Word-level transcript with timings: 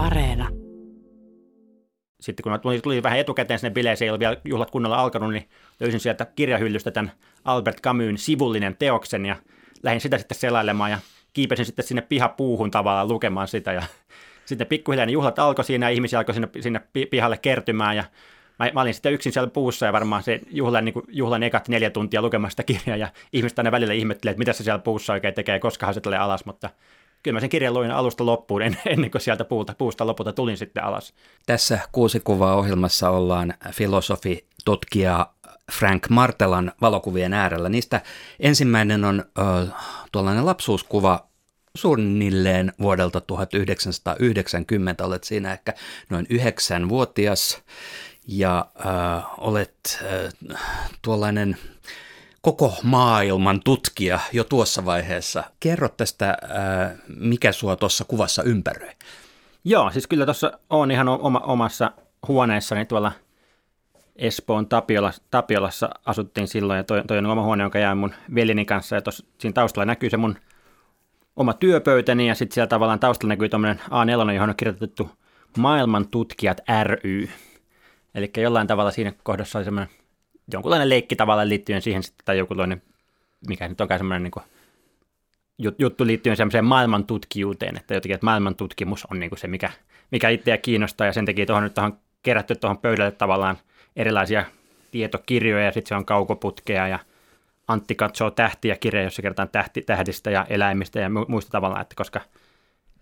Areena. 0.00 0.48
Sitten 2.20 2.42
kun 2.42 2.52
mä 2.52 2.58
tulin, 2.58 2.82
tulin 2.82 3.02
vähän 3.02 3.18
etukäteen 3.18 3.58
sinne 3.58 3.70
bileeseen, 3.70 4.06
ei 4.06 4.10
ole 4.10 4.18
vielä 4.18 4.36
juhlat 4.44 4.70
kunnolla 4.70 4.96
alkanut, 4.96 5.32
niin 5.32 5.48
löysin 5.80 6.00
sieltä 6.00 6.26
kirjahyllystä 6.36 6.90
tämän 6.90 7.12
Albert 7.44 7.80
Camusin 7.80 8.18
sivullinen 8.18 8.76
teoksen 8.76 9.26
ja 9.26 9.36
lähdin 9.82 10.00
sitä 10.00 10.18
sitten 10.18 10.38
selailemaan 10.38 10.90
ja 10.90 10.98
kiipesin 11.32 11.66
sitten 11.66 11.84
sinne 11.84 12.02
pihapuuhun 12.02 12.70
tavallaan 12.70 13.08
lukemaan 13.08 13.48
sitä 13.48 13.72
ja 13.72 13.82
sitten 14.46 14.66
pikkuhiljaa 14.66 15.06
ne 15.06 15.12
juhlat 15.12 15.38
alkoi 15.38 15.64
siinä 15.64 15.86
ja 15.86 15.94
ihmisiä 15.94 16.18
alkoi 16.18 16.34
sinne, 16.34 16.48
sinne 16.60 16.80
pihalle 17.10 17.38
kertymään 17.38 17.96
ja 17.96 18.04
mä, 18.58 18.70
mä 18.74 18.80
olin 18.80 18.94
sitten 18.94 19.12
yksin 19.12 19.32
siellä 19.32 19.50
puussa 19.50 19.86
ja 19.86 19.92
varmaan 19.92 20.22
se 20.22 20.40
juhlan, 20.50 20.84
niin 20.84 20.92
kuin, 20.92 21.04
juhlan 21.08 21.42
ekat 21.42 21.68
neljä 21.68 21.90
tuntia 21.90 22.22
lukemasta 22.22 22.62
kirjaa 22.62 22.96
ja 22.96 23.08
ihmiset 23.32 23.58
aina 23.58 23.72
välillä 23.72 23.94
ihmettelee, 23.94 24.30
että 24.30 24.38
mitä 24.38 24.52
se 24.52 24.64
siellä 24.64 24.78
puussa 24.78 25.12
oikein 25.12 25.34
tekee, 25.34 25.58
koska 25.58 25.92
se 25.92 26.00
tulee 26.00 26.18
alas, 26.18 26.44
mutta 26.44 26.70
kyllä 27.22 27.36
mä 27.36 27.40
sen 27.40 27.48
kirjan 27.50 27.74
luin 27.74 27.90
alusta 27.90 28.26
loppuun 28.26 28.62
ennen 28.62 29.10
kuin 29.10 29.22
sieltä 29.22 29.44
puuta, 29.44 29.74
puusta 29.78 30.06
lopulta 30.06 30.32
tulin 30.32 30.56
sitten 30.56 30.84
alas. 30.84 31.14
Tässä 31.46 31.78
kuusi 31.92 32.20
kuvaa 32.20 32.54
ohjelmassa 32.56 33.10
ollaan 33.10 33.54
filosofi, 33.72 34.46
tutkija 34.64 35.26
Frank 35.72 36.08
Martelan 36.08 36.72
valokuvien 36.80 37.32
äärellä. 37.32 37.68
Niistä 37.68 38.00
ensimmäinen 38.40 39.04
on 39.04 39.24
ö, 39.38 39.66
tuollainen 40.12 40.46
lapsuuskuva 40.46 41.30
suunnilleen 41.74 42.72
vuodelta 42.80 43.20
1990. 43.20 45.04
Olet 45.04 45.24
siinä 45.24 45.52
ehkä 45.52 45.74
noin 46.10 46.26
yhdeksänvuotias 46.30 47.62
ja 48.28 48.66
äh, 48.86 49.24
olet 49.38 50.02
äh, 50.02 50.60
tuollainen 51.02 51.56
koko 52.40 52.74
maailman 52.82 53.60
tutkija 53.64 54.18
jo 54.32 54.44
tuossa 54.44 54.84
vaiheessa. 54.84 55.44
Kerro 55.60 55.88
tästä, 55.88 56.28
äh, 56.30 56.92
mikä 57.16 57.52
sua 57.52 57.76
tuossa 57.76 58.04
kuvassa 58.04 58.42
ympäröi. 58.42 58.92
Joo, 59.64 59.90
siis 59.90 60.06
kyllä 60.06 60.24
tuossa 60.24 60.58
on 60.70 60.90
ihan 60.90 61.08
oma, 61.08 61.38
omassa 61.38 61.92
huoneessani 62.28 62.84
tuolla 62.86 63.12
Espoon 64.16 64.68
Tapiolassa, 64.68 65.22
Tapiolassa 65.30 65.90
asuttiin 66.06 66.48
silloin 66.48 66.76
ja 66.76 66.84
toi, 66.84 67.02
toi 67.06 67.18
on 67.18 67.26
oma 67.26 67.42
huone, 67.42 67.64
jonka 67.64 67.78
jäin 67.78 67.98
mun 67.98 68.14
veljeni 68.34 68.64
kanssa 68.64 68.94
ja 68.96 69.02
tuossa 69.02 69.26
siinä 69.38 69.52
taustalla 69.52 69.86
näkyy 69.86 70.10
se 70.10 70.16
mun 70.16 70.36
oma 71.36 71.52
työpöytäni 71.52 72.28
ja 72.28 72.34
sitten 72.34 72.54
siellä 72.54 72.68
tavallaan 72.68 73.00
taustalla 73.00 73.32
näkyy 73.32 73.48
tuommoinen 73.48 73.80
A4, 73.80 74.32
johon 74.32 74.50
on 74.50 74.56
kirjoitettu 74.56 75.10
Maailman 75.58 76.08
tutkijat 76.08 76.60
ry. 76.84 77.28
Eli 78.14 78.30
jollain 78.36 78.66
tavalla 78.66 78.90
siinä 78.90 79.12
kohdassa 79.22 79.58
oli 79.58 79.64
semmoinen 79.64 79.99
jonkunlainen 80.52 80.88
leikki 80.88 81.16
tavallaan 81.16 81.48
liittyen 81.48 81.82
siihen 81.82 82.02
sitten, 82.02 82.24
tai 82.24 82.38
jokinlainen, 82.38 82.82
mikä 83.48 83.68
nyt 83.68 83.80
onkaan 83.80 83.98
semmoinen 83.98 84.22
niin 84.22 84.30
kuin, 84.30 84.44
juttu 85.78 86.06
liittyen 86.06 86.36
semmoiseen 86.36 86.64
maailman 86.64 87.06
tutkijuuteen, 87.06 87.76
että 87.76 87.94
jotenkin, 87.94 88.14
että 88.14 88.24
maailman 88.24 88.54
tutkimus 88.54 89.06
on 89.10 89.20
niin 89.20 89.30
kuin 89.30 89.38
se, 89.38 89.48
mikä, 89.48 89.70
mikä 90.10 90.28
itseä 90.28 90.58
kiinnostaa, 90.58 91.06
ja 91.06 91.12
sen 91.12 91.26
takia 91.26 91.46
tuohon 91.46 91.64
nyt 91.64 91.74
tuohon 91.74 91.98
kerätty 92.22 92.54
tuohon 92.54 92.78
pöydälle 92.78 93.12
tavallaan 93.12 93.58
erilaisia 93.96 94.44
tietokirjoja, 94.90 95.64
ja 95.64 95.72
sitten 95.72 95.88
se 95.88 95.94
on 95.94 96.04
kaukoputkea, 96.04 96.88
ja 96.88 96.98
Antti 97.68 97.94
katsoo 97.94 98.30
tähtiä 98.30 98.76
kirja, 98.76 99.02
jossa 99.02 99.22
kerrotaan 99.22 99.48
tähti, 99.48 99.82
tähdistä 99.82 100.30
ja 100.30 100.46
eläimistä 100.48 101.00
ja 101.00 101.10
muista 101.28 101.50
tavalla, 101.50 101.80
että 101.80 101.94
koska 101.96 102.20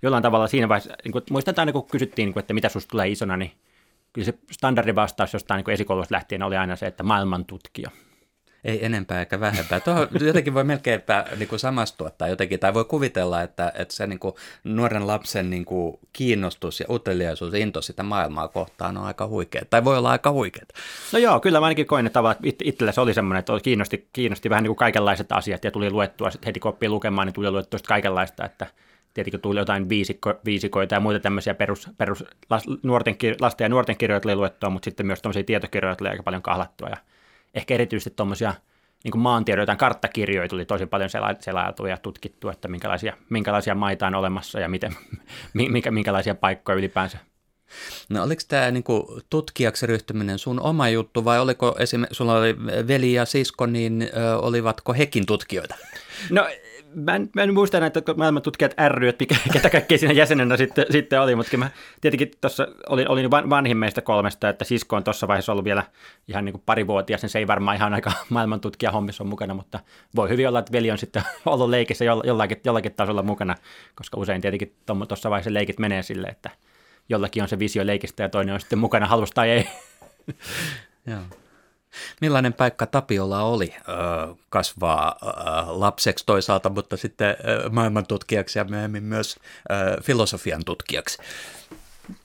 jollain 0.02 0.22
tavalla 0.22 0.46
siinä 0.46 0.68
vaiheessa, 0.68 0.94
niin 1.04 1.12
kuin, 1.12 1.24
muistan 1.30 1.54
aina 1.56 1.72
kun 1.72 1.86
kysyttiin, 1.86 2.26
niin 2.26 2.32
kuin, 2.32 2.40
että 2.40 2.54
mitä 2.54 2.68
susta 2.68 2.90
tulee 2.90 3.08
isona, 3.08 3.36
niin 3.36 3.52
kyllä 4.12 4.24
se 4.24 4.34
standardivastaus 4.50 5.32
jostain 5.32 5.64
niin 5.64 5.74
esikoulusta 5.74 6.14
lähtien 6.14 6.42
oli 6.42 6.56
aina 6.56 6.76
se, 6.76 6.86
että 6.86 7.02
maailman 7.02 7.44
tutkija. 7.44 7.90
Ei 8.64 8.84
enempää 8.84 9.20
eikä 9.20 9.40
vähempää. 9.40 9.80
Tuohon 9.80 10.08
jotenkin 10.26 10.54
voi 10.54 10.64
melkeinpä 10.64 11.24
niin 11.36 11.48
kuin 11.48 11.58
samastua 11.58 12.10
tai 12.10 12.30
jotenkin, 12.30 12.60
tai 12.60 12.74
voi 12.74 12.84
kuvitella, 12.84 13.42
että, 13.42 13.72
että 13.74 13.94
se 13.94 14.06
niin 14.06 14.18
kuin 14.18 14.34
nuoren 14.64 15.06
lapsen 15.06 15.50
niin 15.50 15.64
kuin 15.64 15.98
kiinnostus 16.12 16.80
ja 16.80 16.86
uteliaisuus, 16.90 17.54
into 17.54 17.82
sitä 17.82 18.02
maailmaa 18.02 18.48
kohtaan 18.48 18.96
on 18.96 19.04
aika 19.04 19.26
huikea, 19.26 19.62
tai 19.70 19.84
voi 19.84 19.98
olla 19.98 20.10
aika 20.10 20.30
huikea. 20.32 20.64
No 21.12 21.18
joo, 21.18 21.40
kyllä 21.40 21.60
mä 21.60 21.66
ainakin 21.66 21.86
koin, 21.86 22.06
että 22.06 22.20
itsellä 22.64 22.92
se 22.92 23.00
oli 23.00 23.14
semmoinen, 23.14 23.38
että 23.38 23.52
kiinnosti, 23.62 24.08
kiinnosti 24.12 24.50
vähän 24.50 24.62
niin 24.62 24.68
kuin 24.68 24.76
kaikenlaiset 24.76 25.32
asiat, 25.32 25.64
ja 25.64 25.70
tuli 25.70 25.90
luettua, 25.90 26.30
sitten 26.30 26.46
heti 26.46 26.60
kun 26.60 26.68
oppii 26.68 26.88
lukemaan, 26.88 27.26
niin 27.26 27.34
tuli 27.34 27.50
luettua 27.50 27.80
kaikenlaista, 27.88 28.44
että 28.44 28.66
tietenkin 29.18 29.40
tuli 29.40 29.60
jotain 29.60 29.88
viisikko, 29.88 30.34
viisikoita 30.44 30.94
ja 30.94 31.00
muita 31.00 31.20
tämmöisiä 31.20 31.54
perus, 31.54 31.90
perus 31.98 32.24
nuorten, 32.82 33.16
lasten 33.40 33.64
ja 33.64 33.68
nuorten 33.68 33.96
kirjoja 33.96 34.20
tuli 34.20 34.34
luettua, 34.34 34.70
mutta 34.70 34.84
sitten 34.84 35.06
myös 35.06 35.22
tämmöisiä 35.22 35.42
tietokirjoja 35.42 35.96
tuli 35.96 36.08
aika 36.08 36.22
paljon 36.22 36.42
kahlattua. 36.42 36.88
Ja 36.88 36.96
ehkä 37.54 37.74
erityisesti 37.74 38.10
tuommoisia 38.16 38.54
niin 39.04 39.18
maantiedoja, 39.18 39.62
jotain 39.62 39.78
karttakirjoja 39.78 40.48
tuli 40.48 40.64
tosi 40.64 40.86
paljon 40.86 41.10
selailtua 41.40 41.88
ja 41.88 41.96
tutkittu, 41.96 42.48
että 42.48 42.68
minkälaisia, 42.68 43.16
minkälaisia 43.30 43.74
maita 43.74 44.06
on 44.06 44.14
olemassa 44.14 44.60
ja 44.60 44.68
miten, 44.68 44.96
minkä, 45.54 45.90
minkälaisia 45.90 46.34
paikkoja 46.34 46.78
ylipäänsä. 46.78 47.18
No 48.08 48.22
oliko 48.22 48.42
tämä 48.48 48.70
niinku 48.70 49.20
tutkijaksi 49.30 49.86
ryhtyminen 49.86 50.38
sun 50.38 50.60
oma 50.60 50.88
juttu 50.88 51.24
vai 51.24 51.38
oliko 51.38 51.76
esimerkiksi, 51.78 52.16
sulla 52.16 52.34
oli 52.34 52.56
veli 52.88 53.12
ja 53.12 53.24
sisko, 53.24 53.66
niin 53.66 54.10
ö, 54.16 54.38
olivatko 54.38 54.94
hekin 54.94 55.26
tutkijoita? 55.26 55.74
No 56.30 56.48
mä 56.94 57.14
en, 57.14 57.30
mä 57.34 57.42
en 57.42 57.54
muista 57.54 57.80
näitä 57.80 58.02
maailman 58.16 58.42
tutkijat 58.42 58.74
ry, 58.88 59.08
että 59.08 59.24
ketä 59.52 59.70
kaikkea 59.70 59.98
siinä 59.98 60.12
jäsenenä 60.12 60.56
sitten, 60.56 60.86
sitten 60.90 61.20
oli, 61.20 61.34
mutta 61.34 61.56
mä 61.56 61.70
tietenkin 62.00 62.30
tuossa 62.40 62.68
olin, 62.88 63.08
olin 63.08 63.30
vanhin 63.30 63.76
meistä 63.76 64.00
kolmesta, 64.00 64.48
että 64.48 64.64
sisko 64.64 64.96
on 64.96 65.04
tuossa 65.04 65.28
vaiheessa 65.28 65.52
ollut 65.52 65.64
vielä 65.64 65.82
ihan 66.28 66.44
niin 66.44 66.52
kuin 66.52 66.62
parivuotias, 66.66 67.22
niin 67.22 67.30
se 67.30 67.38
ei 67.38 67.46
varmaan 67.46 67.76
ihan 67.76 67.94
aika 67.94 68.12
maailman 68.30 68.60
tutkija 68.60 68.92
hommissa 68.92 69.24
on 69.24 69.28
mukana, 69.28 69.54
mutta 69.54 69.80
voi 70.16 70.28
hyvin 70.28 70.48
olla, 70.48 70.58
että 70.58 70.72
veli 70.72 70.90
on 70.90 70.98
sitten 70.98 71.22
ollut 71.46 71.70
leikissä 71.70 72.04
jollakin, 72.04 72.60
jollakin 72.64 72.94
tasolla 72.94 73.22
mukana, 73.22 73.54
koska 73.94 74.20
usein 74.20 74.40
tietenkin 74.40 74.74
tuossa 75.08 75.30
vaiheessa 75.30 75.54
leikit 75.54 75.78
menee 75.78 76.02
silleen, 76.02 76.32
että 76.32 76.50
jollakin 77.08 77.42
on 77.42 77.48
se 77.48 77.58
visio 77.58 77.86
leikistä 77.86 78.22
ja 78.22 78.28
toinen 78.28 78.54
on 78.54 78.60
sitten 78.60 78.78
mukana 78.78 79.06
halusta 79.06 79.34
tai 79.34 79.50
ei. 79.50 79.68
Joo. 81.06 81.20
Millainen 82.20 82.52
paikka 82.52 82.86
Tapiolla 82.86 83.42
oli 83.42 83.74
ö, 83.78 84.34
kasvaa 84.48 85.18
ö, 85.22 85.26
lapseksi 85.66 86.26
toisaalta, 86.26 86.70
mutta 86.70 86.96
sitten 86.96 87.28
ö, 87.28 87.70
maailmantutkijaksi 87.70 88.58
ja 88.58 88.64
myöhemmin 88.64 89.04
myös 89.04 89.36
ö, 89.70 90.02
filosofian 90.02 90.64
tutkijaksi? 90.64 91.18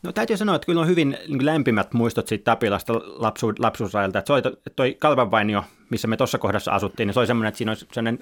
No 0.04 0.12
täytyy 0.12 0.38
sanoa, 0.38 0.56
että 0.56 0.66
kyllä 0.66 0.82
on 0.82 0.88
hyvin 0.88 1.18
niin 1.28 1.46
lämpimät 1.46 1.94
muistot 1.94 2.28
siitä 2.28 2.44
Tapilasta 2.44 2.94
lapsu, 3.06 3.54
lapsuusajalta. 3.60 4.20
Että 4.20 4.28
se 4.28 4.34
oli 4.34 4.42
toi 4.76 4.96
Kalvanvainio, 5.00 5.64
missä 5.90 6.08
me 6.08 6.18
tuossa 6.18 6.38
kohdassa 6.38 6.72
asuttiin, 6.72 7.08
niin 7.08 7.14
se 7.14 7.20
oli 7.20 7.28
semmoinen, 7.28 7.48
että 7.48 7.58
siinä 7.58 7.72
olisi 7.72 7.88
sellainen 7.92 8.20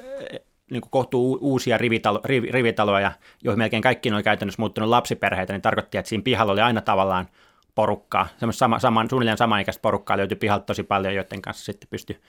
niin 0.71 0.81
kohtuu 0.89 1.37
uusia 1.41 1.77
rivitalo, 1.77 2.21
riv, 2.25 2.43
rivitaloja, 2.43 3.11
joihin 3.43 3.57
melkein 3.57 3.81
kaikki 3.81 4.11
oli 4.11 4.23
käytännössä 4.23 4.61
muuttunut 4.61 4.89
lapsiperheitä, 4.89 5.53
niin 5.53 5.61
tarkoitti, 5.61 5.97
että 5.97 6.09
siinä 6.09 6.23
pihalla 6.23 6.53
oli 6.53 6.61
aina 6.61 6.81
tavallaan– 6.81 7.27
porukkaa, 7.75 8.27
semmoista 8.37 8.59
sama, 8.59 8.79
saman, 8.79 9.09
suunnilleen 9.09 9.37
samanikäistä 9.37 9.81
porukkaa 9.81 10.17
löytyi 10.17 10.35
pihalta 10.35 10.65
tosi 10.65 10.83
paljon, 10.83 11.15
joiden 11.15 11.41
kanssa 11.41 11.65
sitten 11.65 11.89
pystyi 11.89 12.21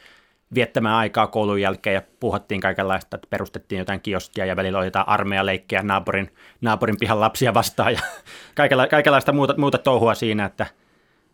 viettämään 0.54 0.94
aikaa 0.94 1.26
koulun 1.26 1.60
jälkeen 1.60 1.94
ja 1.94 2.02
puhuttiin 2.20 2.60
kaikenlaista, 2.60 3.16
että 3.16 3.26
perustettiin 3.30 3.78
jotain 3.78 4.00
kioskia 4.00 4.46
ja 4.46 4.56
välillä 4.56 4.78
oli 4.78 4.86
jotain 4.86 5.08
armeijaleikkejä 5.08 5.82
naapurin, 5.82 6.34
naapurin 6.60 6.96
pihan 7.00 7.20
lapsia 7.20 7.54
vastaan 7.54 7.92
ja 7.92 8.00
kaikenla, 8.54 8.86
kaikenlaista 8.86 9.32
muuta, 9.32 9.54
muuta 9.56 9.78
touhua 9.78 10.14
siinä, 10.14 10.44
että, 10.44 10.66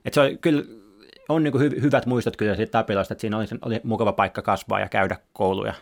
että 0.04 0.14
se 0.14 0.20
oli 0.20 0.38
kyllä 0.40 0.62
on 1.28 1.42
niin 1.42 1.60
hy, 1.60 1.82
hyvät 1.82 2.06
muistot 2.06 2.36
kyllä 2.36 2.56
siitä 2.56 2.70
Tapilasta, 2.70 3.14
että 3.14 3.20
siinä 3.20 3.36
oli, 3.36 3.46
oli 3.62 3.80
mukava 3.84 4.12
paikka 4.12 4.42
kasvaa 4.42 4.80
ja 4.80 4.88
käydä 4.88 5.16
kouluja 5.32 5.74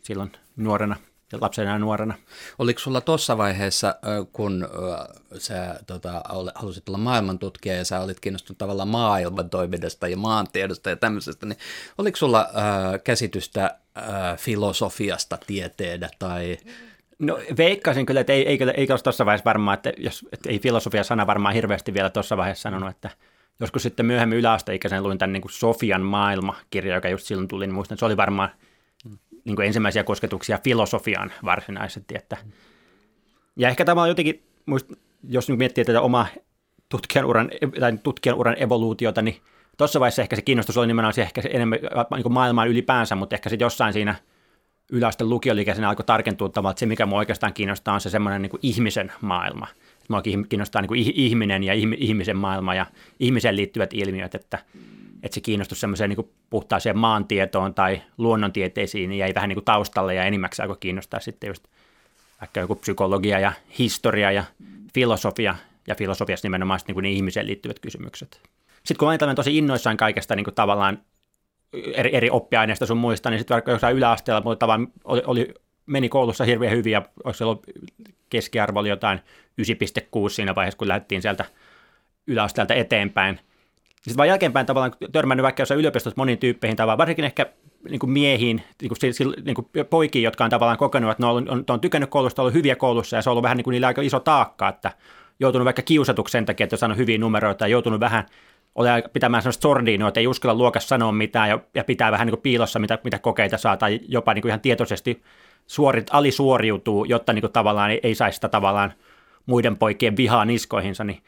silloin 0.00 0.32
nuorena– 0.56 0.96
lapsena 1.40 1.70
ja 1.70 1.78
nuorena. 1.78 2.14
Oliko 2.58 2.80
sulla 2.80 3.00
tuossa 3.00 3.38
vaiheessa, 3.38 3.94
kun 4.32 4.68
sä 5.38 5.80
tota, 5.86 6.22
halusit 6.54 6.88
olla 6.88 6.98
maailmantutkija 6.98 7.76
ja 7.76 7.84
sä 7.84 8.00
olit 8.00 8.20
kiinnostunut 8.20 8.58
tavallaan 8.58 8.88
maailman 8.88 9.50
toiminnasta 9.50 10.08
ja 10.08 10.16
maantiedosta 10.16 10.90
ja 10.90 10.96
tämmöisestä, 10.96 11.46
niin 11.46 11.58
oliko 11.98 12.16
sulla 12.16 12.40
äh, 12.40 13.02
käsitystä 13.04 13.64
äh, 13.98 14.38
filosofiasta 14.38 15.38
tieteenä 15.46 16.08
tai... 16.18 16.56
No 17.18 17.38
veikkaisin 17.56 18.06
kyllä, 18.06 18.20
että 18.20 18.32
ei, 18.32 18.48
ei, 18.48 18.58
ei, 18.60 18.70
ei 18.76 18.86
olisi 18.90 19.04
tuossa 19.04 19.26
vaiheessa 19.26 19.44
varmaan, 19.44 19.74
että, 19.74 19.92
jos, 19.96 20.26
että 20.32 20.50
ei 20.50 20.58
filosofia-sana 20.58 21.26
varmaan 21.26 21.54
hirveästi 21.54 21.94
vielä 21.94 22.10
tuossa 22.10 22.36
vaiheessa 22.36 22.62
sanonut, 22.62 22.90
että 22.90 23.10
joskus 23.60 23.82
sitten 23.82 24.06
myöhemmin 24.06 24.38
yläasteikäisen 24.38 25.02
luin 25.02 25.18
tämän 25.18 25.32
niin 25.32 25.40
kuin 25.40 25.52
Sofian 25.52 26.02
maailma-kirja, 26.02 26.94
joka 26.94 27.08
just 27.08 27.26
silloin 27.26 27.48
tuli, 27.48 27.66
niin 27.66 27.74
muistan, 27.74 27.94
että 27.94 28.00
se 28.00 28.06
oli 28.06 28.16
varmaan– 28.16 28.50
niin 29.44 29.56
kuin 29.56 29.66
ensimmäisiä 29.66 30.04
kosketuksia 30.04 30.58
filosofiaan 30.64 31.32
varsinaisesti. 31.44 32.14
Että. 32.14 32.36
Ja 33.56 33.68
ehkä 33.68 33.84
tämä 33.84 34.02
on 34.02 34.08
jotenkin, 34.08 34.42
jos 35.28 35.48
nyt 35.48 35.58
miettii 35.58 35.84
tätä 35.84 36.00
omaa 36.00 36.26
tutkijan 36.88 37.26
uran, 37.26 37.50
tai 37.80 37.98
tutkijan 38.02 38.38
uran 38.38 38.62
evoluutiota, 38.62 39.22
niin 39.22 39.36
tuossa 39.78 40.00
vaiheessa 40.00 40.22
ehkä 40.22 40.36
se 40.36 40.42
kiinnostus 40.42 40.76
oli 40.76 40.86
nimenomaan 40.86 41.14
se, 41.14 41.22
ehkä 41.22 41.42
se 41.42 41.50
enemmän 41.52 41.78
niin 42.16 42.32
maailmaan 42.32 42.68
ylipäänsä, 42.68 43.14
mutta 43.14 43.36
ehkä 43.36 43.50
sitten 43.50 43.66
jossain 43.66 43.92
siinä 43.92 44.14
yläasteen 44.92 45.30
lukiolikäisenä 45.30 45.88
alkoi 45.88 46.04
tarkentua 46.04 46.48
tavallaan, 46.48 46.72
että 46.72 46.80
se 46.80 46.86
mikä 46.86 47.06
mua 47.06 47.18
oikeastaan 47.18 47.54
kiinnostaa 47.54 47.94
on 47.94 48.00
se 48.00 48.10
semmoinen 48.10 48.42
niin 48.42 48.50
ihmisen 48.62 49.12
maailma. 49.20 49.66
Mua 50.08 50.22
kiinnostaa 50.48 50.82
niin 50.82 50.88
kuin 50.88 51.12
ihminen 51.14 51.62
ja 51.62 51.72
ihmisen 51.96 52.36
maailma 52.36 52.74
ja 52.74 52.86
ihmiseen 53.20 53.56
liittyvät 53.56 53.94
ilmiöt, 53.94 54.34
että 54.34 54.58
että 55.22 55.34
se 55.34 55.40
kiinnostus 55.40 55.80
semmoiseen 55.80 56.10
niin 56.10 56.30
puhtaaseen 56.50 56.98
maantietoon 56.98 57.74
tai 57.74 58.02
luonnontieteisiin 58.18 59.10
niin 59.10 59.18
jäi 59.18 59.34
vähän 59.34 59.48
niin 59.48 59.56
kuin 59.56 59.64
taustalle 59.64 60.14
ja 60.14 60.24
enimmäkseen 60.24 60.64
alkoi 60.64 60.80
kiinnostaa 60.80 61.20
sitten 61.20 61.48
just 61.48 61.64
vaikka 62.40 62.60
joku 62.60 62.74
psykologia 62.74 63.38
ja 63.38 63.52
historia 63.78 64.32
ja 64.32 64.44
filosofia 64.94 65.54
ja 65.88 65.94
filosofiassa 65.94 66.46
nimenomaan 66.46 66.80
niin 66.86 66.94
kuin 66.94 67.06
ihmiseen 67.06 67.46
liittyvät 67.46 67.78
kysymykset. 67.78 68.40
Sitten 68.74 68.96
kun 68.96 69.08
olen 69.08 69.36
tosi 69.36 69.58
innoissaan 69.58 69.96
kaikesta 69.96 70.36
niin 70.36 70.44
kuin 70.44 70.54
tavallaan 70.54 70.98
eri, 71.72 72.16
eri 72.16 72.30
oppiaineista 72.30 72.86
sun 72.86 72.96
muista, 72.96 73.30
niin 73.30 73.38
sitten 73.38 73.54
vaikka 73.54 73.70
jossain 73.70 73.96
yläasteella 73.96 74.40
mutta 74.40 74.58
tavallaan 74.58 74.88
oli, 75.04 75.22
oli, 75.26 75.54
meni 75.86 76.08
koulussa 76.08 76.44
hirveän 76.44 76.76
hyvin 76.76 76.92
ja 76.92 77.02
olisi 77.24 77.44
ollut 77.44 77.66
keskiarvo 78.30 78.80
oli 78.80 78.88
jotain 78.88 79.18
9,6 79.18 79.24
siinä 80.30 80.54
vaiheessa, 80.54 80.78
kun 80.78 80.88
lähdettiin 80.88 81.22
sieltä 81.22 81.44
yläasteelta 82.26 82.74
eteenpäin. 82.74 83.40
Sitten 84.02 84.16
vaan 84.16 84.28
jälkeenpäin 84.28 84.66
tavallaan 84.66 84.92
törmännyt 85.12 85.42
vaikka 85.42 85.62
jossain 85.62 85.80
yliopistossa 85.80 86.20
moniin 86.20 86.38
tyyppeihin 86.38 86.76
tavallaan, 86.76 86.98
varsinkin 86.98 87.24
ehkä 87.24 87.46
niin 87.88 87.98
kuin 87.98 88.10
miehiin, 88.10 88.62
niin 88.82 88.88
kuin, 88.88 89.34
niin 89.44 89.54
kuin 89.54 89.86
poikiin, 89.90 90.22
jotka 90.22 90.44
on 90.44 90.50
tavallaan 90.50 90.78
kokenut, 90.78 91.10
että 91.10 91.22
ne 91.22 91.26
on, 91.26 91.50
on, 91.50 91.64
on 91.68 91.80
tykännyt 91.80 92.10
koulusta, 92.10 92.42
ollut 92.42 92.54
hyviä 92.54 92.76
koulussa 92.76 93.16
ja 93.16 93.22
se 93.22 93.30
on 93.30 93.32
ollut 93.32 93.42
vähän 93.42 93.56
niin 93.56 93.64
kuin 93.64 93.72
niillä 93.72 93.86
aika 93.86 94.02
iso 94.02 94.20
taakka, 94.20 94.68
että 94.68 94.92
joutunut 95.40 95.64
vaikka 95.64 95.82
kiusatuksi 95.82 96.32
sen 96.32 96.46
takia, 96.46 96.64
että 96.64 96.74
on 96.74 96.78
saanut 96.78 96.98
hyviä 96.98 97.18
numeroita 97.18 97.64
ja 97.64 97.68
joutunut 97.68 98.00
vähän 98.00 98.24
ole 98.74 99.02
pitämään 99.12 99.42
sellaista 99.42 99.62
sordinoa, 99.62 100.08
että 100.08 100.20
ei 100.20 100.26
uskalla 100.26 100.58
luokassa 100.58 100.88
sanoa 100.88 101.12
mitään 101.12 101.48
ja, 101.48 101.58
ja 101.74 101.84
pitää 101.84 102.12
vähän 102.12 102.26
niin 102.26 102.32
kuin 102.32 102.42
piilossa, 102.42 102.78
mitä, 102.78 102.98
mitä 103.04 103.18
kokeita 103.18 103.58
saa, 103.58 103.76
tai 103.76 104.00
jopa 104.08 104.34
niin 104.34 104.42
kuin 104.42 104.50
ihan 104.50 104.60
tietoisesti 104.60 105.22
suorit, 105.66 106.06
alisuoriutuu, 106.10 107.04
jotta 107.04 107.32
niin 107.32 107.42
kuin 107.42 107.52
tavallaan 107.52 107.90
ei, 107.90 108.00
ei 108.02 108.14
saisi 108.14 108.34
sitä 108.34 108.48
tavallaan 108.48 108.92
muiden 109.46 109.76
poikien 109.76 110.16
vihaa 110.16 110.44
niskoihinsa, 110.44 111.04
niin 111.04 111.22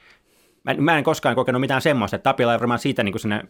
mä, 0.64 0.75
mä 0.75 0.99
en 0.99 1.05
koskaan 1.05 1.34
kokenut 1.34 1.61
mitään 1.61 1.82
semmoista, 1.82 2.16
että 2.16 2.31
Tapilla 2.31 2.52
on 2.52 2.61
varmaan 2.61 2.78
siitä 2.78 3.02
niin 3.02 3.12
kuin 3.12 3.43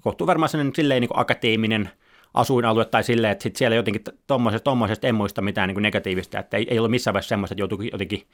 kohtuu 0.00 0.26
varmaan 0.26 0.48
sellainen 0.48 0.74
silleen 0.74 1.00
niin 1.00 1.10
akateeminen 1.14 1.90
asuinalue 2.34 2.84
tai 2.84 3.04
silleen, 3.04 3.32
että 3.32 3.42
sit 3.42 3.56
siellä 3.56 3.76
jotenkin 3.76 4.02
tuommoisesta, 4.26 4.64
tommosesta 4.64 5.06
en 5.06 5.14
muista 5.14 5.42
mitään 5.42 5.68
niin 5.68 5.82
negatiivista, 5.82 6.38
että 6.38 6.56
ei, 6.56 6.66
ei 6.70 6.78
ollut 6.78 6.90
missään 6.90 7.12
vaiheessa 7.14 7.28
semmoista, 7.28 7.54
että 7.54 7.62
joutui 7.62 7.88
jotenkin 7.92 8.26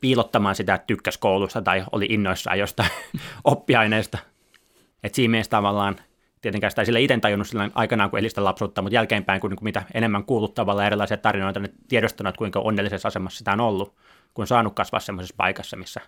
piilottamaan 0.00 0.54
sitä, 0.54 0.74
että 0.74 0.86
tykkäsi 0.86 1.18
koulusta 1.18 1.62
tai 1.62 1.84
oli 1.92 2.06
innoissaan 2.10 2.58
jostain 2.58 2.90
oppiaineesta. 3.44 4.18
Että 5.02 5.16
siinä 5.16 5.30
mielessä 5.30 5.50
tavallaan 5.50 5.96
tietenkään 6.40 6.70
sitä 6.70 6.82
ei 6.82 6.86
sille 6.86 7.00
itse 7.00 7.18
tajunnut 7.20 7.48
sillä 7.48 7.70
aikanaan, 7.74 8.10
kun 8.10 8.18
elistä 8.18 8.44
lapsuutta, 8.44 8.82
mutta 8.82 8.94
jälkeenpäin, 8.94 9.40
kun, 9.40 9.50
niin 9.50 9.56
kuin 9.56 9.64
mitä 9.64 9.82
enemmän 9.94 10.24
kuullut 10.24 10.54
tavallaan 10.54 10.86
erilaisia 10.86 11.16
tarinoita, 11.16 11.60
niin 11.60 11.74
tiedostanut, 11.88 12.36
kuinka 12.36 12.60
onnellisessa 12.60 13.08
asemassa 13.08 13.38
sitä 13.38 13.52
on 13.52 13.60
ollut, 13.60 13.94
kun 14.34 14.42
on 14.42 14.46
saanut 14.46 14.74
kasvaa 14.74 15.00
semmoisessa 15.00 15.34
paikassa, 15.36 15.76
missä 15.76 16.00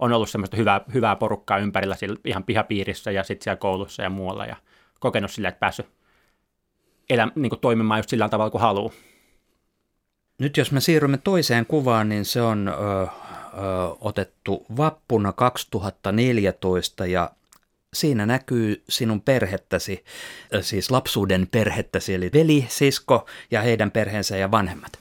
on 0.00 0.12
ollut 0.12 0.30
semmoista 0.30 0.56
hyvää, 0.56 0.80
hyvää 0.94 1.16
porukkaa 1.16 1.58
ympärillä 1.58 1.96
ihan 2.24 2.44
pihapiirissä 2.44 3.10
ja 3.10 3.24
sitten 3.24 3.44
siellä 3.44 3.56
koulussa 3.56 4.02
ja 4.02 4.10
muualla 4.10 4.46
ja 4.46 4.56
kokenut 5.00 5.30
sille, 5.30 5.48
että 5.48 5.60
päässyt 5.60 5.86
elä, 7.10 7.28
niin 7.34 7.50
kuin 7.50 7.60
toimimaan 7.60 7.98
just 7.98 8.10
sillä 8.10 8.28
tavalla 8.28 8.50
kuin 8.50 8.60
haluaa. 8.60 8.92
Nyt 10.38 10.56
jos 10.56 10.72
me 10.72 10.80
siirrymme 10.80 11.18
toiseen 11.18 11.66
kuvaan, 11.66 12.08
niin 12.08 12.24
se 12.24 12.42
on 12.42 12.68
ö, 12.68 12.72
ö, 12.72 13.06
otettu 14.00 14.66
vappuna 14.76 15.32
2014 15.32 17.06
ja 17.06 17.30
siinä 17.94 18.26
näkyy 18.26 18.82
sinun 18.88 19.20
perhettäsi, 19.20 20.04
siis 20.60 20.90
lapsuuden 20.90 21.48
perhettäsi, 21.50 22.14
eli 22.14 22.30
veli, 22.34 22.66
sisko 22.68 23.26
ja 23.50 23.62
heidän 23.62 23.90
perheensä 23.90 24.36
ja 24.36 24.50
vanhemmat. 24.50 24.92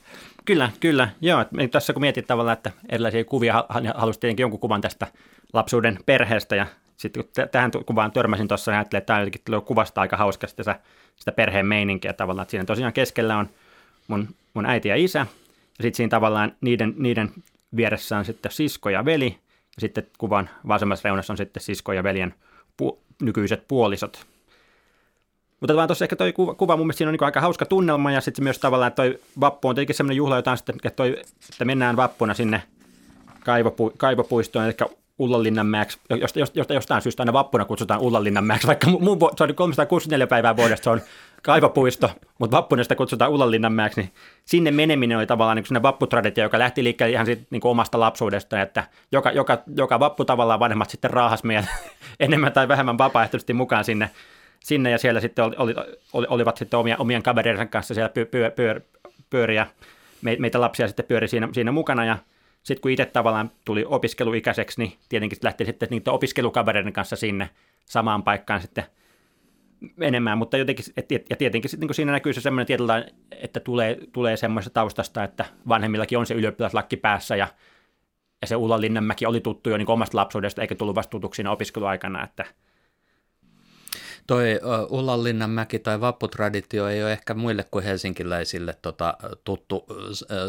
Kyllä, 0.50 0.72
kyllä. 0.80 1.10
Joo, 1.22 1.46
tässä 1.72 1.94
kun 1.94 2.02
mietit 2.02 2.28
tavallaan, 2.28 2.58
että 2.58 2.72
erilaisia 2.90 3.24
kuvia, 3.24 3.66
halusin 3.96 4.20
tietenkin 4.20 4.44
jonkun 4.44 4.60
kuvan 4.60 4.82
tästä 4.82 5.08
lapsuuden 5.54 6.00
perheestä 6.06 6.56
ja 6.56 6.68
sitten 6.98 7.24
kun 7.24 7.50
tähän 7.52 7.72
kuvaan 7.86 8.12
törmäsin 8.12 8.48
tuossa, 8.48 8.72
niin 8.72 8.78
ajattelin, 8.78 9.00
että 9.00 9.08
tämä 9.08 9.20
jotenkin 9.20 9.66
kuvasta 9.66 10.02
aika 10.02 10.18
hauskasti 10.18 10.64
sitä, 10.64 10.80
sitä 11.16 11.32
perheen 11.32 11.66
meininkiä 11.66 12.14
tavallaan, 12.14 12.44
että 12.44 12.52
siinä 12.52 12.66
tosiaan 12.66 12.94
keskellä 12.94 13.38
on 13.38 13.50
mun, 14.08 14.28
mun 14.54 14.66
äiti 14.66 14.90
ja 14.90 14.96
isä, 14.96 15.20
ja 15.20 15.82
sitten 15.82 15.96
siinä 15.96 16.10
tavallaan 16.10 16.56
niiden, 16.62 16.94
niiden 16.98 17.32
vieressä 17.76 18.18
on 18.18 18.26
sitten 18.26 18.52
sisko 18.52 18.90
ja 18.90 19.06
veli, 19.06 19.38
ja 19.76 19.82
sitten 19.82 20.08
kuvan 20.18 20.50
vasemmassa 20.68 21.08
reunassa 21.08 21.34
on 21.34 21.38
sitten 21.38 21.64
sisko 21.64 21.94
ja 21.94 22.04
veljen 22.04 22.34
pu- 22.82 22.98
nykyiset 23.22 23.68
puolisot. 23.68 24.26
Mutta 25.60 25.76
vaan 25.76 25.88
tuossa 25.88 26.06
ehkä 26.06 26.16
toi 26.16 26.34
kuva, 26.34 26.54
kuva 26.54 26.78
mun 26.78 26.86
mielestä 26.86 26.98
siinä 26.98 27.10
on 27.10 27.14
niin 27.14 27.24
aika 27.24 27.42
hauska 27.42 27.66
tunnelma, 27.66 28.12
ja 28.12 28.22
sitten 28.22 28.44
myös 28.44 28.60
tavallaan, 28.60 28.92
toi 28.92 29.20
vappu 29.40 29.68
on 29.68 29.76
tietenkin 29.76 29.96
semmoinen 29.96 30.18
juhla, 30.18 30.36
jota 30.36 30.56
sitten, 30.56 30.76
että, 30.76 30.96
toi, 30.96 31.18
että 31.52 31.66
mennään 31.66 31.96
vappuna 31.96 32.34
sinne 32.34 32.64
kaivopu, 33.46 33.92
kaivopuistoon, 33.98 34.66
eli 34.66 34.74
Ullanlinnanmäeksi, 35.20 36.00
josta, 36.10 36.40
josta, 36.54 36.74
jostain 36.74 37.02
syystä 37.02 37.24
aina 37.24 37.34
vappuna 37.34 37.66
kutsutaan 37.66 38.00
Ullanlinnanmäeksi, 38.00 38.68
vaikka 38.68 38.88
mun, 38.90 39.20
se 39.38 39.44
on 39.44 39.56
364 39.56 40.28
päivää 40.28 40.58
vuodesta, 40.58 40.84
se 40.84 40.90
on 40.90 41.02
kaivopuisto, 41.44 42.12
mutta 42.38 42.58
vappuna 42.58 42.84
sitä 42.84 42.96
kutsutaan 42.96 43.32
Ullanlinnanmäeksi, 43.32 44.02
niin 44.02 44.12
sinne 44.46 44.72
meneminen 44.72 45.18
oli 45.18 45.28
tavallaan 45.28 45.56
niin 45.56 45.66
sinne 45.66 45.82
vapputraditio, 45.82 46.44
joka 46.44 46.60
lähti 46.60 46.84
liikkeelle 46.84 47.14
ihan 47.14 47.26
siitä, 47.26 47.42
niin 47.50 47.62
omasta 47.64 48.00
lapsuudesta, 48.00 48.62
että 48.62 48.84
joka, 49.12 49.32
joka, 49.32 49.58
joka 49.76 50.00
vappu 50.00 50.26
tavallaan 50.26 50.60
vanhemmat 50.60 50.90
sitten 50.90 51.12
raahas 51.12 51.44
meidän 51.44 51.70
enemmän 52.20 52.54
tai 52.54 52.68
vähemmän 52.68 52.98
vapaaehtoisesti 52.98 53.54
mukaan 53.54 53.86
sinne, 53.86 54.10
sinne 54.60 54.92
ja 54.92 54.98
siellä 54.98 55.20
sitten 55.20 55.46
oli, 55.46 55.56
oli, 55.58 55.76
oli, 56.14 56.28
olivat 56.30 56.58
sitten 56.58 56.80
omia, 56.80 56.96
omien 57.00 57.24
kavereiden 57.24 57.70
kanssa 57.70 57.94
siellä 57.94 58.10
pyö, 58.10 58.26
pyö, 58.26 58.52
pyö, 58.52 58.82
pyöriä, 59.30 59.68
meitä 60.22 60.62
lapsia 60.62 60.88
sitten 60.88 61.06
pyöri 61.06 61.28
siinä, 61.28 61.50
siinä 61.52 61.72
mukana 61.72 62.06
ja 62.06 62.18
sitten 62.64 62.82
kun 62.82 62.92
itse 62.92 63.06
tavallaan 63.06 63.52
tuli 63.66 63.86
opiskeluikäiseksi, 63.88 64.82
niin 64.82 64.94
tietenkin 65.10 65.40
lähti 65.42 65.66
sitten 65.66 65.88
niiden 65.92 66.14
opiskelukavereiden 66.14 66.94
kanssa 66.94 67.16
sinne 67.16 67.50
samaan 67.86 68.24
paikkaan 68.24 68.62
sitten 68.62 68.84
menemään, 69.96 70.38
mutta 70.38 70.58
jotenkin, 70.58 70.86
et, 70.98 71.12
ja 71.30 71.36
tietenkin 71.36 71.70
sitten 71.70 71.88
niin 71.88 71.96
siinä 71.96 72.12
näkyy 72.12 72.34
se 72.34 72.42
semmoinen 72.42 72.68
tietyllä, 72.68 73.06
että 73.32 73.60
tulee, 73.60 73.98
tulee 74.14 74.38
semmoista 74.38 74.70
taustasta, 74.70 75.24
että 75.24 75.46
vanhemmillakin 75.68 76.18
on 76.18 76.26
se 76.26 76.34
ylioppilaslakki 76.34 76.98
päässä 76.98 77.36
ja, 77.36 77.48
ja 78.42 78.48
se 78.48 78.56
Ulla 78.56 78.82
Linnanmäki 78.82 79.26
oli 79.26 79.42
tuttu 79.42 79.70
jo 79.70 79.78
niin 79.78 79.90
omasta 79.90 80.18
lapsuudesta, 80.18 80.62
eikä 80.62 80.76
tullut 80.76 80.96
vasta 80.96 81.12
tutuksi 81.12 81.36
siinä 81.38 81.52
opiskeluaikana, 81.52 82.24
että– 82.24 82.46
Toi 84.28 84.60
Ullanlinnanmäki 84.90 85.80
tai 85.80 86.02
vapputraditio 86.02 86.88
ei 86.88 87.04
ole 87.04 87.12
ehkä 87.12 87.34
muille 87.34 87.66
kuin 87.72 87.86
helsinkiläisille 87.86 88.76
tota, 88.82 89.18
tuttu 89.44 89.86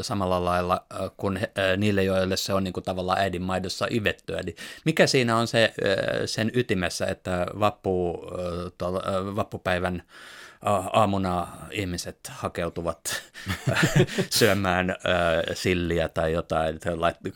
samalla 0.02 0.44
lailla 0.44 0.84
kuin 1.16 1.40
niille, 1.76 2.04
joille 2.04 2.36
se 2.36 2.52
on 2.52 2.64
niin 2.64 2.72
kuin 2.72 2.84
tavallaan 2.84 3.18
äidinmaidossa 3.18 3.86
ivettyä. 3.90 4.38
Eli 4.38 4.56
mikä 4.84 5.06
siinä 5.06 5.36
on 5.36 5.46
se, 5.46 5.74
sen 6.26 6.50
ytimessä, 6.54 7.06
että 7.06 7.46
vappu, 7.60 8.22
to, 8.78 8.92
vappupäivän 9.36 10.02
aamuna 10.92 11.48
ihmiset 11.70 12.18
hakeutuvat 12.30 13.22
syömään 14.38 14.96
silliä 15.54 16.08
tai 16.08 16.32
jotain, 16.32 16.78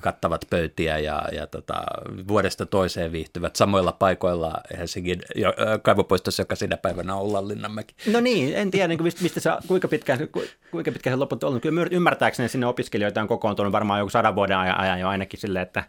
kattavat 0.01 0.45
pöytiä 0.51 0.99
ja, 0.99 1.23
ja 1.33 1.47
tota, 1.47 1.75
vuodesta 2.29 2.67
toiseen 2.67 3.13
viihtyvät 3.13 3.57
samoilla 3.57 3.93
paikoilla 3.93 4.53
Helsingin 4.79 5.23
kaivopuistossa, 5.83 6.41
joka 6.41 6.57
sinä 6.57 6.77
päivänä 6.77 7.15
on 7.15 7.23
Ullan 7.23 7.49
Linnanmäki. 7.49 7.95
No 8.13 8.21
niin, 8.21 8.57
en 8.57 8.71
tiedä 8.71 8.89
niin 8.89 8.99
kuin 8.99 9.13
mistä 9.21 9.41
se, 9.41 9.51
kuinka 9.67 9.89
pitkään, 9.89 10.19
kuinka 10.71 10.93
pitkään 10.93 11.17
se 11.17 11.19
loput 11.19 11.45
on 11.45 11.49
ollut. 11.49 11.63
Kyllä 11.63 11.87
ymmärtääkseni 11.91 12.49
sinne 12.49 12.67
opiskelijoita 12.67 13.21
on 13.21 13.29
kokoontunut 13.29 13.73
varmaan 13.73 14.01
joku 14.01 14.11
sadan 14.11 14.35
vuoden 14.35 14.59
ajan 14.59 15.01
jo 15.01 15.09
ainakin 15.09 15.41
silleen, 15.41 15.63
että 15.63 15.85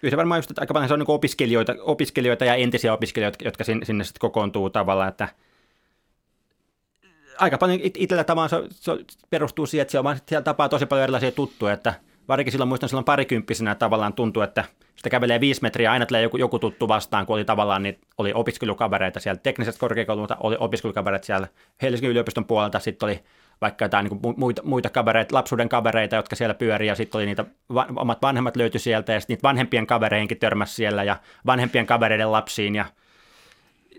Kyllä 0.00 0.10
se 0.10 0.16
varmaan 0.16 0.38
just, 0.38 0.50
että 0.50 0.62
aika 0.62 0.74
paljon 0.74 0.88
se 0.88 0.94
on 0.94 1.00
niin 1.00 1.10
opiskelijoita, 1.10 1.74
opiskelijoita 1.80 2.44
ja 2.44 2.54
entisiä 2.54 2.92
opiskelijoita, 2.92 3.44
jotka 3.44 3.64
sinne, 3.64 3.84
sinne 3.84 4.04
sitten 4.04 4.20
kokoontuu 4.20 4.70
tavallaan, 4.70 5.08
että– 5.08 5.28
aika 7.40 7.58
paljon 7.58 7.80
itsellä 7.82 8.24
tavallaan 8.24 8.50
se, 8.50 8.62
se, 8.70 8.92
perustuu 9.30 9.66
siihen, 9.66 9.82
että 9.82 9.92
siellä, 9.92 10.16
siellä 10.26 10.44
tapaa 10.44 10.68
tosi 10.68 10.86
paljon 10.86 11.02
erilaisia 11.02 11.32
tuttuja, 11.32 11.72
että 11.72 11.94
varsinkin 12.28 12.52
silloin 12.52 12.68
muistan 12.68 12.88
silloin 12.88 13.04
parikymppisenä 13.04 13.74
tavallaan 13.74 14.12
tuntuu, 14.12 14.42
että 14.42 14.64
sitä 14.96 15.10
kävelee 15.10 15.40
viisi 15.40 15.62
metriä, 15.62 15.92
aina 15.92 16.06
tulee 16.06 16.22
joku, 16.22 16.36
joku 16.36 16.58
tuttu 16.58 16.88
vastaan, 16.88 17.26
kun 17.26 17.36
oli 17.36 17.44
tavallaan 17.44 17.82
niin 17.82 17.98
oli 18.18 18.32
opiskelukavereita 18.32 19.20
siellä 19.20 19.40
teknisestä 19.42 19.80
korkeakoululta, 19.80 20.36
oli 20.40 20.56
opiskelukavereita 20.58 21.26
siellä 21.26 21.48
Helsingin 21.82 22.10
yliopiston 22.10 22.44
puolelta, 22.44 22.78
sitten 22.78 23.06
oli 23.06 23.20
vaikka 23.60 23.84
jotain 23.84 24.06
niin 24.06 24.34
muita, 24.36 24.62
muita 24.62 24.90
kavereita, 24.90 25.34
lapsuuden 25.34 25.68
kavereita, 25.68 26.16
jotka 26.16 26.36
siellä 26.36 26.54
pyörii, 26.54 26.88
ja 26.88 26.94
sitten 26.94 27.18
oli 27.18 27.26
niitä, 27.26 27.44
va, 27.74 27.86
omat 27.96 28.22
vanhemmat 28.22 28.56
löytyi 28.56 28.80
sieltä, 28.80 29.12
ja 29.12 29.20
sitten 29.20 29.34
niitä 29.34 29.48
vanhempien 29.48 29.86
kavereihinkin 29.86 30.38
törmäsi 30.38 30.74
siellä, 30.74 31.04
ja 31.04 31.16
vanhempien 31.46 31.86
kavereiden 31.86 32.32
lapsiin, 32.32 32.74
ja 32.74 32.84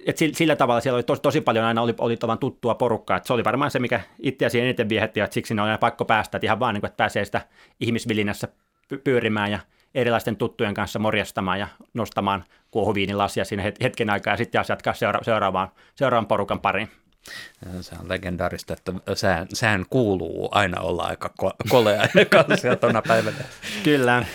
et 0.05 0.17
sillä 0.17 0.55
tavalla 0.55 0.81
siellä 0.81 0.95
oli 0.97 1.03
tosi, 1.03 1.21
tosi 1.21 1.41
paljon 1.41 1.65
aina 1.65 1.81
oli, 1.81 1.93
oli 1.97 2.17
tavan 2.17 2.39
tuttua 2.39 2.75
porukkaa, 2.75 3.17
että 3.17 3.27
se 3.27 3.33
oli 3.33 3.43
varmaan 3.43 3.71
se, 3.71 3.79
mikä 3.79 4.01
itseäsi 4.19 4.59
eniten 4.59 4.89
viehätti, 4.89 5.19
että 5.19 5.33
siksi 5.33 5.53
ne 5.53 5.61
oli 5.61 5.69
aina 5.69 5.77
pakko 5.77 6.05
päästä, 6.05 6.37
että 6.37 6.47
ihan 6.47 6.59
vaan 6.59 6.73
niin 6.73 6.81
kuin, 6.81 6.87
että 6.87 6.97
pääsee 6.97 7.25
sitä 7.25 7.41
ihmisvilinässä 7.79 8.47
pyörimään 9.03 9.51
ja 9.51 9.59
erilaisten 9.95 10.35
tuttujen 10.35 10.73
kanssa 10.73 10.99
morjastamaan 10.99 11.59
ja 11.59 11.67
nostamaan 11.93 12.43
kuohuviinilasia 12.71 13.45
siinä 13.45 13.71
hetken 13.83 14.09
aikaa 14.09 14.33
ja 14.33 14.37
sitten 14.37 14.65
jatkaa 14.69 14.93
seura- 14.93 15.23
seuraavaan, 15.23 15.71
seuraavan 15.95 16.27
porukan 16.27 16.59
pariin. 16.59 16.89
Se 17.81 17.95
on 17.99 18.09
legendaarista, 18.09 18.73
että 18.73 18.93
sään, 19.13 19.47
sään 19.53 19.85
kuuluu 19.89 20.49
aina 20.51 20.81
olla 20.81 21.03
aika 21.03 21.33
ko- 21.43 21.69
kolea 21.69 22.01
ja 22.63 22.75
tuona 22.75 23.01
päivänä. 23.07 23.37
Kyllä. 23.83 24.25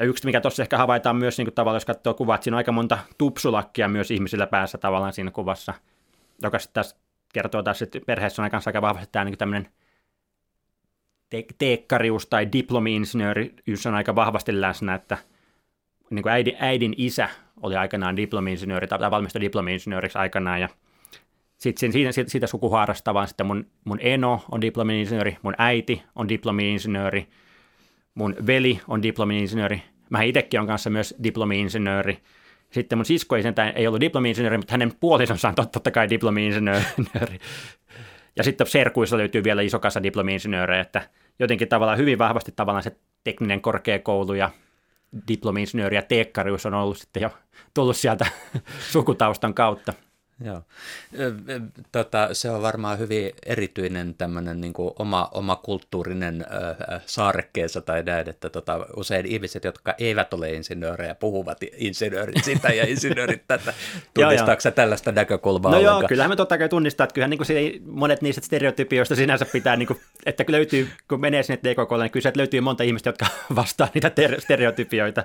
Ja 0.00 0.06
yksi, 0.06 0.26
mikä 0.26 0.40
tuossa 0.40 0.62
ehkä 0.62 0.78
havaitaan 0.78 1.16
myös 1.16 1.38
niin 1.38 1.46
kuin 1.46 1.54
tavallaan, 1.54 1.76
jos 1.76 1.84
katsoo 1.84 2.14
kuvaa, 2.14 2.34
että 2.34 2.44
siinä 2.44 2.54
on 2.54 2.58
aika 2.58 2.72
monta 2.72 2.98
tupsulakkia 3.18 3.88
myös 3.88 4.10
ihmisillä 4.10 4.46
päässä 4.46 4.78
tavallaan 4.78 5.12
siinä 5.12 5.30
kuvassa, 5.30 5.74
joka 6.42 6.58
sitten 6.58 6.74
taas 6.74 6.96
kertoo 7.32 7.62
taas, 7.62 7.82
että 7.82 8.00
perheessä 8.06 8.42
on 8.42 8.50
aika 8.66 8.82
vahvasti 8.82 9.08
tämä 9.12 9.24
niin 9.24 9.38
tämmöinen 9.38 9.68
te- 11.30 11.44
teekkarius 11.58 12.26
tai 12.26 12.48
diplomi-insinööriys 12.52 13.86
on 13.86 13.94
aika 13.94 14.14
vahvasti 14.14 14.60
läsnä, 14.60 14.94
että 14.94 15.18
niin 16.10 16.22
kuin 16.22 16.32
äidin, 16.32 16.56
äidin 16.58 16.94
isä 16.96 17.28
oli 17.62 17.76
aikanaan 17.76 18.16
diplomi-insinööri 18.16 18.86
tai 18.86 19.10
valmistui 19.10 19.40
diplomi-insinööriksi 19.40 20.18
aikanaan 20.18 20.60
ja 20.60 20.68
sitten 21.56 21.92
siinä, 21.92 22.12
siitä, 22.12 22.30
siitä 22.30 22.46
sukuhaarasta 22.46 23.14
vaan 23.14 23.28
sitten 23.28 23.46
mun, 23.46 23.66
mun 23.84 23.98
eno 24.00 24.44
on 24.50 24.60
diplomi-insinööri, 24.60 25.36
mun 25.42 25.54
äiti 25.58 26.02
on 26.14 26.28
diplomi-insinööri, 26.28 27.28
mun 28.14 28.36
veli 28.46 28.80
on 28.88 29.02
diplomi-insinööri, 29.02 29.82
mä 30.10 30.22
itsekin 30.22 30.60
on 30.60 30.66
kanssa 30.66 30.90
myös 30.90 31.14
diplomi-insinööri. 31.22 32.18
Sitten 32.70 32.98
mun 32.98 33.04
sisko 33.04 33.36
ei, 33.36 33.42
sentään, 33.42 33.72
ei 33.76 33.86
ollut 33.86 34.00
diplomi-insinööri, 34.00 34.56
mutta 34.56 34.72
hänen 34.72 34.92
puolisonsa 35.00 35.48
on 35.48 35.54
totta 35.54 35.90
kai 35.90 36.10
diplomi-insinööri. 36.10 37.38
Ja 38.36 38.44
sitten 38.44 38.66
serkuissa 38.66 39.16
löytyy 39.16 39.44
vielä 39.44 39.62
iso 39.62 39.78
kasa 39.78 40.02
diplomi-insinöörejä, 40.02 40.80
että 40.80 41.02
jotenkin 41.38 41.68
tavallaan 41.68 41.98
hyvin 41.98 42.18
vahvasti 42.18 42.52
tavallaan 42.56 42.82
se 42.82 42.96
tekninen 43.24 43.60
korkeakoulu 43.60 44.34
ja 44.34 44.50
diplomi-insinööri 45.28 45.96
ja 45.96 46.02
teekkarius 46.02 46.66
on 46.66 46.74
ollut 46.74 46.98
sitten 46.98 47.22
jo 47.22 47.30
tullut 47.74 47.96
sieltä 47.96 48.26
sukutaustan 48.92 49.54
kautta. 49.54 49.92
Joo. 50.44 50.62
Tota, 51.92 52.28
se 52.32 52.50
on 52.50 52.62
varmaan 52.62 52.98
hyvin 52.98 53.30
erityinen 53.46 54.14
tämmöinen 54.14 54.60
niin 54.60 54.72
oma, 54.98 55.28
oma 55.34 55.56
kulttuurinen 55.56 56.46
äh, 56.92 57.02
saarekkeensa 57.06 57.80
tai 57.80 58.02
näin, 58.02 58.28
että 58.28 58.50
tota, 58.50 58.86
usein 58.96 59.26
ihmiset, 59.26 59.64
jotka 59.64 59.94
eivät 59.98 60.34
ole 60.34 60.52
insinöörejä, 60.52 61.14
puhuvat 61.14 61.58
insinöörit 61.76 62.44
sitä 62.44 62.68
ja 62.68 62.88
insinöörit 62.92 63.42
tätä. 63.48 63.74
Tunnistaako 64.14 64.60
sä 64.60 64.70
tällaista 64.70 65.12
näkökulmaa 65.12 65.70
No 65.70 65.78
ollenkaan? 65.78 66.00
joo, 66.02 66.08
kyllähän 66.08 66.30
me 66.30 66.36
totta 66.36 66.58
kai 66.58 66.68
tunnistaa, 66.68 67.04
että 67.04 67.14
kyllähän 67.14 67.30
niin 67.30 67.38
kuin 67.38 67.82
monet 67.86 68.22
niistä 68.22 68.40
stereotypioista 68.46 69.16
sinänsä 69.16 69.46
pitää, 69.52 69.76
niin 69.76 69.86
kuin, 69.86 70.00
että 70.26 70.44
löytyy, 70.48 70.88
kun 71.08 71.20
menee 71.20 71.42
sinne 71.42 71.56
TKKlle, 71.56 72.04
niin 72.04 72.10
kyllä 72.10 72.32
löytyy 72.36 72.60
monta 72.60 72.82
ihmistä, 72.82 73.08
jotka 73.08 73.26
vastaa 73.56 73.88
niitä 73.94 74.10
ter- 74.10 74.40
stereotypioita. 74.40 75.24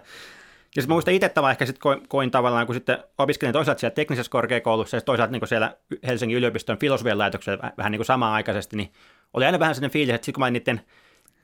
Ja 0.75 0.81
sitten 0.81 0.93
muistan 0.93 1.13
itse 1.13 1.29
tavallaan 1.29 1.51
ehkä 1.51 1.65
sit 1.65 1.79
koin, 1.79 2.07
koin, 2.07 2.31
tavallaan, 2.31 2.65
kun 2.65 2.75
sitten 2.75 2.97
opiskelin 3.17 3.53
toisaalta 3.53 3.79
siellä 3.79 3.95
teknisessä 3.95 4.29
korkeakoulussa 4.29 4.97
ja 4.97 5.01
toisaalta 5.01 5.31
niin 5.31 5.47
siellä 5.47 5.77
Helsingin 6.07 6.37
yliopiston 6.37 6.77
filosofian 6.77 7.17
laitoksella 7.17 7.71
vähän 7.77 7.91
niin 7.91 7.99
kuin 7.99 8.05
samaan 8.05 8.33
aikaisesti, 8.33 8.77
niin 8.77 8.91
oli 9.33 9.45
aina 9.45 9.59
vähän 9.59 9.75
sellainen 9.75 9.93
fiilis, 9.93 10.15
että 10.15 10.25
sitten 10.25 10.33
kun 10.33 10.39
mä 10.39 10.45
olin 10.45 10.53
niiden 10.53 10.81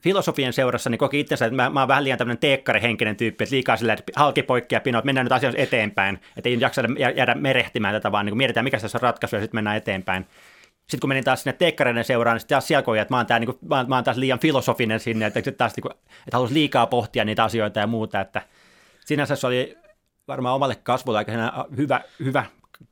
filosofien 0.01 0.53
seurassa, 0.53 0.89
niin 0.89 0.99
koki 0.99 1.19
itsensä, 1.19 1.45
että 1.45 1.55
mä, 1.55 1.69
mä 1.69 1.79
oon 1.79 1.87
vähän 1.87 2.03
liian 2.03 2.17
tämmöinen 2.17 2.37
teekkarihenkinen 2.37 3.15
tyyppi, 3.15 3.43
että 3.43 3.55
liikaa 3.55 3.77
sillä, 3.77 3.93
että 3.93 4.11
halki 4.15 4.43
poikki 4.43 4.75
ja 4.75 4.81
pino, 4.81 4.99
että 4.99 5.05
mennään 5.05 5.25
nyt 5.25 5.31
asioissa 5.31 5.61
eteenpäin, 5.61 6.19
että 6.37 6.49
ei 6.49 6.57
jaksa 6.59 6.81
jäädä 7.15 7.35
merehtimään 7.35 7.93
tätä, 7.93 8.11
vaan 8.11 8.25
niin 8.25 8.37
mietitään, 8.37 8.63
mikä 8.63 8.79
tässä 8.79 8.97
on 8.97 9.01
ratkaisu 9.01 9.35
ja 9.35 9.41
sitten 9.41 9.57
mennään 9.57 9.77
eteenpäin. 9.77 10.25
Sitten 10.79 10.99
kun 10.99 11.07
menin 11.07 11.23
taas 11.23 11.43
sinne 11.43 11.57
teekkareiden 11.57 12.03
seuraan, 12.03 12.35
niin 12.35 12.39
sitten 12.39 12.55
taas 12.55 12.67
siellä 12.67 13.01
että 13.01 13.13
mä 13.13 13.17
oon, 13.17 13.25
tää, 13.25 13.39
niin 13.39 13.45
kuin, 13.45 13.57
mä, 13.69 13.77
oon, 13.77 13.89
mä 13.89 13.95
oon 13.95 14.03
taas 14.03 14.17
liian 14.17 14.39
filosofinen 14.39 14.99
sinne, 14.99 15.25
että, 15.25 15.51
taas, 15.51 15.75
niin 15.75 15.81
kuin, 15.81 15.93
että 16.27 16.53
liikaa 16.53 16.87
pohtia 16.87 17.25
niitä 17.25 17.43
asioita 17.43 17.79
ja 17.79 17.87
muuta, 17.87 18.21
että 18.21 18.41
sinänsä 19.05 19.35
se 19.35 19.47
oli 19.47 19.77
varmaan 20.27 20.55
omalle 20.55 20.75
kasvulle 20.75 21.17
aika 21.17 21.31
hyvä, 21.77 22.01
hyvä 22.19 22.45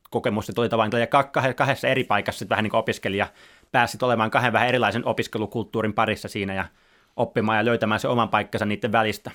kokemus, 0.10 0.50
että 0.50 0.62
oli 0.62 0.70
tavallaan 0.70 1.08
kahdessa 1.56 1.88
eri 1.88 2.04
paikassa 2.04 2.46
vähän 2.50 2.64
niin 2.64 2.72
kuin 2.72 2.80
opiskelija 2.80 3.28
pääsi 3.72 3.98
olemaan 4.02 4.32
kahden 4.32 4.54
vähän 4.54 4.68
erilaisen 4.68 5.06
opiskelukulttuurin 5.06 5.94
parissa 5.94 6.28
siinä 6.28 6.54
ja 6.54 6.66
oppimaan 7.16 7.58
ja 7.58 7.66
löytämään 7.66 8.00
se 8.00 8.08
oman 8.08 8.30
paikkansa 8.30 8.66
niiden 8.66 8.92
välistä. 8.92 9.32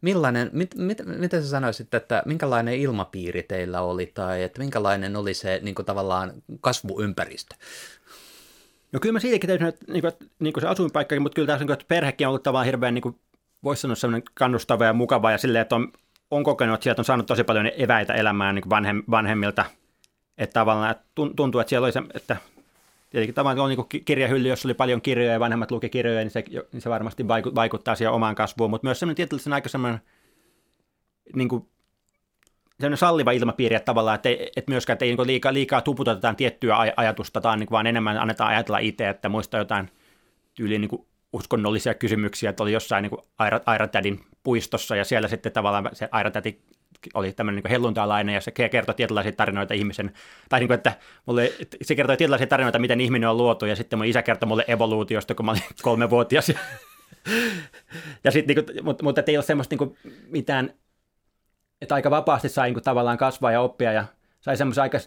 Millainen, 0.00 0.50
mit, 0.52 0.74
mit, 0.74 0.98
miten 1.06 1.42
sä 1.42 1.48
sanoisit, 1.48 1.94
että 1.94 2.22
minkälainen 2.26 2.74
ilmapiiri 2.74 3.42
teillä 3.42 3.80
oli 3.80 4.06
tai 4.06 4.42
että 4.42 4.60
minkälainen 4.60 5.16
oli 5.16 5.34
se 5.34 5.60
niin 5.62 5.74
kuin 5.74 5.86
tavallaan 5.86 6.32
kasvuympäristö? 6.60 7.54
No 8.92 9.00
kyllä 9.00 9.12
mä 9.12 9.20
siitäkin 9.20 9.48
täysin, 9.48 9.66
että 9.66 9.92
niin 9.92 10.02
kuin, 10.02 10.12
niin 10.38 10.52
kuin 10.52 10.62
se 10.62 10.68
asuinpaikkakin, 10.68 11.22
mutta 11.22 11.34
kyllä 11.34 11.46
tässä 11.46 11.64
niin 11.64 11.78
perhekin 11.88 12.26
on 12.26 12.28
ollut 12.28 12.42
tavallaan 12.42 12.66
hirveän 12.66 12.94
niin 12.94 13.02
kuin, 13.02 13.20
voisi 13.64 13.82
sanoa 13.82 13.94
sellainen 13.94 14.22
kannustava 14.34 14.84
ja 14.84 14.92
mukava 14.92 15.30
ja 15.30 15.38
silleen, 15.38 15.62
että 15.62 15.74
on 15.74 15.92
on 16.32 16.44
kokenut, 16.44 16.74
että 16.74 16.84
sieltä 16.84 17.00
on 17.00 17.04
saanut 17.04 17.26
tosi 17.26 17.44
paljon 17.44 17.70
eväitä 17.76 18.14
elämään 18.14 18.54
niin 18.54 18.70
vanhem, 18.70 19.02
vanhemmilta. 19.10 19.64
Että 20.38 20.54
tavallaan 20.54 20.94
tuntuu, 21.36 21.60
että 21.60 21.68
siellä 21.68 21.84
oli 21.84 21.92
se, 21.92 22.02
että 22.14 22.36
tietenkin 23.10 23.34
tavallaan 23.34 23.70
on 23.70 23.76
niin 23.76 24.04
kirjahylly, 24.04 24.48
jossa 24.48 24.68
oli 24.68 24.74
paljon 24.74 25.02
kirjoja 25.02 25.32
ja 25.32 25.40
vanhemmat 25.40 25.70
luki 25.70 25.88
kirjoja, 25.88 26.20
niin 26.20 26.30
se, 26.30 26.44
niin 26.72 26.82
se 26.82 26.90
varmasti 26.90 27.28
vaikuttaa 27.28 27.94
siihen 27.94 28.12
omaan 28.12 28.34
kasvuun, 28.34 28.70
mutta 28.70 28.86
myös 28.86 28.98
semmoinen 28.98 29.16
tietysti 29.16 29.50
aika 29.50 29.68
semmoinen 29.68 30.00
niin 31.34 31.48
kuin, 31.48 31.68
semmoinen 32.80 32.98
salliva 32.98 33.30
ilmapiiri, 33.30 33.76
että 33.76 33.86
tavallaan, 33.86 34.14
että, 34.14 34.28
ei, 34.28 34.52
että 34.56 34.70
myöskään 34.70 34.94
että 34.94 35.04
ei 35.04 35.16
niin 35.16 35.26
liikaa, 35.26 35.52
liikaa 35.52 35.80
tuputetaan 35.80 36.36
tiettyä 36.36 36.76
ajatusta, 36.96 37.40
tai 37.40 37.56
niin 37.56 37.70
vaan 37.70 37.86
enemmän 37.86 38.18
annetaan 38.18 38.50
ajatella 38.50 38.78
itse, 38.78 39.08
että 39.08 39.28
muista 39.28 39.58
jotain 39.58 39.90
tyyliin 40.54 40.80
niin 40.80 41.06
uskonnollisia 41.32 41.94
kysymyksiä, 41.94 42.50
että 42.50 42.62
oli 42.62 42.72
jossain 42.72 43.02
niin 43.02 43.22
Airatädin 43.66 44.24
puistossa 44.42 44.96
ja 44.96 45.04
siellä 45.04 45.28
sitten 45.28 45.52
tavallaan 45.52 45.90
se 45.92 46.08
Airatäti 46.12 46.62
oli 47.14 47.32
tämmöinen 47.32 47.62
niin 47.64 47.70
helluntalainen 47.70 48.34
ja 48.34 48.40
se 48.40 48.50
kertoi 48.50 48.94
tietynlaisia 48.94 49.32
tarinoita 49.32 49.74
ihmisen, 49.74 50.12
tai 50.48 50.60
niin 50.60 50.68
kuin, 50.68 50.74
että 50.74 50.96
mulle, 51.26 51.52
se 51.82 51.94
kertoi 51.94 52.16
tietynlaisia 52.16 52.46
tarinoita, 52.46 52.78
miten 52.78 53.00
ihminen 53.00 53.28
on 53.28 53.36
luotu 53.36 53.66
ja 53.66 53.76
sitten 53.76 53.98
mun 53.98 54.06
isä 54.06 54.22
kertoi 54.22 54.46
mulle 54.46 54.64
evoluutiosta, 54.68 55.34
kun 55.34 55.46
mä 55.46 55.52
olin 55.52 55.62
kolmevuotias. 55.82 56.48
Ja, 56.48 56.58
ja 58.24 58.30
sitten, 58.30 58.56
niin 58.56 58.64
kuin, 58.64 58.84
mutta, 58.84 59.04
mutta 59.04 59.22
ei 59.26 59.36
ole 59.36 59.44
semmoista 59.44 59.72
niin 59.72 59.78
kuin, 59.78 59.98
mitään, 60.26 60.74
että 61.80 61.94
aika 61.94 62.10
vapaasti 62.10 62.48
sai 62.48 62.68
niin 62.68 62.74
kuin, 62.74 62.84
tavallaan 62.84 63.18
kasvaa 63.18 63.52
ja 63.52 63.60
oppia 63.60 63.92
ja 63.92 64.04
sai 64.40 64.56
semmoisen 64.56 64.82
aika 64.82 64.98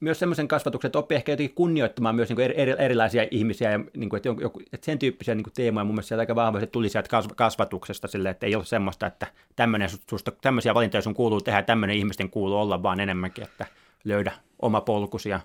myös 0.00 0.18
semmoisen 0.18 0.48
kasvatuksen, 0.48 0.88
että 0.88 0.98
oppii 0.98 1.16
ehkä 1.16 1.32
jotenkin 1.32 1.54
kunnioittamaan 1.54 2.14
myös 2.14 2.28
niin 2.28 2.40
eri, 2.40 2.74
erilaisia 2.78 3.26
ihmisiä 3.30 3.70
ja 3.70 3.78
niin 3.96 4.08
kuin, 4.08 4.18
että, 4.18 4.28
joku, 4.42 4.60
että 4.72 4.84
sen 4.84 4.98
tyyppisiä 4.98 5.34
niin 5.34 5.44
kuin 5.44 5.54
teemoja 5.54 5.84
mun 5.84 5.94
mielestä 5.94 6.18
aika 6.18 6.34
vahvasti 6.34 6.66
tuli 6.66 6.88
sieltä 6.88 7.08
kasvatuksesta 7.36 8.08
sille, 8.08 8.30
että 8.30 8.46
ei 8.46 8.54
ole 8.54 8.64
semmoista, 8.64 9.06
että 9.06 9.26
tämmöinen, 9.56 9.88
susta, 10.10 10.30
tämmöisiä 10.30 10.74
valintoja 10.74 11.02
sun 11.02 11.14
kuuluu 11.14 11.40
tehdä, 11.40 11.62
tämmöinen 11.62 11.96
ihmisten 11.96 12.30
kuuluu 12.30 12.58
olla, 12.58 12.82
vaan 12.82 13.00
enemmänkin, 13.00 13.44
että 13.44 13.66
löydä 14.04 14.32
oma 14.62 14.80
polkusi 14.80 15.28
ja 15.28 15.40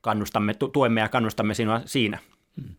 kannustamme, 0.00 0.54
tuemme 0.72 1.00
ja 1.00 1.08
kannustamme 1.08 1.54
sinua 1.54 1.80
siinä. 1.84 2.18
Hmm. 2.62 2.74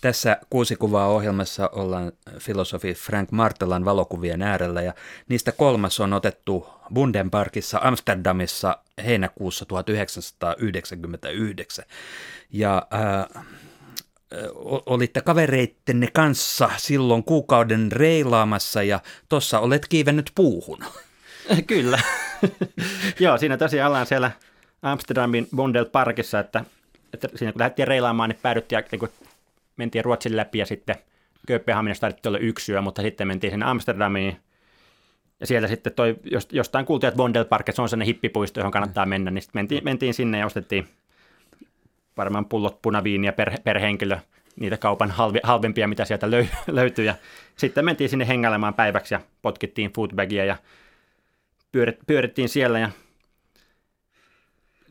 Tässä 0.00 0.36
kuusi 0.50 0.76
kuvaa 0.76 1.08
ohjelmassa 1.08 1.70
ollaan 1.72 2.12
filosofi 2.38 2.94
Frank 2.94 3.30
Martelan 3.30 3.84
valokuvien 3.84 4.42
äärellä 4.42 4.82
ja 4.82 4.94
niistä 5.28 5.52
kolmas 5.52 6.00
on 6.00 6.12
otettu 6.12 6.66
Bundenparkissa 6.94 7.80
Amsterdamissa 7.82 8.78
heinäkuussa 9.04 9.64
1999. 9.64 11.84
Ja 12.50 12.86
äh, 12.94 13.44
olitte 14.86 15.20
kavereittenne 15.20 16.08
kanssa 16.12 16.70
silloin 16.76 17.24
kuukauden 17.24 17.92
reilaamassa 17.92 18.82
ja 18.82 19.00
tuossa 19.28 19.60
olet 19.60 19.88
kiivennyt 19.88 20.32
puuhun. 20.34 20.78
Kyllä. 21.66 21.98
Joo, 23.20 23.38
siinä 23.38 23.56
tosiaan 23.56 23.88
ollaan 23.88 24.06
siellä 24.06 24.30
Amsterdamin 24.82 25.48
Bundelparkissa, 25.56 26.40
että, 26.40 26.64
että 27.12 27.28
siinä 27.34 27.52
kun 27.52 27.60
lähdettiin 27.60 27.88
reilaamaan, 27.88 28.30
niin 28.30 28.38
päädyttiin 28.42 28.82
niin 28.92 29.10
mentiin 29.76 30.04
Ruotsin 30.04 30.36
läpi 30.36 30.58
ja 30.58 30.66
sitten 30.66 30.96
Kööpenhaminasta 31.46 32.00
tarvittiin 32.00 32.30
olla 32.30 32.38
yksi 32.38 32.72
yö, 32.72 32.80
mutta 32.80 33.02
sitten 33.02 33.28
mentiin 33.28 33.50
sinne 33.50 33.66
Amsterdamiin. 33.66 34.36
Ja 35.40 35.46
siellä 35.46 35.68
sitten 35.68 35.92
toi, 35.92 36.16
jostain 36.52 36.86
kuultiin, 36.86 37.08
että 37.08 37.18
Vondelpark, 37.18 37.66
se 37.70 37.82
on 37.82 37.88
sellainen 37.88 38.06
hippipuisto, 38.06 38.60
johon 38.60 38.72
kannattaa 38.72 39.06
mm. 39.06 39.08
mennä, 39.08 39.30
niin 39.30 39.42
sitten 39.42 39.58
mentiin, 39.58 39.84
mentiin 39.84 40.14
sinne 40.14 40.38
ja 40.38 40.46
ostettiin 40.46 40.88
varmaan 42.16 42.44
pullot 42.44 42.82
punaviiniä 42.82 43.32
per, 43.32 43.52
per 43.64 43.78
henkilö, 43.78 44.18
niitä 44.60 44.76
kaupan 44.76 45.10
halvi, 45.10 45.40
halvempia, 45.42 45.88
mitä 45.88 46.04
sieltä 46.04 46.30
löy, 46.30 46.46
löytyy. 46.66 47.04
Ja 47.04 47.14
sitten 47.56 47.84
mentiin 47.84 48.10
sinne 48.10 48.28
hengailemaan 48.28 48.74
päiväksi 48.74 49.14
ja 49.14 49.20
potkittiin 49.42 49.92
foodbagia 49.92 50.44
ja 50.44 50.56
pyörit, 51.72 51.98
pyörittiin 52.06 52.48
siellä 52.48 52.78
ja 52.78 52.90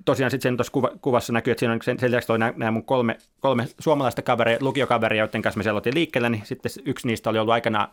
tosiaan 0.06 0.32
sitten 0.32 0.58
tuossa 0.58 0.74
kuva, 0.74 0.92
kuvassa 1.02 1.34
näkyy, 1.34 1.52
että 1.52 1.60
siinä 1.60 1.74
on 1.74 1.80
sen, 1.84 2.00
sen 2.00 2.12
lisäksi 2.12 2.32
oli 2.32 2.40
nämä, 2.40 2.72
mun 2.72 2.86
kolme, 2.86 3.18
kolme 3.40 3.68
suomalaista 3.80 4.22
kaveria, 4.22 4.58
lukiokaveria, 4.62 5.24
joiden 5.24 5.42
kanssa 5.42 5.58
me 5.58 5.64
siellä 5.64 5.78
oltiin 5.78 5.96
liikkeellä, 5.96 6.30
niin 6.30 6.46
sitten 6.46 6.72
yksi 6.86 7.08
niistä 7.08 7.30
oli 7.30 7.40
ollut 7.40 7.54
aikana 7.54 7.90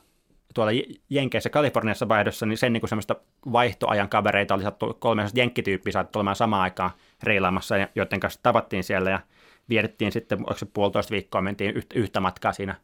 tuolla 0.54 0.72
Jenkeissä 1.10 1.50
Kaliforniassa 1.50 2.08
vaihdossa, 2.08 2.46
niin 2.46 2.58
sen 2.58 2.72
niin 2.72 2.88
semmoista 2.88 3.16
vaihtoajan 3.52 4.08
kavereita 4.08 4.54
oli 4.54 4.62
sattu 4.62 4.94
kolme 4.94 5.26
jenkkityyppiä 5.34 5.92
saattu 5.92 6.18
olemaan 6.18 6.36
samaan 6.36 6.62
aikaan 6.62 6.90
reilaamassa, 7.22 7.74
joiden 7.94 8.20
kanssa 8.20 8.40
tavattiin 8.42 8.84
siellä 8.84 9.10
ja 9.10 9.20
vietettiin 9.68 10.12
sitten, 10.12 10.38
onko 10.38 10.56
se 10.56 10.66
puolitoista 10.66 11.12
viikkoa, 11.12 11.42
mentiin 11.42 11.82
yhtä 11.94 12.20
matkaa 12.20 12.52
siinä 12.52 12.74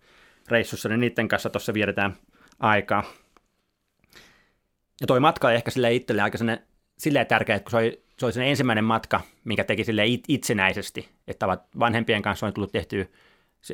reissussa, 0.49 0.88
niin 0.88 1.00
niiden 1.00 1.29
kanssa 1.29 1.50
tuossa 1.50 1.75
vietetään 1.75 2.17
aikaa. 2.61 3.05
Ja 5.00 5.07
toi 5.07 5.21
matka 5.21 5.49
oli 5.49 5.55
ehkä 5.55 5.71
sille 5.71 5.95
itselle 5.95 6.23
aika 6.23 6.38
silleen 6.99 7.26
tärkeä, 7.26 7.57
että 7.57 7.64
kun 7.64 7.71
se 7.71 7.76
oli 7.76 8.02
se 8.21 8.26
oli 8.26 8.33
sen 8.33 8.47
ensimmäinen 8.47 8.85
matka, 8.85 9.21
mikä 9.45 9.64
teki 9.64 9.85
sille 9.85 10.02
itsenäisesti, 10.29 11.09
että 11.29 11.47
vanhempien 11.79 12.23
kanssa 12.23 12.47
on 12.47 12.52
tullut 12.52 12.73
tehtyä 12.73 13.07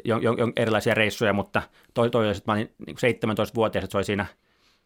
jo, 0.05 0.19
jo, 0.19 0.33
jo, 0.33 0.53
erilaisia 0.57 0.95
reissuja, 0.95 1.33
mutta 1.33 1.63
toi, 1.95 2.11
toi 2.11 2.31
että 2.31 2.43
mä 2.47 2.53
olin 2.53 2.75
niin 2.87 2.97
17-vuotias, 2.97 3.85
että 3.85 3.93
se 3.93 3.99
oli 3.99 4.05
siinä 4.05 4.27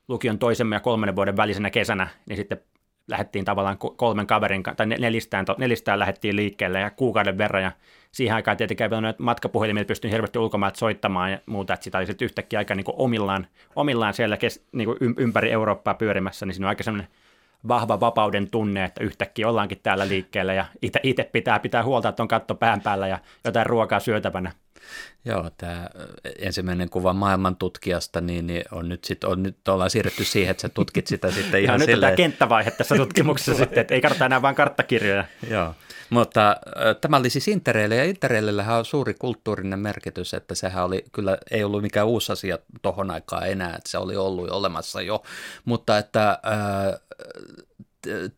lukion 0.09 0.39
toisen 0.39 0.73
ja 0.73 0.81
kolmannen 0.81 1.17
vuoden 1.17 1.37
välisenä 1.37 1.71
kesänä, 1.71 2.09
niin 2.29 2.37
sitten 2.37 2.61
lähdettiin 3.09 3.45
tavallaan 3.45 3.79
kolmen 3.79 4.27
kaverin, 4.27 4.63
tai 4.63 4.87
nelistään, 4.87 5.45
nelistään 5.59 5.99
lähdettiin 5.99 6.37
liikkeelle 6.37 6.81
ja 6.81 6.91
kuukauden 6.91 7.39
verran, 7.39 7.63
ja 7.63 7.73
siihen 8.13 8.35
aikaan 8.35 8.57
tietenkin 8.57 8.85
ei 8.85 9.15
matkapuhelimilla 9.19 9.85
pystynyt 9.85 10.13
hirveästi 10.13 10.39
ulkomailta 10.39 10.79
soittamaan 10.79 11.33
ja 11.33 11.39
muuta, 11.47 11.75
että 11.75 11.85
sitä 11.85 11.99
oli 11.99 12.07
sitten 12.07 12.25
yhtäkkiä 12.25 12.59
aika 12.59 12.75
niin 12.75 12.85
omillaan, 12.93 13.47
omillaan 13.77 14.15
siellä 14.15 14.37
kes, 14.37 14.65
niin 14.73 14.89
ympäri 15.17 15.53
Eurooppaa 15.53 15.95
pyörimässä, 15.95 16.47
niin 16.47 16.55
siinä 16.55 16.67
on 16.67 16.69
aika 16.69 16.83
semmoinen 16.83 17.09
vahva 17.69 18.01
vapauden 18.01 18.51
tunne, 18.51 18.85
että 18.85 19.05
yhtäkkiä 19.05 19.49
ollaankin 19.49 19.81
täällä 19.83 20.09
liikkeellä 20.09 20.55
ja 20.55 20.65
itse 21.03 21.25
pitää 21.25 21.59
pitää 21.59 21.85
huolta, 21.85 22.09
että 22.09 22.23
on 22.23 22.29
katto 22.29 22.55
pään 22.55 22.81
päällä 22.81 23.09
ja 23.09 23.19
jotain 23.45 23.67
ruokaa 23.67 24.01
syötävänä. 24.01 24.53
Joo, 25.25 25.51
tämä 25.57 25.89
ensimmäinen 26.39 26.91
kuva 26.91 27.13
maailman 27.13 27.57
tutkijasta, 27.57 28.21
niin, 28.21 28.47
niin 28.47 28.65
on 28.73 28.89
nyt 28.89 29.05
sitten, 29.05 29.31
on 29.31 29.43
nyt 29.43 29.69
ollaan 29.69 29.91
siirretty 29.91 30.25
siihen, 30.25 30.51
että 30.51 30.61
sä 30.61 30.69
tutkit 30.69 31.07
sitä 31.07 31.31
sitten 31.41 31.63
ihan 31.63 31.81
no, 31.81 31.87
silleen. 31.87 32.11
nyt 32.11 32.17
tämä 32.17 32.17
kenttävaihe 32.17 32.71
tässä 32.71 32.97
tutkimuksessa 33.05 33.55
sitten, 33.55 33.81
että 33.81 33.95
ei 33.95 34.01
kannata 34.01 34.27
enää 34.27 34.43
vain 34.43 34.55
karttakirjoja. 34.55 35.25
Joo, 35.51 35.75
mutta 36.11 36.51
äh, 36.51 36.57
tämä 37.01 37.17
oli 37.17 37.31
siis 37.31 37.49
Interrail, 37.49 37.91
ja 37.91 38.05
Interrailillähän 38.05 38.79
on 38.79 38.85
suuri 38.85 39.15
kulttuurinen 39.15 39.79
merkitys, 39.79 40.35
että 40.35 40.55
sehän 40.55 40.85
oli, 40.85 41.05
kyllä 41.13 41.39
ei 41.51 41.65
ollut 41.65 41.83
mikään 41.83 42.07
uusi 42.07 42.33
asia 42.33 42.59
tohon 42.83 43.11
aikaan 43.11 43.49
enää, 43.49 43.77
että 43.77 43.91
se 43.91 43.99
oli 43.99 44.17
ollut 44.17 44.51
olemassa 44.51 45.03
jo, 45.03 45.23
mutta 45.65 45.99
että 45.99 46.31
äh, 46.31 47.01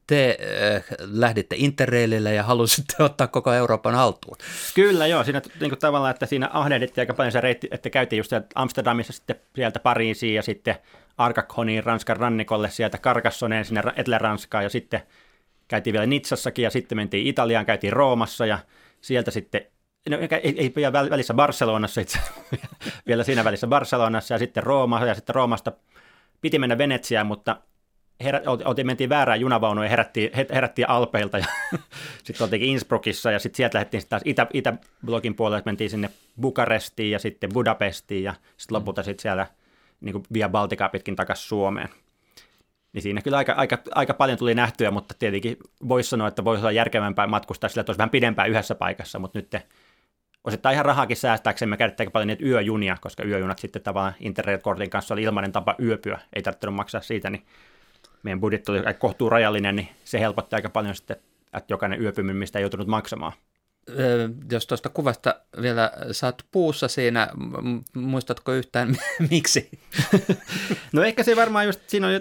te 0.07 0.39
äh, 0.75 0.85
lähditte 0.99 1.57
Interrailille 1.59 2.35
ja 2.35 2.43
halusitte 2.43 3.03
ottaa 3.05 3.27
koko 3.27 3.53
Euroopan 3.53 3.95
haltuun. 3.95 4.37
Kyllä 4.75 5.07
joo, 5.07 5.25
siinä 5.25 5.43
niin 5.61 5.71
kuin 5.71 5.79
tavallaan, 5.79 6.11
että 6.11 6.27
siinä 6.27 6.51
ahdehdittiin 6.53 7.03
aika 7.03 7.15
paljon 7.15 7.33
se 7.33 7.41
reitti, 7.41 7.69
että 7.71 7.91
käytiin 7.91 8.19
just 8.19 8.33
Amsterdamissa 8.55 9.13
sitten 9.13 9.37
sieltä 9.55 9.81
Pariisiin 9.81 10.35
ja 10.35 10.43
sitten 10.43 10.77
Arkakhoniin 11.19 11.85
Ranskan 11.85 12.17
rannikolle 12.17 12.71
sieltä 12.71 12.99
Karkassoneen 12.99 13.65
sinne 13.65 13.83
Etelä-Ranskaan 13.97 14.65
ja 14.65 14.71
sitten 14.71 15.03
käytiin 15.69 15.93
vielä 15.93 16.07
Nitsassakin 16.07 16.63
ja 16.63 16.71
sitten 16.71 16.99
mentiin 16.99 17.27
Italiaan, 17.27 17.67
käytiin 17.67 17.93
Roomassa 17.93 18.47
ja 18.47 18.59
sieltä 19.01 19.31
sitten 19.31 19.67
No, 20.11 20.19
ei, 20.43 20.55
ei 20.59 20.73
välissä 20.93 21.35
Barcelonassa 21.35 22.01
itse 22.01 22.19
vielä 23.09 23.25
siinä 23.25 23.45
välissä 23.45 23.67
Barcelonassa 23.67 24.35
ja 24.35 24.39
sitten 24.39 24.63
Rooma 24.63 25.07
ja 25.07 25.15
sitten 25.15 25.35
Roomasta 25.35 25.73
piti 26.41 26.59
mennä 26.59 26.79
Venetsiaan, 26.79 27.27
mutta 27.27 27.57
herä, 28.25 28.41
oltiin, 28.47 28.87
mentiin 28.87 29.11
väärään 29.11 29.41
junavaunuun 29.41 29.85
ja 29.85 29.91
herättiin, 29.91 30.31
herättiin 30.55 30.91
Alpeilta 30.91 31.39
ja 31.39 31.45
sitten 32.25 32.45
oltiin 32.45 32.63
Innsbruckissa 32.63 33.31
ja 33.31 33.39
sitten 33.39 33.57
sieltä 33.57 33.79
lähdettiin 33.79 34.03
taas 34.09 34.23
Itä, 34.25 34.47
Itäblogin 34.53 35.35
puolelle, 35.35 35.63
mentiin 35.67 35.91
sinne 35.91 36.11
Bukarestiin 36.41 37.11
ja 37.11 37.19
sitten 37.19 37.51
Budapestiin 37.53 38.25
ja 38.25 38.35
sitten 38.57 38.75
lopulta 38.75 39.03
sitten 39.03 39.23
siellä 39.23 39.47
niin 40.01 40.13
kuin 40.13 40.25
Via 40.33 40.49
Baltica 40.49 40.89
pitkin 40.89 41.17
takaisin 41.17 41.49
Suomeen. 41.49 41.89
Niin 42.93 43.03
siinä 43.03 43.21
kyllä 43.21 43.37
aika, 43.37 43.53
aika, 43.53 43.79
aika 43.95 44.15
paljon 44.15 44.39
tuli 44.39 44.55
nähtyä, 44.55 44.91
mutta 44.91 45.15
tietenkin 45.19 45.57
voisi 45.89 46.11
sanoa, 46.11 46.29
että 46.29 46.45
voisi 46.45 46.61
olla 46.61 46.73
järkevämpää 46.73 47.27
matkustaa 47.27 47.69
sillä, 47.69 47.81
että 47.81 47.91
olisi 47.91 47.99
vähän 47.99 48.11
pidempään 48.11 48.51
yhdessä 48.51 48.75
paikassa, 48.75 49.19
mutta 49.19 49.39
nyt 49.39 49.55
osittain 50.45 50.75
ihan 50.75 50.85
rahaakin 50.85 51.17
säästääksemme 51.17 51.77
käytetään 51.77 52.13
paljon 52.13 52.27
niitä 52.27 52.45
yöjunia, 52.45 52.97
koska 53.01 53.25
yöjunat 53.25 53.59
sitten 53.59 53.83
tavallaan 53.83 54.15
internet-kortin 54.21 54.91
kanssa 54.91 55.15
oli 55.15 55.23
ilmainen 55.23 55.53
tapa 55.53 55.75
yöpyä, 55.83 56.19
ei 56.33 56.43
tarvitse 56.43 56.71
maksaa 56.71 57.01
siitä, 57.01 57.31
niin 57.31 57.45
meidän 58.23 58.41
budjetti 58.41 58.73
oli 58.73 58.81
kohtuu 58.99 59.31
rajallinen, 59.31 59.77
niin 59.77 59.89
se 60.05 60.21
helpotti 60.21 60.57
aika 60.57 60.71
paljon 60.71 60.95
sitten, 60.95 61.17
että 61.57 61.73
jokainen 61.75 62.03
yöpyminen, 62.03 62.37
mistä 62.37 62.59
ei 62.59 62.63
joutunut 62.63 62.87
maksamaan. 62.87 63.33
Jos 64.51 64.67
tuosta 64.67 64.89
kuvasta 64.89 65.35
vielä 65.63 65.93
saat 66.13 66.45
puussa 66.53 66.89
siinä, 66.89 67.29
muistatko 67.97 68.53
yhtään 68.53 68.97
miksi? 69.31 69.71
no 70.93 71.03
ehkä 71.03 71.23
se 71.23 71.37
varmaan 71.37 71.67
just, 71.67 71.81
siinä 71.87 72.07
on 72.07 72.21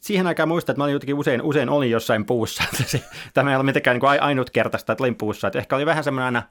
siihen 0.00 0.26
aikaan 0.26 0.48
muistan, 0.48 0.72
että 0.72 0.80
mä 0.80 0.84
olin 0.84 0.92
jotenkin 0.92 1.14
usein, 1.14 1.42
usein 1.42 1.68
olin 1.68 1.90
jossain 1.90 2.24
puussa. 2.24 2.64
Tämä 3.34 3.50
ei 3.50 3.56
ole 3.56 3.64
mitenkään 3.64 4.00
niin 4.00 4.22
ainutkertaista, 4.22 4.92
että 4.92 5.04
olin 5.04 5.16
puussa. 5.16 5.46
Että 5.46 5.58
ehkä 5.58 5.76
oli 5.76 5.86
vähän 5.86 6.04
semmoinen 6.04 6.26
aina, 6.26 6.42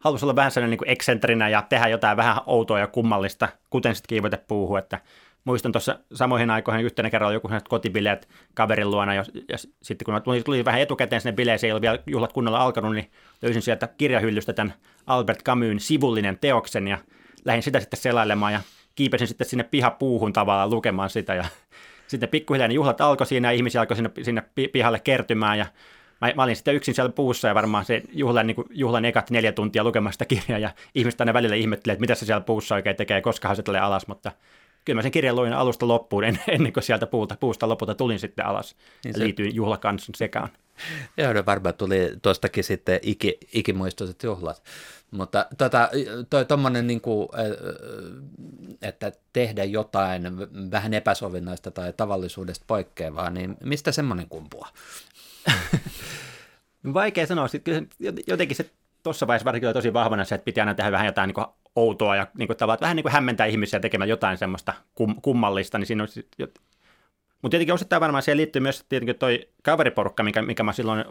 halusi 0.00 0.24
olla 0.24 0.36
vähän 0.36 0.50
sellainen 0.50 0.78
niin 0.78 0.92
eksentrinä 0.92 1.48
ja 1.48 1.62
tehdä 1.68 1.88
jotain 1.88 2.16
vähän 2.16 2.36
outoa 2.46 2.78
ja 2.78 2.86
kummallista, 2.86 3.48
kuten 3.70 3.94
sitten 3.94 4.08
kiivotepuuhu, 4.08 4.76
että 4.76 5.00
muistan 5.44 5.72
tuossa 5.72 5.98
samoihin 6.14 6.50
aikoihin 6.50 6.84
yhtenä 6.84 7.10
kerralla 7.10 7.34
joku 7.34 7.50
kotibileet 7.68 8.28
kaverin 8.54 8.90
luona, 8.90 9.14
ja, 9.14 9.24
ja 9.48 9.58
sitten 9.82 10.04
kun 10.04 10.22
tuli, 10.22 10.42
tuli 10.42 10.64
vähän 10.64 10.80
etukäteen 10.80 11.20
sinne 11.20 11.32
bileeseen, 11.32 11.68
ei 11.68 11.72
ollut 11.72 11.82
vielä 11.82 11.98
juhlat 12.06 12.32
kunnolla 12.32 12.58
alkanut, 12.58 12.94
niin 12.94 13.10
löysin 13.42 13.62
sieltä 13.62 13.88
kirjahyllystä 13.98 14.52
tämän 14.52 14.74
Albert 15.06 15.42
Camusin 15.42 15.80
sivullinen 15.80 16.38
teoksen, 16.38 16.88
ja 16.88 16.98
lähdin 17.44 17.62
sitä 17.62 17.80
sitten 17.80 18.00
selailemaan, 18.00 18.52
ja 18.52 18.60
kiipesin 18.94 19.28
sitten 19.28 19.46
sinne 19.46 19.64
pihapuuhun 19.64 20.32
tavallaan 20.32 20.70
lukemaan 20.70 21.10
sitä, 21.10 21.34
ja 21.34 21.44
sitten 22.06 22.28
pikkuhiljaa 22.28 22.68
ne 22.68 22.74
juhlat 22.74 23.00
alkoi 23.00 23.26
siinä, 23.26 23.48
ja 23.48 23.52
ihmisiä 23.56 23.80
alkoi 23.80 23.96
sinne, 23.96 24.10
sinne 24.22 24.42
pihalle 24.72 24.98
kertymään, 24.98 25.58
ja 25.58 25.66
mä, 26.20 26.32
mä 26.36 26.42
olin 26.42 26.56
sitten 26.56 26.74
yksin 26.74 26.94
siellä 26.94 27.12
puussa 27.12 27.48
ja 27.48 27.54
varmaan 27.54 27.84
se 27.84 28.02
juhlan, 28.12 28.46
niin 28.46 28.54
kuin, 28.54 28.66
juhlan 28.70 29.04
ekat 29.04 29.30
neljä 29.30 29.52
tuntia 29.52 29.84
lukemasta 29.84 30.24
kirjaa 30.24 30.58
ja 30.58 30.70
ihmiset 30.94 31.20
aina 31.20 31.34
välillä 31.34 31.56
ihmettelee, 31.56 31.92
että 31.92 32.00
mitä 32.00 32.14
se 32.14 32.26
siellä 32.26 32.40
puussa 32.40 32.74
oikein 32.74 32.96
tekee, 32.96 33.20
koska 33.20 33.54
se 33.54 33.62
tulee 33.62 33.80
alas, 33.80 34.06
mutta 34.06 34.32
kyllä 34.84 34.98
mä 34.98 35.02
sen 35.02 35.10
kirjan 35.10 35.36
luin 35.36 35.52
alusta 35.52 35.88
loppuun 35.88 36.24
ennen 36.48 36.72
kuin 36.72 36.84
sieltä 36.84 37.06
puuta, 37.06 37.36
puusta 37.40 37.68
lopulta 37.68 37.94
tulin 37.94 38.18
sitten 38.18 38.46
alas 38.46 38.76
niin 39.04 39.14
se... 39.14 39.20
liityin 39.20 39.54
juhlakansun 39.54 40.14
sekaan. 40.14 40.48
Joo, 41.16 41.32
no 41.32 41.46
varmaan 41.46 41.74
tuli 41.74 42.12
tuostakin 42.22 42.64
sitten 42.64 43.00
iki, 43.02 43.38
ikimuistoiset 43.52 44.22
juhlat. 44.22 44.62
Mutta 45.10 45.46
tota, 45.58 45.90
toi 46.30 46.44
tommonen 46.44 46.86
niin 46.86 47.00
kuin, 47.00 47.28
että 48.82 49.12
tehdä 49.32 49.64
jotain 49.64 50.22
vähän 50.70 50.94
epäsovinnaista 50.94 51.70
tai 51.70 51.92
tavallisuudesta 51.92 52.64
poikkeavaa, 52.66 53.30
niin 53.30 53.56
mistä 53.64 53.92
semmoinen 53.92 54.28
kumpuaa? 54.28 54.68
Vaikea 56.94 57.26
sanoa. 57.26 57.48
Sitten 57.48 57.88
jotenkin 58.26 58.56
se 58.56 58.70
tuossa 59.02 59.26
vaiheessa 59.26 59.44
varsinkin 59.44 59.68
oli 59.68 59.74
tosi 59.74 59.92
vahvana 59.92 60.24
se, 60.24 60.34
että 60.34 60.44
piti 60.44 60.60
aina 60.60 60.74
tehdä 60.74 60.92
vähän 60.92 61.06
jotain 61.06 61.32
niin 61.36 61.46
outoa 61.76 62.16
ja 62.16 62.26
niin 62.38 62.46
kuin, 62.46 62.56
tavallaan, 62.56 62.80
vähän 62.80 62.96
niin 62.96 63.04
kuin 63.04 63.12
hämmentää 63.12 63.46
ihmisiä 63.46 63.80
tekemään 63.80 64.08
jotain 64.08 64.38
semmoista 64.38 64.74
kum, 64.94 65.14
kummallista, 65.22 65.78
niin 65.78 65.86
siinä 65.86 66.02
on 66.02 66.08
mutta 67.42 67.50
tietenkin 67.50 67.74
osittain 67.74 68.00
varmaan 68.00 68.22
siihen 68.22 68.36
liittyy 68.36 68.60
myös 68.60 68.84
tietenkin 68.88 69.18
toi 69.18 69.48
kaveriporukka, 69.62 70.22
mikä, 70.22 70.42
mikä 70.42 70.62
mä 70.62 70.72
silloin, 70.72 71.04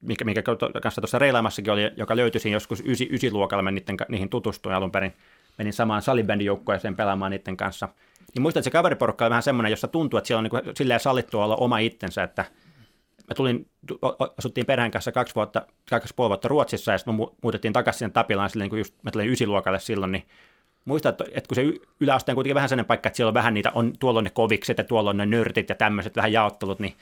mikä, 0.00 0.24
mikä 0.24 0.42
kanssa 0.82 1.00
tuossa 1.00 1.18
reilaamassakin 1.18 1.72
oli, 1.72 1.90
joka 1.96 2.16
löytyi 2.16 2.40
siinä 2.40 2.56
joskus 2.56 2.82
ysi, 2.86 3.08
ysiluokalla, 3.12 3.62
mä 3.62 3.70
niiden, 3.70 3.96
niihin 4.08 4.28
tutustuin 4.28 4.74
alun 4.74 4.92
perin, 4.92 5.12
menin 5.58 5.72
samaan 5.72 6.02
salibändin 6.02 6.46
joukkueeseen 6.46 6.96
pelaamaan 6.96 7.30
niiden 7.30 7.56
kanssa. 7.56 7.88
Niin 8.34 8.42
muistan, 8.42 8.60
että 8.60 8.64
se 8.64 8.70
kaveriporukka 8.70 9.24
oli 9.24 9.30
vähän 9.30 9.42
semmoinen, 9.42 9.70
jossa 9.70 9.88
tuntuu, 9.88 10.18
että 10.18 10.28
siellä 10.28 10.38
on 10.38 10.44
niin 10.44 10.50
kuin, 10.50 10.62
silleen 10.76 11.00
sallittu 11.00 11.40
olla 11.40 11.56
oma 11.56 11.78
itsensä, 11.78 12.22
että– 12.22 12.44
mä 13.32 13.36
tulin, 13.36 13.70
asuttiin 14.38 14.66
perheen 14.66 14.90
kanssa 14.90 15.12
kaksi 15.12 15.34
vuotta, 15.34 15.66
kaksi 15.90 16.14
puoli 16.16 16.28
vuotta 16.28 16.48
Ruotsissa 16.48 16.92
ja 16.92 16.98
sitten 16.98 17.14
me 17.14 17.26
muutettiin 17.42 17.72
takaisin 17.72 17.98
sinne 17.98 18.12
Tapilaan 18.12 18.50
silleen, 18.50 18.70
kun 18.70 18.78
just 18.78 18.94
mä 19.02 19.10
tulin 19.10 19.30
ysiluokalle 19.30 19.80
silloin, 19.80 20.12
niin 20.12 20.24
muista, 20.84 21.08
että, 21.08 21.24
että 21.32 21.48
kun 21.48 21.54
se 21.54 21.64
yläaste 22.00 22.32
on 22.32 22.34
kuitenkin 22.34 22.54
vähän 22.54 22.68
sellainen 22.68 22.86
paikka, 22.86 23.08
että 23.08 23.16
siellä 23.16 23.28
on 23.28 23.34
vähän 23.34 23.54
niitä, 23.54 23.72
on, 23.74 23.92
tuolla 23.98 24.18
on 24.18 24.24
ne 24.24 24.30
kovikset 24.30 24.78
ja 24.78 24.84
tuolla 24.84 25.10
on 25.10 25.16
ne 25.16 25.26
nörtit 25.26 25.68
ja 25.68 25.74
tämmöiset 25.74 26.16
vähän 26.16 26.32
jaottelut, 26.32 26.78
niin 26.78 26.94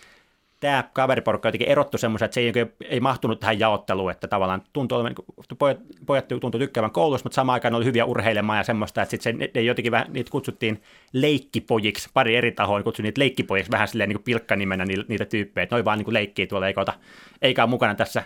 tämä 0.60 0.84
kaveriporukka 0.92 1.48
jotenkin 1.48 1.68
erottu 1.68 1.98
semmoisen, 1.98 2.24
että 2.24 2.34
se 2.34 2.40
ei, 2.40 2.52
ei 2.84 3.00
mahtunut 3.00 3.40
tähän 3.40 3.58
jaotteluun, 3.58 4.10
että 4.10 4.28
tavallaan 4.28 4.62
tuntuu 4.72 5.02
niin 5.02 5.14
pojat, 5.58 5.78
pojat 6.06 6.28
tuntui 6.28 6.60
tykkäävän 6.60 6.90
koulussa, 6.90 7.24
mutta 7.24 7.34
samaan 7.34 7.54
aikaan 7.54 7.74
oli 7.74 7.84
hyviä 7.84 8.04
urheilemaan 8.04 8.58
ja 8.58 8.64
semmoista, 8.64 9.02
että 9.02 9.10
sitten 9.10 9.50
se, 9.54 9.60
jotenkin 9.60 9.92
vähän, 9.92 10.06
niitä 10.12 10.30
kutsuttiin 10.30 10.82
leikkipojiksi, 11.12 12.10
pari 12.14 12.36
eri 12.36 12.52
tahoa 12.52 12.82
kutsui 12.82 13.02
niitä 13.02 13.18
leikkipojiksi 13.18 13.72
vähän 13.72 13.88
silleen 13.88 14.08
niin 14.08 14.22
pilkkanimenä 14.22 14.84
niitä 14.84 15.24
tyyppejä, 15.24 15.62
että 15.62 15.76
noi 15.76 15.84
vaan 15.84 15.98
niin 15.98 16.14
leikkii 16.14 16.46
tuolla 16.46 16.66
eikä, 16.66 16.80
ota, 16.80 16.92
eikä 17.42 17.62
ole 17.62 17.70
mukana 17.70 17.94
tässä 17.94 18.22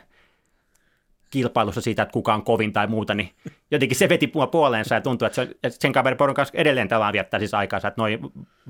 kilpailussa 1.34 1.80
siitä, 1.80 2.02
että 2.02 2.12
kuka 2.12 2.34
on 2.34 2.44
kovin 2.44 2.72
tai 2.72 2.86
muuta, 2.86 3.14
niin 3.14 3.30
jotenkin 3.70 3.98
se 3.98 4.08
veti 4.08 4.30
mua 4.34 4.46
puoleensa 4.46 4.94
ja 4.94 5.00
tuntuu, 5.00 5.26
että, 5.26 5.34
se, 5.34 5.42
että 5.42 5.80
sen 5.80 5.92
kaveriporun 5.92 6.34
kanssa 6.34 6.58
edelleen 6.58 6.88
tällä 6.88 7.12
viettää 7.12 7.40
siis 7.40 7.54
aikaansa, 7.54 7.88
että 7.88 8.00
noin 8.00 8.18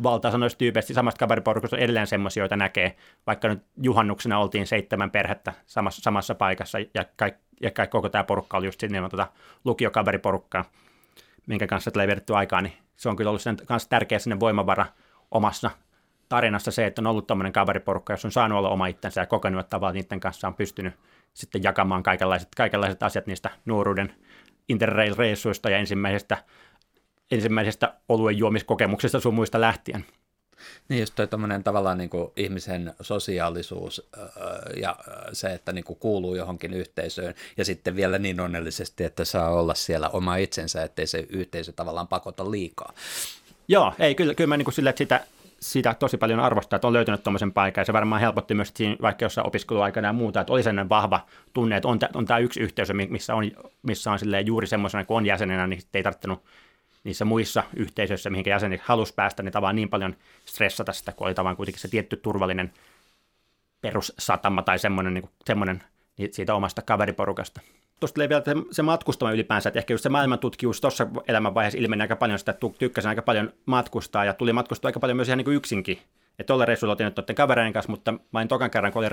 valtaosa 0.03 0.39
noista 0.39 0.59
tyypeistä 0.59 0.95
samasta 0.95 1.19
kaveriporukasta 1.19 1.77
on 1.77 1.83
edelleen 1.83 2.07
semmoisia, 2.07 2.41
joita 2.41 2.57
näkee, 2.57 2.97
vaikka 3.27 3.49
nyt 3.49 3.63
juhannuksena 3.83 4.39
oltiin 4.39 4.67
seitsemän 4.67 5.11
perhettä 5.11 5.53
samassa, 5.67 6.03
samassa 6.03 6.35
paikassa 6.35 6.79
ja, 6.79 7.05
kaik, 7.17 7.35
ja 7.63 7.71
kaik, 7.71 7.91
koko 7.91 8.09
tämä 8.09 8.25
porukka 8.25 8.57
oli 8.57 8.67
just 8.67 8.81
sinne 8.81 9.09
tuota 9.09 9.27
lukiokaveriporukkaa, 9.65 10.65
minkä 11.47 11.67
kanssa 11.67 11.91
tulee 11.91 12.07
vietetty 12.07 12.37
aikaa, 12.37 12.61
niin 12.61 12.73
se 12.97 13.09
on 13.09 13.17
kyllä 13.17 13.29
ollut 13.29 13.43
sen 13.43 13.57
kanssa 13.67 13.89
tärkeä 13.89 14.19
sinne 14.19 14.41
voimavara 14.41 14.87
omassa 15.31 15.71
tarinassa 16.29 16.71
se, 16.71 16.87
että 16.87 17.03
on 17.03 17.07
ollut 17.07 17.27
tämmöinen 17.27 17.53
kaveriporukka, 17.53 18.13
jos 18.13 18.25
on 18.25 18.33
saanut 18.33 18.59
olla 18.59 18.69
oma 18.69 18.87
itsensä 18.87 19.21
ja 19.21 19.27
kokenut, 19.27 19.61
että 19.61 19.71
tavallaan 19.71 19.95
niiden 19.95 20.21
kanssa 20.21 20.49
on 20.49 20.55
pystynyt 20.55 20.95
sitten 21.35 21.63
jakamaan 21.63 22.03
kaikenlaiset, 22.03 22.49
kaikenlaiset 22.57 23.03
asiat 23.03 23.27
niistä 23.27 23.51
nuoruuden 23.65 24.15
interrail-reissuista 24.69 25.71
ja 25.71 25.79
ensimmäisestä, 25.79 26.45
ensimmäisestä 27.31 27.95
oluen 28.09 28.39
juomiskokemuksesta 28.39 29.21
sun 29.21 29.35
muista 29.35 29.61
lähtien. 29.61 30.05
Niin 30.89 31.01
just 31.01 31.15
toi 31.15 31.29
tavallaan 31.65 31.99
niin 31.99 32.11
kuin 32.11 32.33
ihmisen 32.37 32.95
sosiaalisuus 33.01 34.11
ja 34.81 34.97
se, 35.33 35.53
että 35.53 35.73
niin 35.73 35.85
kuin 35.85 35.99
kuuluu 35.99 36.35
johonkin 36.35 36.75
yhteisöön 36.75 37.35
ja 37.57 37.65
sitten 37.65 37.97
vielä 37.97 38.19
niin 38.19 38.41
onnellisesti, 38.41 39.05
että 39.05 39.25
saa 39.25 39.51
olla 39.51 39.75
siellä 39.75 40.09
oma 40.09 40.37
itsensä, 40.37 40.83
ettei 40.83 41.07
se 41.07 41.27
yhteisö 41.29 41.73
tavallaan 41.73 42.09
pakota 42.09 42.51
liikaa. 42.51 42.93
Joo, 43.69 43.93
ei, 43.99 44.15
kyllä, 44.15 44.35
kyllä 44.35 44.49
mä 44.49 44.57
niin 44.57 44.65
kuin 44.65 44.75
sille, 44.75 44.91
että 44.91 44.99
sitä, 44.99 45.27
sitä 45.65 45.95
tosi 45.95 46.17
paljon 46.17 46.41
arvostaa, 46.41 46.77
että 46.77 46.87
on 46.87 46.93
löytänyt 46.93 47.23
tuommoisen 47.23 47.53
paikan, 47.53 47.83
ja 47.83 47.85
se 47.85 47.93
varmaan 47.93 48.21
helpotti 48.21 48.55
myös 48.55 48.73
siinä, 48.75 48.97
vaikka 49.03 49.25
jossain 49.25 49.47
opiskeluaikana 49.47 50.09
ja 50.09 50.13
muuta, 50.13 50.41
että 50.41 50.53
oli 50.53 50.63
sellainen 50.63 50.89
vahva 50.89 51.27
tunne, 51.53 51.77
että 51.77 51.89
on, 51.89 51.99
on 52.15 52.27
tämä 52.27 52.39
yksi 52.39 52.61
yhteisö, 52.61 52.95
missä 52.95 53.35
on, 53.35 53.51
missä 53.83 54.11
on 54.13 54.19
juuri 54.45 54.67
semmoisena, 54.67 55.05
kun 55.05 55.17
on 55.17 55.27
jäsenenä, 55.27 55.67
niin 55.67 55.83
ei 55.95 56.03
tarvittanut 56.03 56.45
niissä 57.05 57.25
muissa 57.25 57.65
yhteisöissä, 57.77 58.31
mihinkä 58.31 58.51
jäsenet 58.51 58.81
halusi 58.81 59.15
päästä, 59.15 59.43
niin 59.43 59.53
tavallaan 59.53 59.77
niin 59.77 59.89
paljon 59.89 60.17
stressata 60.45 60.93
sitä, 60.93 61.13
kun 61.13 61.27
oli 61.27 61.35
tavallaan 61.35 61.57
kuitenkin 61.57 61.81
se 61.81 61.89
tietty 61.89 62.17
turvallinen 62.17 62.73
perussatama 63.81 64.63
tai 64.63 64.79
semmoinen, 64.79 65.15
niin 65.15 65.23
kuin, 65.23 65.33
semmoinen 65.45 65.83
niin 66.17 66.35
siitä 66.35 66.55
omasta 66.55 66.83
kaveriporukasta. 66.83 67.61
Tulee 68.13 68.29
vielä 68.29 68.43
se 68.71 68.83
matkustama 68.83 69.33
ylipäänsä, 69.33 69.69
että 69.69 69.79
ehkä 69.79 69.95
just 69.95 70.03
se 70.03 70.09
maailmantutkimus 70.09 70.81
tuossa 70.81 71.07
elämänvaiheessa 71.29 71.79
ilmeni 71.79 72.03
aika 72.03 72.17
paljon 72.17 72.39
sitä, 72.39 72.55
tykkäsin 72.79 73.09
aika 73.09 73.23
paljon 73.23 73.53
matkustaa 73.67 74.25
ja 74.25 74.35
tuli 74.35 74.53
matkustaa 74.53 74.89
aika 74.89 75.01
paljon 75.01 75.17
myös 75.17 75.29
ihan 75.29 75.39
niin 75.39 75.45
kuin 75.45 75.57
yksinkin. 75.57 75.99
Että 76.39 76.47
tuolla 76.47 76.65
reissulla 76.65 76.93
otin 76.93 77.05
nyt 77.05 77.37
kavereiden 77.37 77.73
kanssa, 77.73 77.91
mutta 77.91 78.15
vain 78.33 78.49
tokan 78.49 78.71
kerran, 78.71 78.93
kun 78.93 79.01
olin 79.01 79.11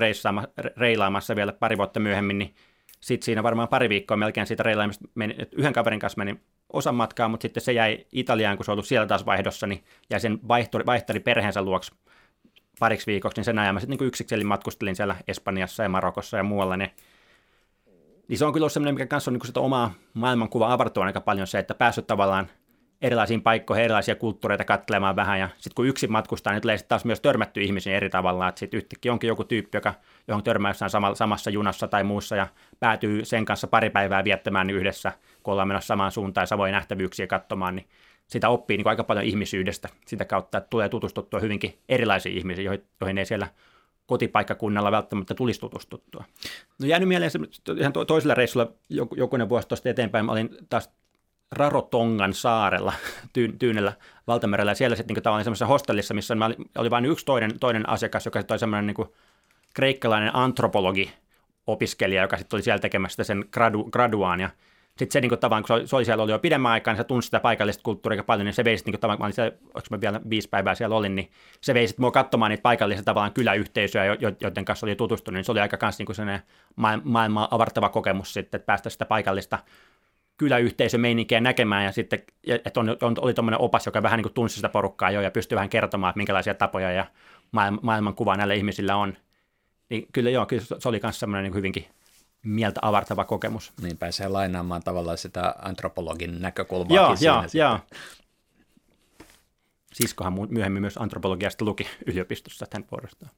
reilaamassa 0.78 1.36
vielä 1.36 1.54
pari 1.54 1.78
vuotta 1.78 2.00
myöhemmin, 2.00 2.38
niin 2.38 2.56
sitten 3.00 3.26
siinä 3.26 3.44
varmaan 3.44 3.68
pari 3.68 3.90
viikkoa 3.90 4.18
melkein 4.18 4.48
siitä 4.48 4.64
reilaamista 4.64 5.08
meni, 5.16 5.36
että 5.38 5.56
yhden 5.58 5.74
kaverin 5.74 6.00
kanssa 6.00 6.18
meni 6.18 6.40
osan 6.74 6.96
matkaa, 6.96 7.28
mutta 7.28 7.42
sitten 7.42 7.64
se 7.64 7.72
jäi 7.72 8.06
Italiaan, 8.12 8.58
kun 8.58 8.66
se 8.66 8.72
ollut 8.72 8.86
siellä 8.86 9.08
taas 9.08 9.26
vaihdossa, 9.26 9.68
niin 9.68 9.84
jäi 10.10 10.20
sen 10.20 10.40
vaihtari, 10.48 10.86
vaihtari 10.86 11.20
perheensä 11.20 11.62
luoksi 11.62 11.92
pariksi 12.80 13.08
viikoksi, 13.08 13.38
niin 13.38 13.46
sen 13.46 13.60
ajan 13.60 13.76
mä 13.76 13.80
sitten 13.80 13.98
niin 13.98 14.08
yksikseen 14.08 14.48
matkustelin 14.48 14.96
siellä 14.96 15.16
Espanjassa 15.28 15.84
ja 15.84 15.90
Marokossa 15.90 16.38
ja 16.38 16.44
muualla, 16.44 16.78
niin, 16.78 16.92
niin 18.32 18.38
se 18.38 18.46
on 18.46 18.54
kyllä 18.54 18.70
semmoinen, 18.70 18.96
mikä 18.96 19.06
kanssa 19.06 19.32
on 19.32 19.34
niin 19.34 19.48
sitä 19.48 19.60
omaa 19.60 19.94
maailmankuvaa 20.13 20.74
avartua 20.74 21.06
aika 21.06 21.22
paljon 21.22 21.48
se, 21.48 21.60
että 21.60 21.74
päässyt 21.74 22.08
tavallaan 22.08 22.48
erilaisiin 23.02 23.41
paikkoihin, 23.41 23.86
erilaisia 23.86 24.15
kulttuureita 24.15 24.63
katselemaan 24.63 25.15
vähän, 25.15 25.39
ja 25.39 25.50
sitten 25.58 25.76
kun 25.76 25.88
yksin 25.88 26.12
matkustaa, 26.12 26.54
niin 26.54 26.62
tulee 26.62 26.78
sitten 26.78 26.89
taas 26.89 27.06
myös 27.06 27.22
törmätty 27.22 27.62
ihmisiin 27.62 27.96
eri 27.96 28.10
tavalla, 28.10 28.48
että 28.48 28.60
sitten 28.60 28.78
yhtäkkiä 28.78 29.12
onkin 29.12 29.28
joku 29.28 29.44
tyyppi, 29.44 29.78
joka, 29.78 29.94
johon 30.28 30.44
törmää 30.44 30.70
jossain 30.70 30.91
samassa 31.13 31.50
junassa 31.50 31.88
tai 31.88 32.04
muussa, 32.04 32.36
ja 32.36 32.48
päätyy 32.80 33.26
sen 33.26 33.46
kanssa 33.46 33.67
pari 33.67 33.89
päivää 33.89 34.24
viettämään 34.24 34.70
yhdessä, 34.70 35.12
kun 35.44 35.52
ollaan 35.52 35.67
menossa 35.67 35.88
samaan 35.88 36.12
suuntaan, 36.12 36.48
ja 36.52 36.58
voi 36.58 36.72
nähtävyyksiä 36.72 37.28
katsomaan, 37.28 37.76
niin 37.76 37.88
sitä 38.28 38.50
oppii 38.50 38.78
niin 38.78 38.88
aika 38.88 39.04
paljon 39.04 39.26
ihmisyydestä. 39.26 39.89
Sitä 40.06 40.26
kautta, 40.26 40.58
että 40.58 40.70
tulee 40.70 40.89
tutustuttua 40.89 41.39
hyvinkin 41.39 41.78
erilaisiin 41.89 42.38
ihmisiin, 42.38 42.65
joihin 43.02 43.17
ei 43.17 43.26
siellä 43.26 43.48
kotipaikkakunnalla 44.12 44.91
välttämättä 44.91 45.34
tulisi 45.34 45.60
tutustuttua. 45.60 46.24
No 46.80 46.88
jäänyt 46.88 47.08
mieleen 47.08 47.32
ihan 47.78 47.93
toisella 48.08 48.34
reissulla 48.34 48.71
jokunen 49.17 49.50
vuosi 49.50 49.67
tuosta 49.67 49.89
eteenpäin, 49.89 50.26
mä 50.26 50.32
olin 50.32 50.50
taas 50.69 50.89
Rarotongan 51.52 52.34
saarella 52.34 52.93
tyyn, 53.34 53.60
Tyynellä 53.60 53.93
valtamerellä, 54.28 54.74
siellä 54.74 54.95
sitten 54.95 55.13
niin 55.13 55.24
tavallaan 55.24 55.43
semmoisessa 55.43 55.65
hostellissa, 55.65 56.13
missä 56.13 56.34
oli, 56.45 56.56
oli 56.78 56.89
vain 56.89 57.06
yksi 57.06 57.26
toinen, 57.26 57.60
toinen 57.60 57.89
asiakas, 57.89 58.26
joka 58.26 58.43
oli 58.52 58.60
semmoinen 58.60 58.88
niin 58.88 59.08
kreikkalainen 59.74 60.36
antropologi, 60.36 61.13
opiskelija, 61.67 62.21
joka 62.21 62.38
sitten 62.38 62.58
oli 62.58 62.63
siellä 62.63 62.80
tekemässä 62.80 63.24
sen 63.24 63.45
gradu, 63.52 63.84
graduaan, 63.84 64.39
ja 64.39 64.50
sitten 65.02 65.14
se 65.14 65.22
niin 65.22 65.30
kuin, 65.30 65.40
tavan, 65.40 65.64
kun 65.64 65.88
se 65.88 65.96
oli 65.96 66.06
siellä 66.06 66.24
oli 66.24 66.32
jo 66.32 66.40
pidemmän 66.40 66.72
aikaa, 66.72 66.94
niin 66.94 66.98
se 66.98 67.04
tunsi 67.04 67.26
sitä 67.26 67.40
paikallista 67.40 67.84
kulttuuria 67.84 68.14
aika 68.14 68.24
paljon, 68.24 68.46
niin 68.46 68.54
se 68.54 68.64
veisi, 68.64 68.86
niin 68.86 68.94
kuin, 68.94 69.00
tavan, 69.00 69.18
kun 69.18 69.24
mä 69.24 69.26
olin 69.26 69.34
siellä, 69.34 69.58
mä 69.92 70.02
vielä 70.02 70.22
viisi 70.30 70.50
päivää 70.50 70.76
siellä 70.76 70.96
olin, 70.96 71.16
niin 71.16 71.32
se 71.62 71.74
veisi 71.74 71.96
mua 71.98 72.12
katsomaan 72.12 72.50
niitä 72.50 72.62
paikallisia 72.62 73.04
tavallaan 73.04 73.34
kyläyhteisöjä, 73.34 74.18
joiden 74.42 74.66
kanssa 74.66 74.86
oli 74.86 74.96
tutustunut, 74.96 75.36
niin 75.36 75.46
se 75.46 75.52
oli 75.52 75.60
aika 75.60 75.78
kanssa 75.78 76.04
niin 76.04 76.16
sellainen 76.16 76.42
maailmaa 77.04 77.48
avartava 77.52 77.90
kokemus 77.90 78.34
sitten, 78.34 78.58
että 78.58 78.66
päästä 78.66 78.90
sitä 78.90 79.06
paikallista 79.06 79.60
kyläyhteisömeininkiä 80.38 81.42
näkemään, 81.42 81.86
ja 81.86 81.92
sitten, 81.92 82.20
että 82.66 82.80
on, 82.80 82.90
on, 83.02 83.16
oli 83.22 83.34
tuommoinen 83.34 83.62
opas, 83.62 83.86
joka 83.86 84.04
vähän 84.04 84.18
niin 84.18 84.24
kuin 84.24 84.34
tunsi 84.34 84.56
sitä 84.56 84.70
porukkaa 84.70 85.12
jo, 85.12 85.22
ja 85.22 85.32
pystyi 85.32 85.56
vähän 85.56 85.70
kertomaan, 85.70 86.12
että 86.12 86.18
minkälaisia 86.18 86.54
tapoja 86.54 86.92
ja 86.92 87.06
maailmankuvaa 87.82 88.38
näillä 88.38 88.54
ihmisillä 88.54 88.96
on. 88.96 89.18
Niin 89.90 90.08
kyllä 90.14 90.30
joo, 90.30 90.46
kyllä 90.46 90.64
se 90.80 90.90
oli 90.90 91.00
myös 91.04 91.20
semmoinen 91.20 91.44
niin 91.44 91.58
hyvinkin 91.58 91.86
mieltä 92.44 92.80
avartava 92.84 93.26
kokemus. 93.26 93.74
Niin 93.82 93.98
pääsee 93.98 94.28
lainaamaan 94.28 94.84
tavallaan 94.84 95.18
sitä 95.18 95.56
antropologin 95.62 96.42
näkökulmaa. 96.42 96.96
Joo, 96.96 97.16
joo, 97.22 97.44
joo. 97.54 97.80
Siskohan 99.94 100.34
myöhemmin 100.50 100.82
myös 100.82 100.98
antropologiasta 100.98 101.66
luki 101.66 101.88
yliopistossa 102.08 102.66
tämän 102.70 102.88
vuorostaan. 102.92 103.32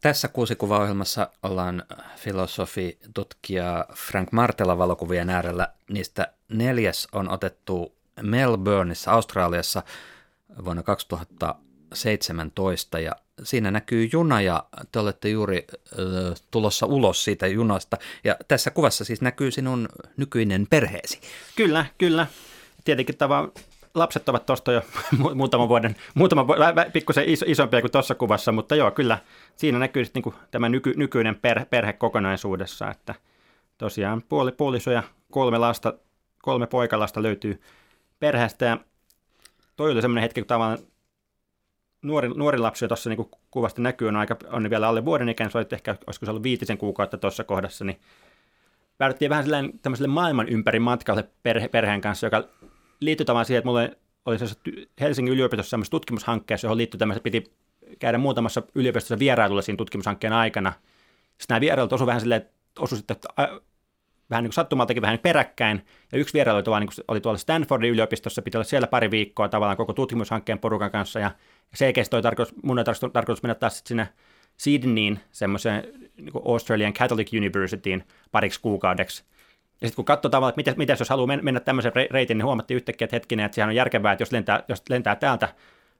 Tässä 0.00 0.28
kuusikuvaohjelmassa 0.28 1.30
ollaan 1.42 1.82
filosofi, 2.16 2.98
tutkija 3.14 3.86
Frank 3.94 4.32
Martela 4.32 4.78
valokuvien 4.78 5.30
äärellä. 5.30 5.68
Niistä 5.90 6.32
neljäs 6.48 7.08
on 7.12 7.30
otettu 7.30 7.96
Melbourneissa, 8.22 9.10
Australiassa 9.10 9.82
vuonna 10.64 10.82
2017 10.82 13.00
ja 13.00 13.12
siinä 13.42 13.70
näkyy 13.70 14.08
juna 14.12 14.40
ja 14.40 14.64
te 14.92 14.98
olette 14.98 15.28
juuri 15.28 15.66
äh, 15.72 16.06
tulossa 16.50 16.86
ulos 16.86 17.24
siitä 17.24 17.46
junasta. 17.46 17.96
Ja 18.24 18.36
tässä 18.48 18.70
kuvassa 18.70 19.04
siis 19.04 19.20
näkyy 19.20 19.50
sinun 19.50 19.88
nykyinen 20.16 20.66
perheesi. 20.70 21.20
Kyllä, 21.56 21.86
kyllä. 21.98 22.26
Tietenkin 22.84 23.16
tämä 23.16 23.48
lapset 23.94 24.28
ovat 24.28 24.46
tuosta 24.46 24.72
jo 24.72 24.82
muutaman 25.34 25.68
vuoden, 25.68 25.96
muutama 26.14 26.46
pikkusen 26.92 27.28
iso, 27.28 27.44
isompia 27.48 27.80
kuin 27.80 27.92
tuossa 27.92 28.14
kuvassa, 28.14 28.52
mutta 28.52 28.76
joo, 28.76 28.90
kyllä 28.90 29.18
siinä 29.56 29.78
näkyy 29.78 30.04
sitten 30.04 30.22
niin 30.22 30.34
tämä 30.50 30.68
nyky, 30.68 30.92
nykyinen 30.96 31.34
perhe, 31.34 31.64
perhe 31.64 31.92
kokonaisuudessa, 31.92 32.90
että 32.90 33.14
tosiaan 33.78 34.22
puoli, 34.28 34.52
puoliso 34.52 34.90
ja 34.90 35.02
kolme 35.30 35.58
lasta, 35.58 35.94
kolme 36.42 36.66
poikalasta 36.66 37.22
löytyy 37.22 37.60
perheestä 38.18 38.64
ja 38.64 38.78
toi 39.76 39.92
oli 39.92 40.02
semmoinen 40.02 40.22
hetki, 40.22 40.40
kun 40.40 40.48
tavallaan 40.48 40.78
nuori, 42.06 42.28
nuori 42.28 42.58
lapsi 42.58 42.88
tuossa 42.88 43.10
niin 43.10 43.30
kuvasta 43.50 43.82
näkyy, 43.82 44.08
on, 44.08 44.16
aika, 44.16 44.36
on 44.52 44.70
vielä 44.70 44.88
alle 44.88 45.04
vuoden 45.04 45.28
ikään, 45.28 45.50
se 45.50 45.58
oli 45.58 45.66
ehkä, 45.72 45.96
olisiko 46.06 46.26
se 46.26 46.30
ollut 46.30 46.42
viitisen 46.42 46.78
kuukautta 46.78 47.18
tuossa 47.18 47.44
kohdassa, 47.44 47.84
niin 47.84 48.00
päädyttiin 48.98 49.30
vähän 49.30 49.44
tämmöiselle 49.82 50.08
maailman 50.08 50.48
ympäri 50.48 50.78
matkalle 50.78 51.28
perhe, 51.42 51.68
perheen 51.68 52.00
kanssa, 52.00 52.26
joka 52.26 52.44
liittyi 53.00 53.24
tavallaan 53.24 53.46
siihen, 53.46 53.58
että 53.58 53.68
mulla 53.68 53.88
oli 54.26 54.36
Helsingin 55.00 55.34
yliopistossa 55.34 55.70
semmoisessa 55.70 55.90
tutkimushankkeessa, 55.90 56.66
johon 56.66 56.76
liittyi 56.76 56.98
tämmöistä, 56.98 57.22
piti 57.22 57.52
käydä 57.98 58.18
muutamassa 58.18 58.62
yliopistossa 58.74 59.18
vierailulla 59.18 59.62
siinä 59.62 59.76
tutkimushankkeen 59.76 60.32
aikana. 60.32 60.72
Sitten 61.38 61.54
nämä 61.54 61.60
vierailut 61.60 61.92
osuivat 61.92 62.06
vähän 62.06 62.20
silleen, 62.20 62.42
että 62.42 62.52
osui 62.78 62.98
sitten 62.98 63.16
vähän 64.30 64.42
niin 64.42 64.48
kuin 64.48 64.54
sattumaltakin 64.54 65.02
vähän 65.02 65.14
niin 65.14 65.22
peräkkäin. 65.22 65.86
Ja 66.12 66.18
yksi 66.18 66.34
vierailu 66.34 66.62
oli, 66.66 66.80
niin 66.80 67.04
oli 67.08 67.20
tuolla 67.20 67.38
Stanfordin 67.38 67.90
yliopistossa, 67.90 68.42
piti 68.42 68.56
olla 68.56 68.64
siellä 68.64 68.86
pari 68.86 69.10
viikkoa 69.10 69.48
tavallaan 69.48 69.76
koko 69.76 69.92
tutkimushankkeen 69.92 70.58
porukan 70.58 70.90
kanssa. 70.90 71.20
Ja 71.20 71.30
sen 71.74 71.86
jälkeen 71.86 72.06
tarkoitus, 72.22 72.54
mun 72.62 72.76
tarkoitus, 72.76 73.12
tarkoitus 73.12 73.42
mennä 73.42 73.54
taas 73.54 73.82
sinne 73.86 74.08
Sydneyin, 74.56 75.20
semmoiseen 75.32 75.84
niin 76.16 76.32
Australian 76.44 76.92
Catholic 76.92 77.32
Universityin 77.32 78.04
pariksi 78.32 78.60
kuukaudeksi. 78.60 79.24
Ja 79.80 79.88
sitten 79.88 79.96
kun 79.96 80.04
katsoi 80.04 80.30
tavallaan, 80.30 80.50
että 80.50 80.58
miten, 80.58 80.74
miten 80.76 80.96
jos 80.98 81.08
haluaa 81.08 81.36
mennä 81.42 81.60
tämmöisen 81.60 81.92
reitin, 82.10 82.38
niin 82.38 82.46
huomattiin 82.46 82.76
yhtäkkiä, 82.76 83.04
että 83.04 83.16
hetkinen, 83.16 83.46
että 83.46 83.54
sehän 83.54 83.68
on 83.68 83.74
järkevää, 83.74 84.12
että 84.12 84.22
jos 84.22 84.32
lentää, 84.32 84.64
jos 84.68 84.82
lentää 84.90 85.16
täältä 85.16 85.48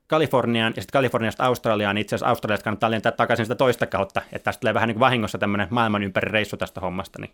Kaliforniaan 0.07 0.73
ja 0.77 0.83
sitten 0.83 0.93
Kaliforniasta 0.93 1.45
Australiaan, 1.45 1.95
niin 1.95 2.01
itse 2.01 2.17
asiassa 2.17 2.29
Australiasta 2.29 2.65
kannattaa 2.65 2.91
lentää 2.91 3.13
takaisin 3.13 3.47
sitä 3.47 3.55
toista 3.55 3.87
kautta, 3.87 4.23
että 4.33 4.45
tästä 4.45 4.61
tulee 4.61 4.75
vähän 4.75 4.87
niin 4.87 4.95
kuin 4.95 5.01
vahingossa 5.01 5.39
tämmöinen 5.39 5.69
maailman 5.71 6.03
ympäri 6.03 6.31
reissu 6.33 6.57
tästä 6.57 6.81
hommasta, 6.81 7.19
niin 7.21 7.31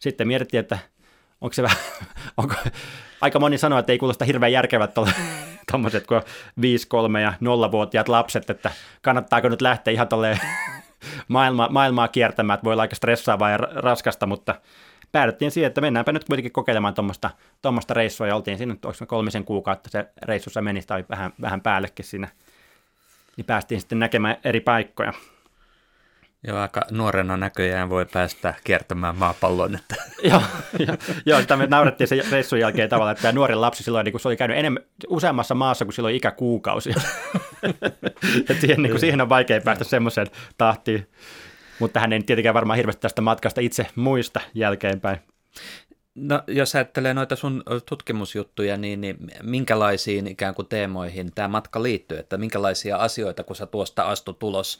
sitten 0.00 0.28
mietittiin, 0.28 0.60
että 0.60 0.78
onko 1.40 1.54
se 1.54 1.62
vähän, 1.62 1.78
onko, 2.36 2.54
aika 3.20 3.38
moni 3.38 3.58
sanoo, 3.58 3.78
että 3.78 3.92
ei 3.92 3.98
kuulosta 3.98 4.24
hirveän 4.24 4.52
järkevät 4.52 4.94
tuommoiset 5.70 6.06
kuin 6.06 6.22
5, 6.60 6.88
3 6.88 7.22
ja 7.22 7.34
0-vuotiaat 7.40 8.08
lapset, 8.08 8.50
että 8.50 8.70
kannattaako 9.02 9.48
nyt 9.48 9.62
lähteä 9.62 9.92
ihan 9.92 10.08
tolleen 10.08 10.40
maailma, 11.28 11.68
maailmaa 11.70 12.08
kiertämään, 12.08 12.54
että 12.54 12.64
voi 12.64 12.72
olla 12.72 12.82
aika 12.82 12.96
stressaavaa 12.96 13.50
ja 13.50 13.56
raskasta, 13.56 14.26
mutta 14.26 14.54
päädyttiin 15.12 15.50
siihen, 15.50 15.68
että 15.68 15.80
mennäänpä 15.80 16.12
nyt 16.12 16.24
kuitenkin 16.24 16.52
kokeilemaan 16.52 16.94
tuommoista, 16.94 17.94
reissua, 17.94 18.26
ja 18.26 18.36
oltiin 18.36 18.58
siinä 18.58 18.72
nyt 18.72 19.06
kolmisen 19.06 19.44
kuukautta 19.44 19.90
se 19.90 20.06
reissussa 20.22 20.62
meni, 20.62 20.82
tai 20.82 21.04
vähän, 21.10 21.32
vähän 21.40 21.60
päällekin 21.60 22.04
siinä, 22.04 22.28
niin 23.36 23.44
päästiin 23.44 23.80
sitten 23.80 23.98
näkemään 23.98 24.36
eri 24.44 24.60
paikkoja. 24.60 25.12
Joo, 26.46 26.58
aika 26.58 26.80
nuorena 26.90 27.36
näköjään 27.36 27.90
voi 27.90 28.06
päästä 28.12 28.54
kiertämään 28.64 29.16
maapallon. 29.16 29.74
Että. 29.74 29.94
joo, 30.30 30.42
jo, 30.78 30.86
joo, 31.26 31.40
sitä 31.40 31.56
me 31.56 31.66
naurettiin 31.66 32.08
sen 32.08 32.22
reissun 32.30 32.60
jälkeen 32.60 32.88
tavallaan, 32.88 33.12
että 33.12 33.22
tämä 33.22 33.32
nuori 33.32 33.54
lapsi 33.54 33.82
silloin 33.82 34.04
niin 34.04 34.12
kun 34.12 34.20
se 34.20 34.28
oli 34.28 34.36
käynyt 34.36 34.58
enemmän, 34.58 34.82
useammassa 35.08 35.54
maassa 35.54 35.84
kuin 35.84 35.92
silloin 35.92 36.14
ikäkuukausia. 36.14 36.94
että 38.40 38.60
siihen, 38.60 38.82
niin 38.82 38.90
kuin, 38.90 39.00
siihen 39.00 39.20
on 39.20 39.28
vaikea 39.28 39.60
päästä 39.60 39.84
semmoiseen 39.84 40.26
tahtiin. 40.58 41.08
Mutta 41.78 42.00
hän 42.00 42.12
ei 42.12 42.22
tietenkään 42.22 42.54
varmaan 42.54 42.76
hirveästi 42.76 43.02
tästä 43.02 43.22
matkasta 43.22 43.60
itse 43.60 43.86
muista 43.96 44.40
jälkeenpäin. 44.54 45.18
No, 46.14 46.42
jos 46.46 46.74
ajattelee 46.74 47.14
noita 47.14 47.36
sun 47.36 47.62
tutkimusjuttuja, 47.88 48.76
niin, 48.76 49.00
niin 49.00 49.16
minkälaisiin 49.42 50.26
ikään 50.26 50.54
kuin 50.54 50.68
teemoihin 50.68 51.32
tämä 51.34 51.48
matka 51.48 51.82
liittyy, 51.82 52.18
että 52.18 52.38
minkälaisia 52.38 52.96
asioita, 52.96 53.44
kun 53.44 53.56
sä 53.56 53.66
tuosta 53.66 54.02
astut 54.02 54.42
ulos 54.42 54.78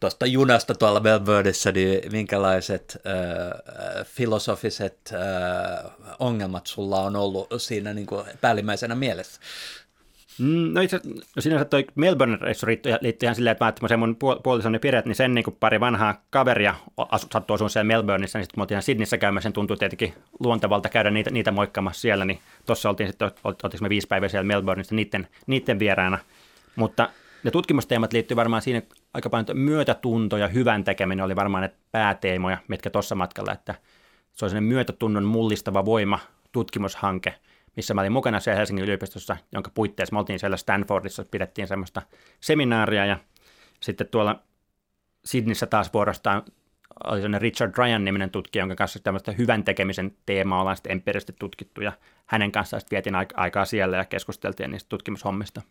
tuosta 0.00 0.26
junasta 0.26 0.74
tuolla 0.74 1.00
Melbourneissa, 1.00 1.72
niin 1.72 2.12
minkälaiset 2.12 2.98
äh, 3.06 4.06
filosofiset 4.06 4.98
äh, 5.12 5.90
ongelmat 6.18 6.66
sulla 6.66 7.00
on 7.00 7.16
ollut 7.16 7.48
siinä 7.58 7.94
niin 7.94 8.06
kuin 8.06 8.26
päällimmäisenä 8.40 8.94
mielessä? 8.94 9.40
Mm, 10.38 10.72
no 10.74 10.80
itse 10.80 11.00
no 11.36 11.42
sinänsä 11.42 11.64
toi 11.64 11.86
Melbourne-reissu 11.94 12.66
liittyy 13.00 13.26
ihan 13.26 13.34
silleen, 13.34 13.52
että 13.52 13.64
mä 13.64 13.66
ajattelin, 13.66 13.98
mun 13.98 14.16
puolisoni 14.42 14.78
Piret, 14.78 15.04
niin 15.04 15.14
sen 15.14 15.34
niin 15.34 15.44
kuin 15.44 15.56
pari 15.60 15.80
vanhaa 15.80 16.22
kaveria 16.30 16.74
asu, 16.96 17.26
sattui 17.32 17.54
asumaan 17.54 17.70
siellä 17.70 17.86
Melbourneissa, 17.86 18.38
niin 18.38 18.44
sitten 18.44 18.58
me 18.58 18.62
oltiin 18.62 18.82
Sydneyssä 18.82 19.18
käymässä, 19.18 19.42
sen 19.42 19.52
tuntui 19.52 19.76
tietenkin 19.76 20.14
luontevalta 20.40 20.88
käydä 20.88 21.10
niitä, 21.10 21.30
niitä 21.30 21.50
moikkaamassa 21.50 22.00
siellä, 22.00 22.24
niin 22.24 22.38
tuossa 22.66 22.88
oltiin 22.88 23.08
sitten, 23.08 23.30
oltiinko 23.44 23.78
me 23.80 23.88
viisi 23.88 24.06
päivää 24.06 24.28
siellä 24.28 24.46
Melbourneissa 24.46 24.94
niiden, 24.94 25.28
niiden 25.46 25.78
vieraana, 25.78 26.18
mutta 26.76 27.08
ne 27.44 27.50
tutkimusteemat 27.50 28.12
liittyy 28.12 28.36
varmaan 28.36 28.62
siinä 28.62 28.82
aika 29.14 29.30
paljon, 29.30 29.58
myötätunto 29.58 30.36
ja 30.36 30.48
hyvän 30.48 30.84
tekeminen 30.84 31.24
oli 31.24 31.36
varmaan 31.36 31.62
ne 31.62 31.72
pääteemoja, 31.92 32.58
mitkä 32.68 32.90
tuossa 32.90 33.14
matkalla, 33.14 33.52
että 33.52 33.74
se 34.32 34.44
oli 34.44 34.50
sellainen 34.50 34.72
myötätunnon 34.72 35.24
mullistava 35.24 35.84
voima 35.84 36.18
tutkimushanke– 36.52 37.34
missä 37.76 37.94
mä 37.94 38.00
olin 38.00 38.12
mukana 38.12 38.40
siellä 38.40 38.58
Helsingin 38.58 38.84
yliopistossa, 38.84 39.36
jonka 39.52 39.70
puitteissa 39.74 40.12
me 40.14 40.18
oltiin 40.18 40.38
siellä 40.38 40.56
Stanfordissa, 40.56 41.24
pidettiin 41.24 41.68
semmoista 41.68 42.02
seminaaria 42.40 43.06
ja 43.06 43.18
sitten 43.80 44.08
tuolla 44.08 44.42
Sydneyssä 45.24 45.66
taas 45.66 45.92
vuorostaan 45.92 46.42
oli 47.04 47.18
sellainen 47.18 47.40
Richard 47.40 47.74
Ryan-niminen 47.78 48.30
tutkija, 48.30 48.62
jonka 48.62 48.76
kanssa 48.76 48.98
tämmöistä 48.98 49.32
hyvän 49.32 49.64
tekemisen 49.64 50.16
teemaa 50.26 50.60
ollaan 50.60 50.76
sitten 50.76 50.92
empiirisesti 50.92 51.32
tutkittu 51.38 51.80
ja 51.80 51.92
hänen 52.26 52.52
kanssaan 52.52 52.80
sitten 52.80 52.96
vietin 52.96 53.14
aikaa 53.34 53.64
siellä 53.64 53.96
ja 53.96 54.04
keskusteltiin 54.04 54.70
niistä 54.70 54.88
tutkimushommista. 54.88 55.62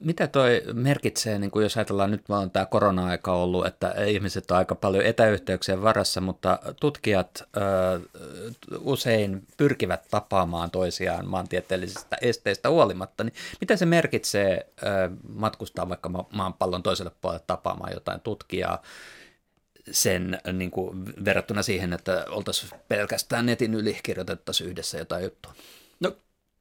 Mitä 0.00 0.26
toi 0.26 0.62
merkitsee, 0.72 1.38
niin 1.38 1.50
kuin 1.50 1.62
jos 1.62 1.76
ajatellaan 1.76 2.10
nyt 2.10 2.28
vaan 2.28 2.50
tämä 2.50 2.66
korona-aika 2.66 3.32
ollut, 3.32 3.66
että 3.66 3.94
ihmiset 4.06 4.50
on 4.50 4.56
aika 4.56 4.74
paljon 4.74 5.06
etäyhteyksien 5.06 5.82
varassa, 5.82 6.20
mutta 6.20 6.58
tutkijat 6.80 7.42
ö, 7.56 8.00
usein 8.78 9.46
pyrkivät 9.56 10.08
tapaamaan 10.10 10.70
toisiaan 10.70 11.28
maantieteellisistä 11.28 12.16
esteistä 12.20 12.70
huolimatta, 12.70 13.24
niin 13.24 13.34
mitä 13.60 13.76
se 13.76 13.86
merkitsee 13.86 14.66
ö, 14.82 14.86
matkustaa 15.28 15.88
vaikka 15.88 16.10
maanpallon 16.32 16.82
toiselle 16.82 17.12
puolelle 17.20 17.44
tapaamaan 17.46 17.92
jotain 17.92 18.20
tutkijaa, 18.20 18.82
sen 19.90 20.38
niin 20.52 20.70
kuin, 20.70 21.04
verrattuna 21.24 21.62
siihen, 21.62 21.92
että 21.92 22.24
oltaisiin 22.28 22.80
pelkästään 22.88 23.46
netin 23.46 23.74
yli 23.74 23.98
kirjoitettaisiin 24.02 24.70
yhdessä 24.70 24.98
jotain 24.98 25.24
juttua? 25.24 25.54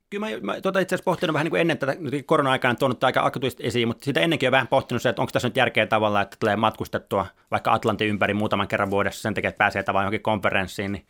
Kyllä 0.09 0.29
mä, 0.29 0.53
mä 0.53 0.61
tuota 0.61 0.79
itse 0.79 0.95
asiassa 0.95 1.05
pohtinut 1.05 1.33
vähän 1.33 1.45
niin 1.45 1.51
kuin 1.51 1.61
ennen 1.61 1.77
tätä 1.77 1.95
korona-aikaan 2.25 2.77
tuonut 2.77 3.03
aika 3.03 3.25
aktuisesti 3.25 3.63
esiin, 3.63 3.87
mutta 3.87 4.05
sitä 4.05 4.19
ennenkin 4.19 4.49
on 4.49 4.51
vähän 4.51 4.67
pohtinut 4.67 5.01
se, 5.01 5.09
että 5.09 5.21
onko 5.21 5.31
tässä 5.31 5.47
nyt 5.47 5.57
järkeä 5.57 5.87
tavalla, 5.87 6.21
että 6.21 6.37
tulee 6.39 6.55
matkustettua 6.55 7.25
vaikka 7.51 7.73
Atlantin 7.73 8.07
ympäri 8.07 8.33
muutaman 8.33 8.67
kerran 8.67 8.89
vuodessa 8.89 9.21
sen 9.21 9.33
takia, 9.33 9.47
että 9.47 9.57
pääsee 9.57 9.83
tavallaan 9.83 10.05
johonkin 10.05 10.21
konferenssiin. 10.21 10.91
Niin. 10.91 11.05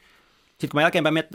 Sitten 0.47 0.69
kun 0.69 0.77
mä 0.77 0.81
jälkeenpäin 0.81 1.13
miet, 1.13 1.29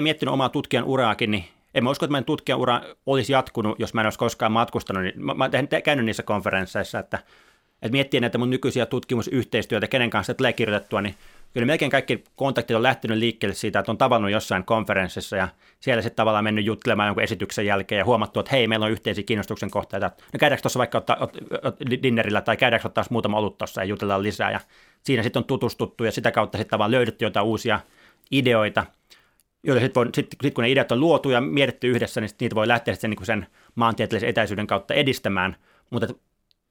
miettinyt 0.00 0.32
omaa 0.32 0.48
tutkijan 0.48 0.84
uraakin, 0.84 1.30
niin 1.30 1.44
en 1.74 1.84
mä 1.84 1.90
usko, 1.90 2.04
että 2.04 2.12
meidän 2.12 2.24
tutkijan 2.24 2.60
ura 2.60 2.80
olisi 3.06 3.32
jatkunut, 3.32 3.78
jos 3.78 3.94
mä 3.94 4.00
en 4.00 4.06
olisi 4.06 4.18
koskaan 4.18 4.52
matkustanut. 4.52 5.02
Niin 5.02 5.24
mä, 5.24 5.34
mä 5.34 5.44
olen 5.44 5.82
käynyt 5.82 6.04
niissä 6.04 6.22
konferensseissa, 6.22 6.98
että, 6.98 7.18
että 7.82 7.92
miettii 7.92 8.20
näitä 8.20 8.38
mun 8.38 8.50
nykyisiä 8.50 8.86
tutkimusyhteistyötä, 8.86 9.88
kenen 9.88 10.10
kanssa 10.10 10.34
tulee 10.34 10.52
kirjoitettua, 10.52 11.02
niin 11.02 11.14
kyllä 11.52 11.66
melkein 11.66 11.90
kaikki 11.90 12.24
kontaktit 12.36 12.76
on 12.76 12.82
lähtenyt 12.82 13.18
liikkeelle 13.18 13.54
siitä, 13.54 13.78
että 13.78 13.92
on 13.92 13.98
tavannut 13.98 14.30
jossain 14.30 14.64
konferenssissa 14.64 15.36
ja 15.36 15.48
siellä 15.80 16.02
sitten 16.02 16.16
tavallaan 16.16 16.44
mennyt 16.44 16.64
juttelemaan 16.64 17.06
jonkun 17.06 17.22
esityksen 17.22 17.66
jälkeen 17.66 17.98
ja 17.98 18.04
huomattu, 18.04 18.40
että 18.40 18.52
hei, 18.52 18.66
meillä 18.66 18.86
on 18.86 18.92
yhteisiä 18.92 19.24
kiinnostuksen 19.24 19.70
kohteita. 19.70 20.10
No 20.32 20.38
käydäänkö 20.38 20.62
tuossa 20.62 20.78
vaikka 20.78 20.98
ottaa, 20.98 21.16
ot, 21.20 21.36
ot, 21.62 21.76
dinnerillä 22.02 22.40
tai 22.40 22.56
käydäänkö 22.56 22.88
ottaa 22.88 23.04
muutama 23.10 23.38
olut 23.38 23.58
tuossa 23.58 23.80
ja 23.80 23.84
jutellaan 23.84 24.22
lisää 24.22 24.50
ja 24.50 24.60
siinä 25.02 25.22
sitten 25.22 25.40
on 25.40 25.44
tutustuttu 25.44 26.04
ja 26.04 26.12
sitä 26.12 26.30
kautta 26.30 26.58
sitten 26.58 26.70
tavallaan 26.70 26.90
löydetty 26.90 27.24
jotain 27.24 27.46
uusia 27.46 27.80
ideoita, 28.30 28.86
joille 29.62 29.80
sitten 29.80 30.10
sit, 30.14 30.26
sit 30.42 30.54
kun 30.54 30.62
ne 30.62 30.70
ideat 30.70 30.92
on 30.92 31.00
luotu 31.00 31.30
ja 31.30 31.40
mietitty 31.40 31.88
yhdessä, 31.88 32.20
niin 32.20 32.30
niitä 32.40 32.54
voi 32.54 32.68
lähteä 32.68 32.94
sitten 32.94 33.10
niin 33.10 33.26
sen 33.26 33.46
maantieteellisen 33.74 34.28
etäisyyden 34.28 34.66
kautta 34.66 34.94
edistämään, 34.94 35.56
mutta 35.90 36.14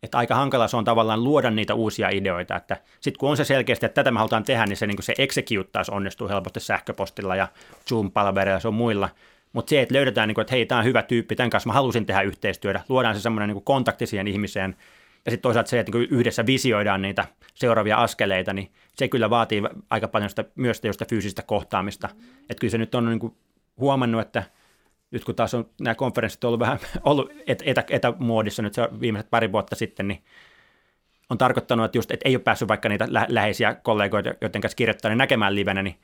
että 0.03 0.17
aika 0.17 0.35
hankala 0.35 0.67
se 0.67 0.77
on 0.77 0.85
tavallaan 0.85 1.23
luoda 1.23 1.51
niitä 1.51 1.73
uusia 1.73 2.09
ideoita, 2.09 2.55
että 2.55 2.77
sitten 2.99 3.19
kun 3.19 3.29
on 3.29 3.37
se 3.37 3.43
selkeästi, 3.43 3.85
että 3.85 3.95
tätä 3.95 4.11
me 4.11 4.17
halutaan 4.17 4.43
tehdä, 4.43 4.65
niin 4.65 4.77
se, 4.77 4.87
niin 4.87 5.03
se 5.03 5.13
execute 5.17 5.69
taas 5.71 5.89
onnistuu 5.89 6.29
helposti 6.29 6.59
sähköpostilla 6.59 7.35
ja 7.35 7.47
Zoom-palvereilla 7.89 8.61
ja 8.63 8.71
muilla, 8.71 9.09
mutta 9.53 9.69
se, 9.69 9.81
että 9.81 9.95
löydetään, 9.95 10.27
niin 10.27 10.35
kuin, 10.35 10.41
että 10.41 10.55
hei, 10.55 10.65
tämä 10.65 10.79
on 10.79 10.85
hyvä 10.85 11.01
tyyppi, 11.01 11.35
tämän 11.35 11.49
kanssa 11.49 11.67
mä 11.67 11.73
halusin 11.73 12.05
tehdä 12.05 12.21
yhteistyötä, 12.21 12.81
luodaan 12.89 13.15
se 13.15 13.21
semmoinen 13.21 13.49
niin 13.49 13.63
kontakti 13.63 14.05
siihen 14.05 14.27
ihmiseen, 14.27 14.75
ja 15.25 15.31
sitten 15.31 15.41
toisaalta 15.43 15.69
se, 15.69 15.79
että 15.79 15.91
niin 15.97 16.07
yhdessä 16.11 16.45
visioidaan 16.45 17.01
niitä 17.01 17.25
seuraavia 17.53 17.97
askeleita, 17.97 18.53
niin 18.53 18.71
se 18.95 19.07
kyllä 19.07 19.29
vaatii 19.29 19.63
aika 19.89 20.07
paljon 20.07 20.29
sitä, 20.29 20.45
myös 20.55 20.81
sitä 20.91 21.05
fyysistä 21.09 21.41
kohtaamista. 21.41 22.09
Että 22.39 22.59
kyllä 22.59 22.71
se 22.71 22.77
nyt 22.77 22.95
on 22.95 23.05
niin 23.05 23.19
kuin 23.19 23.35
huomannut, 23.77 24.21
että– 24.21 24.43
nyt 25.15 25.23
kun 25.25 25.35
taas 25.35 25.53
on 25.53 25.69
nämä 25.81 25.95
konferenssit 25.95 26.43
ollut 26.43 26.59
vähän 26.59 26.79
ollut 27.03 27.31
et, 27.47 27.63
etä, 27.65 27.83
etämuodissa 27.89 28.61
nyt 28.61 28.73
se 28.73 28.89
viimeiset 28.99 29.29
pari 29.29 29.51
vuotta 29.51 29.75
sitten, 29.75 30.07
niin 30.07 30.23
on 31.29 31.37
tarkoittanut, 31.37 31.85
että 31.85 31.97
just, 31.97 32.11
että 32.11 32.29
ei 32.29 32.35
ole 32.35 32.43
päässyt 32.43 32.67
vaikka 32.67 32.89
niitä 32.89 33.07
lä- 33.09 33.25
läheisiä 33.29 33.75
kollegoita, 33.75 34.33
joiden 34.41 34.61
kanssa 34.61 34.75
kirjoittaa, 34.75 35.09
niin 35.09 35.17
näkemään 35.17 35.55
livenä, 35.55 35.83
niin 35.83 35.95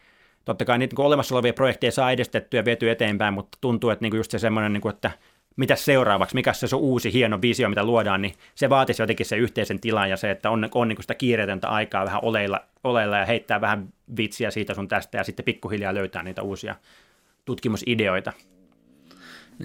totta 0.45 0.65
kai 0.65 0.77
niitä 0.77 0.95
niin 0.95 1.05
olemassa 1.05 1.35
olevia 1.35 1.53
projekteja 1.53 1.91
saa 1.91 2.11
edistettyä 2.11 2.59
ja 2.59 2.65
viety 2.65 2.89
eteenpäin, 2.89 3.33
mutta 3.33 3.57
tuntuu, 3.61 3.89
että 3.89 4.05
niin 4.05 4.15
just 4.15 4.31
se 4.31 4.39
semmoinen, 4.39 4.73
niin 4.73 4.81
kuin, 4.81 4.93
että 4.93 5.11
mitä 5.55 5.75
seuraavaksi, 5.75 6.35
mikä 6.35 6.53
se 6.53 6.75
on 6.75 6.81
uusi 6.81 7.13
hieno 7.13 7.41
visio, 7.41 7.69
mitä 7.69 7.83
luodaan, 7.83 8.21
niin 8.21 8.33
se 8.55 8.69
vaatisi 8.69 9.01
jotenkin 9.01 9.25
se 9.25 9.37
yhteisen 9.37 9.79
tilan 9.79 10.09
ja 10.09 10.17
se, 10.17 10.31
että 10.31 10.49
on, 10.49 10.69
on 10.73 10.87
niin 10.87 11.01
sitä 11.01 11.15
kiireetöntä 11.15 11.67
aikaa 11.67 12.05
vähän 12.05 12.23
oleilla, 12.23 12.61
oleilla 12.83 13.17
ja 13.17 13.25
heittää 13.25 13.61
vähän 13.61 13.87
vitsiä 14.17 14.51
siitä 14.51 14.73
sun 14.73 14.87
tästä 14.87 15.17
ja 15.17 15.23
sitten 15.23 15.45
pikkuhiljaa 15.45 15.93
löytää 15.93 16.23
niitä 16.23 16.41
uusia 16.41 16.75
tutkimusideoita. 17.45 18.33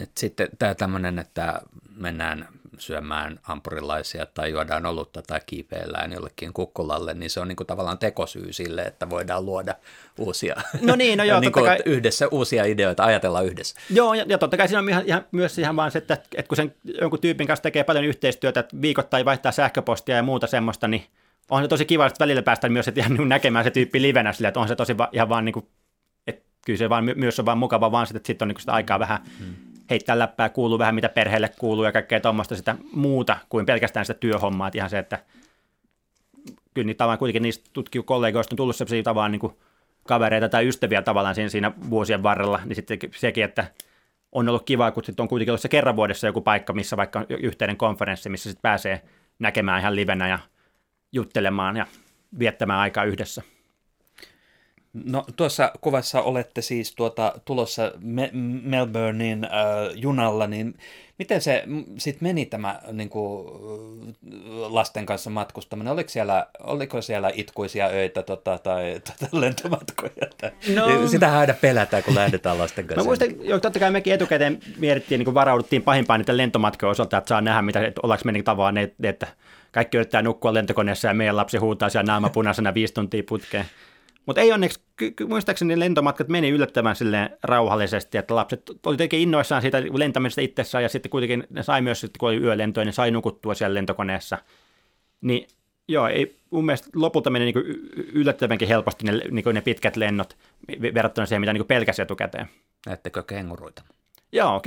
Et 0.02 0.10
sitten 0.16 0.48
tämä 0.58 0.74
tämmöinen, 0.74 1.18
että 1.18 1.60
mennään 1.96 2.48
syömään 2.78 3.40
ampurilaisia 3.48 4.26
tai 4.26 4.50
juodaan 4.50 4.86
olutta 4.86 5.22
tai 5.22 5.40
kiipeillään 5.46 6.12
jollekin 6.12 6.52
kukkulalle, 6.52 7.14
niin 7.14 7.30
se 7.30 7.40
on 7.40 7.48
niin 7.48 7.56
kuin 7.56 7.66
tavallaan 7.66 7.98
tekosyy 7.98 8.52
sille, 8.52 8.82
että 8.82 9.10
voidaan 9.10 9.46
luoda 9.46 9.74
uusia, 10.18 10.56
no 10.80 10.96
niin, 10.96 11.18
no 11.18 11.24
joo, 11.30 11.40
niin 11.40 11.52
kai... 11.52 11.78
yhdessä 11.84 12.28
uusia 12.28 12.64
ideoita, 12.64 13.04
ajatella 13.04 13.42
yhdessä. 13.42 13.80
Joo, 13.90 14.14
ja, 14.14 14.24
ja 14.28 14.38
totta 14.38 14.56
kai 14.56 14.68
siinä 14.68 14.78
on 14.78 14.88
ihan, 14.88 15.02
ihan, 15.06 15.26
myös 15.32 15.58
ihan 15.58 15.76
vaan 15.76 15.90
se, 15.90 15.98
että, 15.98 16.14
että 16.14 16.48
kun 16.48 16.56
sen 16.56 16.74
jonkun 17.00 17.20
tyypin 17.20 17.46
kanssa 17.46 17.62
tekee 17.62 17.84
paljon 17.84 18.04
yhteistyötä, 18.04 18.60
että 18.60 18.76
viikoittain 18.82 19.24
vaihtaa 19.24 19.52
sähköpostia 19.52 20.16
ja 20.16 20.22
muuta 20.22 20.46
semmoista, 20.46 20.88
niin 20.88 21.06
on 21.50 21.62
se 21.62 21.68
tosi 21.68 21.84
kiva, 21.84 22.06
että 22.06 22.24
välillä 22.24 22.42
päästään 22.42 22.72
myös 22.72 22.88
että 22.88 23.00
ihan 23.00 23.14
niin 23.14 23.28
näkemään 23.28 23.64
se 23.64 23.70
tyyppi 23.70 24.02
livenä 24.02 24.32
sillä, 24.32 24.48
että 24.48 24.60
on 24.60 24.68
se 24.68 24.76
tosi 24.76 24.98
va, 24.98 25.08
ihan 25.12 25.28
vaan 25.28 25.44
niin 25.44 25.52
kuin, 25.52 25.66
että 26.26 26.42
kyllä 26.66 26.78
se 26.78 26.88
vaan, 26.88 27.04
myös 27.16 27.38
on 27.38 27.46
vaan 27.46 27.58
mukava 27.58 27.92
vaan 27.92 28.06
että 28.14 28.26
sitten 28.26 28.46
on 28.46 28.48
niin 28.48 28.60
sitä 28.60 28.72
aikaa 28.72 28.98
vähän 28.98 29.18
hmm 29.38 29.65
heittää 29.90 30.18
läppää, 30.18 30.48
kuuluu 30.48 30.78
vähän 30.78 30.94
mitä 30.94 31.08
perheelle 31.08 31.50
kuuluu 31.58 31.84
ja 31.84 31.92
kaikkea 31.92 32.20
tuommoista 32.20 32.56
sitä 32.56 32.76
muuta 32.92 33.36
kuin 33.48 33.66
pelkästään 33.66 34.06
sitä 34.06 34.20
työhommaa. 34.20 34.68
Että 34.68 34.78
ihan 34.78 34.90
se, 34.90 34.98
että 34.98 35.18
kyllä 36.74 36.86
niitä 36.86 36.98
tavallaan 36.98 37.18
kuitenkin 37.18 37.42
niistä 37.42 37.70
tutkijakollegoista 37.72 38.52
on 38.52 38.56
tullut 38.56 38.76
sellaisia 38.76 39.02
tavallaan 39.02 39.32
niin 39.32 39.40
kuin 39.40 39.56
kavereita 40.06 40.48
tai 40.48 40.68
ystäviä 40.68 41.02
tavallaan 41.02 41.34
siinä, 41.34 41.48
siinä 41.48 41.72
vuosien 41.90 42.22
varrella, 42.22 42.60
niin 42.64 42.76
sitten 42.76 42.98
sekin, 43.16 43.44
että 43.44 43.66
on 44.32 44.48
ollut 44.48 44.66
kiva, 44.66 44.90
kun 44.90 45.04
sitten 45.04 45.24
on 45.24 45.28
kuitenkin 45.28 45.50
ollut 45.50 45.60
se 45.60 45.68
kerran 45.68 45.96
vuodessa 45.96 46.26
joku 46.26 46.40
paikka, 46.40 46.72
missä 46.72 46.96
vaikka 46.96 47.26
yhteinen 47.28 47.76
konferenssi, 47.76 48.28
missä 48.28 48.50
sitten 48.50 48.62
pääsee 48.62 49.02
näkemään 49.38 49.80
ihan 49.80 49.96
livenä 49.96 50.28
ja 50.28 50.38
juttelemaan 51.12 51.76
ja 51.76 51.86
viettämään 52.38 52.80
aikaa 52.80 53.04
yhdessä. 53.04 53.42
No 55.04 55.24
tuossa 55.36 55.72
kuvassa 55.80 56.22
olette 56.22 56.62
siis 56.62 56.94
tuota, 56.94 57.32
tulossa 57.44 57.92
Me- 58.00 58.30
Melbournein 58.62 59.44
äh, 59.44 59.50
junalla, 59.94 60.46
niin 60.46 60.74
miten 61.18 61.40
se 61.40 61.64
sitten 61.98 62.28
meni 62.28 62.46
tämä 62.46 62.80
niin 62.92 63.08
kuin, 63.08 63.46
lasten 64.68 65.06
kanssa 65.06 65.30
matkustaminen? 65.30 65.92
Oliko 65.92 66.10
siellä, 66.10 66.46
oliko 66.60 67.02
siellä 67.02 67.30
itkuisia 67.34 67.86
öitä 67.86 68.22
tota, 68.22 68.58
tai 68.58 69.00
tota, 69.00 69.40
lentomatkoja? 69.40 70.12
No, 70.74 71.08
Sitä 71.08 71.38
aina 71.38 71.54
pelätään, 71.54 72.02
kun 72.02 72.14
lähdetään 72.14 72.58
lasten 72.58 72.86
kanssa. 72.86 73.02
Mä 73.02 73.06
muistan, 73.06 73.28
jo, 73.40 73.60
totta 73.60 73.78
kai 73.78 73.90
mekin 73.90 74.12
etukäteen 74.12 74.60
mietittiin, 74.78 75.18
niin 75.18 75.24
kuin 75.24 75.34
varauduttiin 75.34 75.82
pahimpaan 75.82 76.20
niiden 76.20 76.36
lentomatkojen 76.36 76.90
osalta, 76.90 77.18
että 77.18 77.28
saa 77.28 77.40
nähdä, 77.40 77.62
mitä, 77.62 77.86
että 77.86 78.00
ollaanko 78.02 78.22
me 78.24 78.32
niin 78.32 78.44
tavallaan, 78.44 78.88
että, 79.02 79.26
kaikki 79.72 79.96
yrittää 79.96 80.22
nukkua 80.22 80.54
lentokoneessa 80.54 81.08
ja 81.08 81.14
meidän 81.14 81.36
lapsi 81.36 81.58
huutaa 81.58 81.88
siellä 81.88 82.06
naamapunaisena 82.06 82.74
viisi 82.74 82.94
tuntia 82.94 83.22
putkeen. 83.28 83.64
Mutta 84.26 84.40
ei 84.40 84.52
onneksi, 84.52 84.80
muistaakseni 85.28 85.78
lentomatkat 85.78 86.28
meni 86.28 86.48
yllättävän 86.48 86.96
silleen 86.96 87.30
rauhallisesti, 87.42 88.18
että 88.18 88.34
lapset 88.34 88.62
oli 88.86 88.96
tietenkin 88.96 89.20
innoissaan 89.20 89.62
siitä 89.62 89.82
lentämisestä 89.92 90.40
itsessään 90.40 90.82
ja 90.82 90.88
sitten 90.88 91.10
kuitenkin 91.10 91.46
ne 91.50 91.62
sai 91.62 91.82
myös, 91.82 92.00
sitten 92.00 92.18
kun 92.18 92.28
oli 92.28 92.36
yölentoja, 92.36 92.84
niin 92.84 92.92
sai 92.92 93.10
nukuttua 93.10 93.54
siellä 93.54 93.74
lentokoneessa. 93.74 94.38
Niin 95.20 95.46
joo, 95.88 96.08
ei, 96.08 96.36
mun 96.50 96.66
mielestä 96.66 96.88
lopulta 96.94 97.30
meni 97.30 97.44
niin 97.44 97.64
yllättävänkin 98.12 98.68
helposti 98.68 99.04
ne, 99.04 99.12
niin 99.30 99.44
ne 99.52 99.60
pitkät 99.60 99.96
lennot 99.96 100.36
verrattuna 100.94 101.26
siihen, 101.26 101.40
mitä 101.40 101.52
niin 101.52 101.64
pelkäsi 101.64 102.02
etukäteen. 102.02 102.46
Näettekö 102.86 103.22
kenguruita? 103.22 103.82
Joo, 104.32 104.62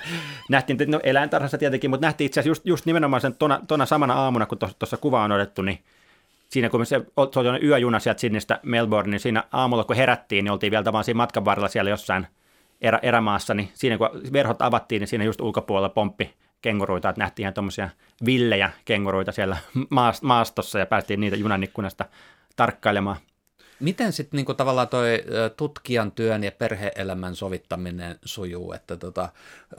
nähtiin 0.50 0.78
no, 0.86 1.00
eläintarhassa 1.02 1.58
tietenkin, 1.58 1.90
mutta 1.90 2.06
nähtiin 2.06 2.26
itse 2.26 2.40
asiassa 2.40 2.50
just, 2.50 2.66
just 2.66 2.86
nimenomaan 2.86 3.20
sen 3.20 3.34
tona, 3.36 3.60
tona 3.68 3.86
samana 3.86 4.14
aamuna, 4.14 4.46
kun 4.46 4.58
tuossa 4.58 4.96
kuva 4.96 5.24
on 5.24 5.32
otettu, 5.32 5.62
niin 5.62 5.78
siinä 6.48 6.68
kun 6.68 6.86
se, 6.86 6.96
oli 7.50 7.66
yöjuna 7.66 8.00
sieltä 8.00 8.20
Sydneystä 8.20 8.60
Melbourne, 8.62 9.10
niin 9.10 9.20
siinä 9.20 9.44
aamulla 9.52 9.84
kun 9.84 9.96
herättiin, 9.96 10.44
niin 10.44 10.52
oltiin 10.52 10.70
vielä 10.70 10.92
vaan 10.92 11.04
siinä 11.04 11.16
matkan 11.16 11.44
varrella 11.44 11.68
siellä 11.68 11.90
jossain 11.90 12.26
erä, 12.80 12.98
erämaassa, 13.02 13.54
niin 13.54 13.68
siinä 13.74 13.98
kun 13.98 14.08
verhot 14.32 14.62
avattiin, 14.62 15.00
niin 15.00 15.08
siinä 15.08 15.24
just 15.24 15.40
ulkopuolella 15.40 15.88
pomppi 15.88 16.34
kenguruita, 16.62 17.08
että 17.08 17.20
nähtiin 17.20 17.44
ihan 17.44 17.54
tuommoisia 17.54 17.90
villejä 18.26 18.70
kenguruita 18.84 19.32
siellä 19.32 19.56
maastossa 20.22 20.78
ja 20.78 20.86
päästiin 20.86 21.20
niitä 21.20 21.36
junan 21.36 21.62
ikkunasta 21.62 22.04
tarkkailemaan. 22.56 23.16
Miten 23.84 24.12
sitten 24.12 24.36
niinku 24.36 24.54
tavallaan 24.54 24.88
toi 24.88 25.24
tutkijan 25.56 26.12
työn 26.12 26.44
ja 26.44 26.52
perheelämän 26.52 27.36
sovittaminen 27.36 28.18
sujuu, 28.24 28.72
että 28.72 28.96
tota, 28.96 29.28
ö, 29.72 29.76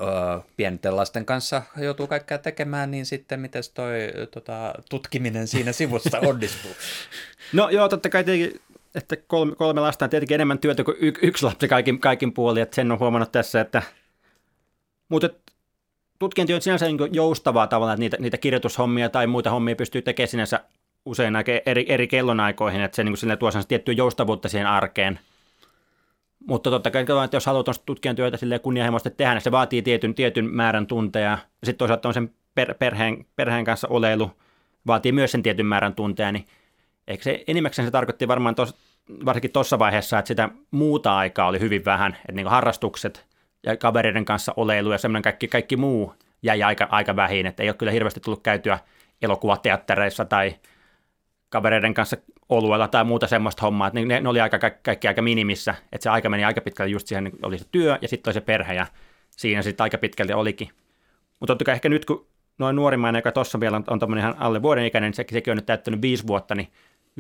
pienten 0.58 0.96
lasten 0.96 1.26
kanssa 1.26 1.62
joutuu 1.78 2.08
kaikkea 2.08 2.38
tekemään, 2.38 2.92
niin 2.92 3.06
sitten 3.06 3.40
miten 3.40 3.64
toi 3.74 3.98
tota, 4.32 4.74
tutkiminen 4.90 5.48
siinä 5.48 5.72
sivussa 5.72 6.20
onnistuu? 6.30 6.72
No 7.54 7.70
joo, 7.70 7.90
totta 7.90 8.10
kai 8.10 8.24
tietenkin, 8.24 8.62
että 8.96 9.16
kolme, 9.16 9.56
kolme 9.56 9.82
lasta 9.82 10.06
on 10.06 10.10
tietenkin 10.10 10.36
enemmän 10.36 10.60
työtä 10.60 10.84
kuin 10.84 10.98
y, 11.00 11.12
yksi 11.22 11.46
lapsi 11.46 11.68
kaikin, 11.68 12.00
kaikin 12.00 12.34
puolin, 12.34 12.64
että 12.64 12.76
sen 12.76 12.92
on 12.92 13.00
huomannut 13.00 13.32
tässä, 13.32 13.62
että 13.62 13.82
mutta 15.10 15.30
tutkijan 16.20 16.48
työ 16.48 16.56
on 16.56 16.62
sinänsä 16.62 16.86
niin 16.86 16.98
joustavaa 17.12 17.68
tavallaan, 17.68 17.96
että 17.96 18.00
niitä, 18.00 18.18
niitä 18.20 18.38
kirjoitushommia 18.38 19.10
tai 19.10 19.28
muita 19.28 19.50
hommia 19.50 19.76
pystyy 19.76 20.02
tekemään 20.02 20.30
sinänsä 20.30 20.64
usein 21.06 21.34
eri, 21.66 21.86
eri 21.88 22.08
kellonaikoihin, 22.08 22.82
että 22.82 22.96
se 22.96 23.04
niin 23.04 23.16
kuin 23.22 23.38
tuo 23.40 23.50
tiettyä 23.68 23.94
joustavuutta 23.94 24.50
siihen 24.50 24.68
arkeen. 24.68 25.20
Mutta 26.48 26.70
totta 26.70 26.92
kai, 26.92 27.06
että 27.26 27.38
jos 27.38 27.46
haluat 27.46 27.82
tutkijan 27.86 28.16
työtä 28.16 28.38
kunnianhimoisesti 28.62 29.18
tehdä, 29.18 29.34
niin 29.34 29.42
se 29.42 29.52
vaatii 29.52 29.82
tietyn, 29.82 30.16
tietyn 30.16 30.46
määrän 30.46 30.88
tunteja. 30.88 31.30
Ja 31.32 31.38
sitten 31.64 31.78
toisaalta 31.78 32.08
on 32.08 32.14
sen 32.14 32.32
per, 32.56 32.74
perheen, 32.74 33.26
perheen 33.36 33.66
kanssa 33.66 33.88
oleilu 33.88 34.32
vaatii 34.88 35.12
myös 35.12 35.32
sen 35.32 35.44
tietyn 35.44 35.66
määrän 35.66 35.96
tunteja, 35.96 36.32
niin 36.32 36.46
eikö 37.08 37.24
se 37.24 37.44
enimmäkseen 37.48 37.88
se 37.88 37.92
tarkoitti 37.92 38.28
varmaan 38.28 38.56
tos, 38.56 38.76
varsinkin 39.26 39.52
tuossa 39.52 39.80
vaiheessa, 39.80 40.20
että 40.20 40.28
sitä 40.28 40.50
muuta 40.72 41.18
aikaa 41.18 41.48
oli 41.48 41.60
hyvin 41.60 41.86
vähän, 41.86 42.12
että 42.14 42.32
niin 42.32 42.48
harrastukset 42.48 43.26
ja 43.64 43.78
kavereiden 43.78 44.26
kanssa 44.26 44.54
oleilu 44.58 44.92
ja 44.92 44.98
semmoinen 44.98 45.24
kaikki, 45.24 45.48
kaikki 45.48 45.78
muu 45.78 46.14
jäi 46.44 46.64
aika, 46.64 46.88
aika 46.92 47.16
vähin, 47.16 47.46
että 47.46 47.64
ei 47.64 47.70
ole 47.70 47.76
kyllä 47.76 47.92
hirveästi 47.92 48.20
tullut 48.20 48.44
käytyä 48.44 48.80
elokuvateattereissa 49.22 50.26
tai 50.26 50.56
kavereiden 51.56 51.94
kanssa 51.94 52.18
oluella 52.50 52.88
tai 52.88 53.04
muuta 53.04 53.28
semmoista 53.28 53.62
hommaa, 53.62 53.88
että 53.88 54.00
ne, 54.00 54.20
ne 54.20 54.30
oli 54.30 54.42
aika, 54.42 54.60
kaikki 54.60 55.08
aika 55.08 55.22
minimissä, 55.22 55.76
että 55.92 56.04
se 56.04 56.10
aika 56.10 56.30
meni 56.30 56.44
aika 56.44 56.62
pitkälle 56.62 56.92
just 56.92 57.08
siihen, 57.08 57.24
niin 57.24 57.36
oli 57.44 57.58
se 57.58 57.66
työ 57.72 57.98
ja 58.02 58.08
sitten 58.08 58.30
oli 58.30 58.34
se 58.34 58.42
perhe 58.42 58.74
ja 58.74 58.86
siinä 59.32 59.62
sitten 59.62 59.84
aika 59.84 59.98
pitkälti 59.98 60.34
olikin. 60.34 60.70
Mutta 61.40 61.52
totta 61.52 61.66
kai 61.66 61.74
ehkä 61.74 61.90
nyt, 61.90 62.06
kun 62.06 62.28
noin 62.58 62.76
nuorimmainen, 62.76 63.20
joka 63.20 63.32
tuossa 63.32 63.60
vielä 63.60 63.78
on, 63.78 63.84
on 63.88 64.00
tuommoinen 64.00 64.24
ihan 64.24 64.36
alle 64.40 64.62
vuoden 64.62 64.86
ikäinen, 64.86 65.08
niin 65.08 65.16
se, 65.16 65.26
sekin 65.32 65.52
on 65.52 65.58
nyt 65.58 65.66
täyttänyt 65.66 66.02
viisi 66.02 66.28
vuotta, 66.28 66.56
niin 66.56 66.68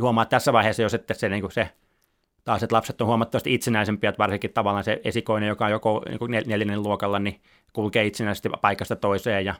huomaa 0.01 0.25
tässä 0.25 0.53
vaiheessa 0.53 0.81
jo 0.81 0.89
sitten 0.89 1.17
se, 1.17 1.29
niin 1.29 1.51
se 1.51 1.69
taas, 2.43 2.63
että 2.63 2.75
lapset 2.75 3.01
on 3.01 3.07
huomattavasti 3.07 3.53
itsenäisempiä, 3.53 4.09
että 4.09 4.19
varsinkin 4.19 4.53
tavallaan 4.53 4.83
se 4.83 5.01
esikoinen, 5.03 5.49
joka 5.49 5.65
on 5.65 5.71
joko 5.71 6.03
niin 6.07 6.43
neljännen 6.45 6.83
luokalla, 6.83 7.19
niin 7.19 7.41
kulkee 7.73 8.05
itsenäisesti 8.05 8.49
paikasta 8.61 8.95
toiseen 8.95 9.45
ja 9.45 9.55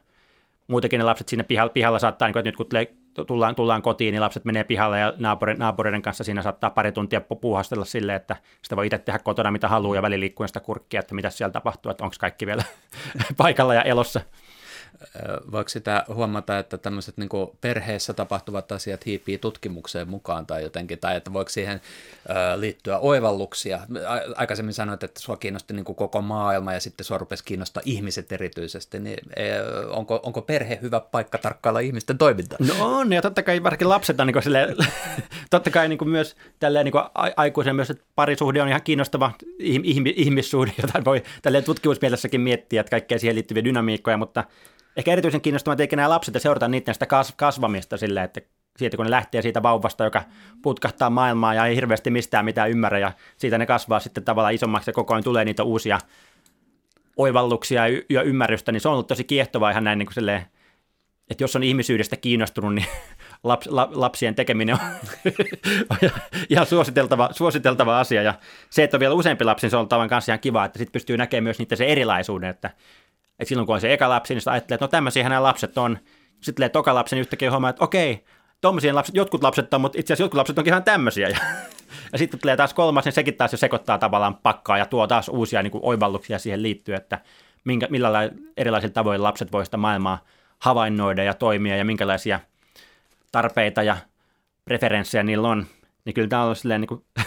muutenkin 0.68 0.98
ne 0.98 1.04
lapset 1.04 1.30
siinä 1.30 1.44
pihalla, 1.44 1.70
pihalla 1.70 2.00
saattaa, 2.00 2.28
niin 2.28 2.34
kuin, 2.34 2.40
että 2.40 2.50
nyt 2.50 2.58
kun 2.58 2.66
tullaan, 3.28 3.56
tullaan 3.56 3.82
kotiin, 3.82 4.12
niin 4.12 4.22
lapset 4.22 4.46
menee 4.46 4.64
pihalle 4.64 5.00
ja 5.00 5.14
naapuri, 5.18 5.54
naapureiden 5.54 6.02
kanssa 6.02 6.24
siinä 6.24 6.42
saattaa 6.42 6.70
pari 6.70 6.92
tuntia 6.92 7.22
puuhastella 7.22 7.86
silleen, 7.86 8.16
että 8.16 8.36
sitä 8.62 8.76
voi 8.76 8.86
itse 8.86 8.98
tehdä 8.98 9.20
kotona 9.20 9.52
mitä 9.52 9.68
haluaa 9.68 9.96
ja 9.96 10.02
väliliikkuen 10.02 10.48
sitä 10.48 10.60
kurkkia, 10.60 11.00
että 11.00 11.16
mitä 11.16 11.30
siellä 11.30 11.52
tapahtuu, 11.52 11.92
että 11.92 12.04
onko 12.04 12.16
kaikki 12.20 12.46
vielä 12.46 12.64
paikalla 13.38 13.74
ja 13.74 13.82
elossa. 13.82 14.22
Voiko 15.52 15.70
sitä 15.70 16.06
huomata, 16.08 16.60
että 16.60 16.78
tämmöiset 16.78 17.18
niin 17.18 17.30
perheessä 17.62 18.14
tapahtuvat 18.14 18.72
asiat 18.72 19.06
hiipii 19.06 19.38
tutkimukseen 19.38 20.10
mukaan 20.10 20.46
tai 20.46 20.64
jotenkin, 20.64 21.00
tai 21.00 21.16
että 21.16 21.34
voiko 21.34 21.50
siihen 21.50 21.82
liittyä 22.56 23.00
oivalluksia? 23.00 23.80
Aikaisemmin 24.36 24.74
sanoit, 24.74 25.04
että 25.04 25.20
sua 25.20 25.38
kiinnosti 25.38 25.74
niin 25.74 25.86
koko 25.86 26.22
maailma 26.22 26.74
ja 26.74 26.80
sitten 26.80 27.06
sua 27.06 27.18
rupesi 27.18 27.44
kiinnostaa 27.44 27.84
ihmiset 27.86 28.32
erityisesti, 28.32 29.00
niin 29.00 29.18
onko, 29.90 30.20
onko 30.24 30.42
perhe 30.42 30.80
hyvä 30.82 31.00
paikka 31.00 31.38
tarkkailla 31.38 31.80
ihmisten 31.80 32.18
toimintaa? 32.18 32.58
No 32.68 32.98
on, 32.98 33.14
ja 33.14 33.22
totta 33.22 33.44
kai 33.44 33.64
varsinkin 33.64 33.90
lapset 33.90 34.20
on 34.20 34.28
niin 34.28 34.44
sille, 34.44 34.76
totta 35.50 35.70
kai 35.70 35.90
niin 35.90 36.10
myös 36.10 36.36
tälleen 36.60 36.86
niin 36.86 36.94
aikuisen 37.36 37.76
myös, 37.76 37.90
että 37.90 38.04
parisuhde 38.16 38.62
on 38.62 38.68
ihan 38.68 38.82
kiinnostava 38.84 39.32
ihmissuhde, 40.16 40.72
jota 40.82 41.06
voi 41.06 41.24
tälleen 41.42 41.64
tutkimusmielessäkin 41.64 42.42
miettiä, 42.42 42.82
että 42.82 42.92
kaikkea 42.92 43.20
siihen 43.20 43.36
liittyviä 43.36 43.64
dynamiikkoja, 43.64 44.18
mutta 44.18 44.44
ehkä 44.96 45.12
erityisen 45.12 45.42
kiinnostavaa 45.42 45.78
eikä 45.80 45.96
nämä 45.96 46.10
lapset 46.10 46.34
ja 46.34 46.40
seurata 46.40 46.68
niiden 46.68 46.94
sitä 46.94 47.08
kasvamista 47.36 47.98
silleen, 47.98 48.26
että 48.26 48.42
siitä 48.78 48.98
kun 48.98 49.06
ne 49.06 49.12
lähtee 49.12 49.42
siitä 49.42 49.64
vauvasta, 49.64 50.04
joka 50.04 50.24
putkahtaa 50.62 51.10
maailmaa 51.10 51.54
ja 51.54 51.66
ei 51.66 51.76
hirveästi 51.76 52.10
mistään 52.10 52.46
mitään 52.46 52.72
ymmärrä 52.72 53.00
ja 53.00 53.12
siitä 53.38 53.58
ne 53.58 53.66
kasvaa 53.66 54.00
sitten 54.00 54.24
tavallaan 54.24 54.54
isommaksi 54.54 54.90
ja 54.90 54.94
koko 54.94 55.14
ajan 55.14 55.24
tulee 55.24 55.46
niitä 55.46 55.64
uusia 55.64 56.00
oivalluksia 57.18 57.84
ja 58.10 58.22
ymmärrystä, 58.22 58.72
niin 58.72 58.82
se 58.82 58.88
on 58.88 58.94
ollut 58.94 59.08
tosi 59.08 59.24
kiehtovaa 59.24 59.72
ihan 59.72 59.84
näin 59.84 60.00
niin 60.00 60.06
kuin 60.08 60.14
silleen, 60.14 60.46
että 61.30 61.44
jos 61.44 61.56
on 61.56 61.64
ihmisyydestä 61.64 62.18
kiinnostunut, 62.18 62.76
niin 62.76 62.88
laps, 63.44 63.68
la, 63.68 63.90
lapsien 63.92 64.36
tekeminen 64.36 64.76
on 64.76 64.80
ihan 66.50 66.66
suositeltava, 66.66 67.30
suositeltava 67.32 68.00
asia. 68.00 68.22
Ja 68.22 68.34
se, 68.70 68.84
että 68.84 68.98
on 68.98 69.00
vielä 69.00 69.14
useampi 69.14 69.46
lapsi, 69.46 69.66
niin 69.66 69.72
se 69.72 69.78
on 69.78 69.90
tavan 69.90 70.10
kanssa 70.10 70.32
ihan 70.32 70.40
kiva, 70.40 70.66
että 70.66 70.78
sitten 70.78 70.92
pystyy 70.92 71.18
näkemään 71.18 71.44
myös 71.44 71.60
niitä 71.60 71.76
se 71.76 71.86
erilaisuuden, 71.86 72.50
että 72.50 72.70
et 73.40 73.48
silloin 73.48 73.66
kun 73.66 73.76
on 73.76 73.82
se 73.82 73.94
eka 73.94 74.10
lapsi, 74.10 74.34
niin 74.34 74.42
sitä 74.42 74.52
ajattelee, 74.52 74.76
että 74.76 74.86
no 74.86 74.90
tämmöisiä 74.90 75.30
nämä 75.30 75.44
lapset 75.44 75.78
on. 75.78 75.98
Sitten 76.32 76.56
tulee 76.56 76.70
toka 76.70 76.96
lapsi, 76.96 77.16
niin 77.16 77.22
yhtäkkiä 77.22 77.52
huomaa, 77.52 77.70
että 77.70 77.84
okei, 77.84 78.26
tuommoisia 78.62 78.96
lapset, 78.96 79.16
jotkut 79.16 79.44
lapset 79.44 79.74
on, 79.74 79.82
mutta 79.82 80.00
itse 80.00 80.14
asiassa 80.14 80.24
jotkut 80.24 80.38
lapset 80.38 80.58
onkin 80.58 80.72
ihan 80.72 80.84
tämmöisiä. 80.84 81.30
Ja, 82.08 82.12
ja 82.12 82.18
sitten 82.18 82.40
tulee 82.40 82.58
taas 82.58 82.74
kolmas, 82.74 83.06
niin 83.06 83.14
sekin 83.14 83.36
taas 83.36 83.52
jo 83.52 83.58
sekoittaa 83.58 83.98
tavallaan 83.98 84.36
pakkaa 84.36 84.78
ja 84.78 84.86
tuo 84.86 85.08
taas 85.08 85.30
uusia 85.30 85.64
niin 85.64 85.72
kuin 85.72 85.86
oivalluksia 85.86 86.40
siihen 86.40 86.64
liittyen, 86.64 86.98
että 86.98 87.20
minkä, 87.64 87.88
millä 87.90 88.30
erilaisilla 88.58 88.94
tavoin 88.94 89.24
lapset 89.24 89.52
voivat 89.52 89.68
sitä 89.68 89.78
maailmaa 89.78 90.24
havainnoida 90.60 91.24
ja 91.24 91.34
toimia 91.34 91.78
ja 91.78 91.86
minkälaisia 91.86 92.40
tarpeita 93.32 93.84
ja 93.84 93.98
preferenssejä 94.66 95.24
niillä 95.24 95.48
on. 95.48 95.66
Niin 96.06 96.14
kyllä 96.14 96.28
tämä 96.28 96.44
on 96.44 96.56
silleen 96.56 96.82
niin 96.82 96.88
kuin 96.88 97.04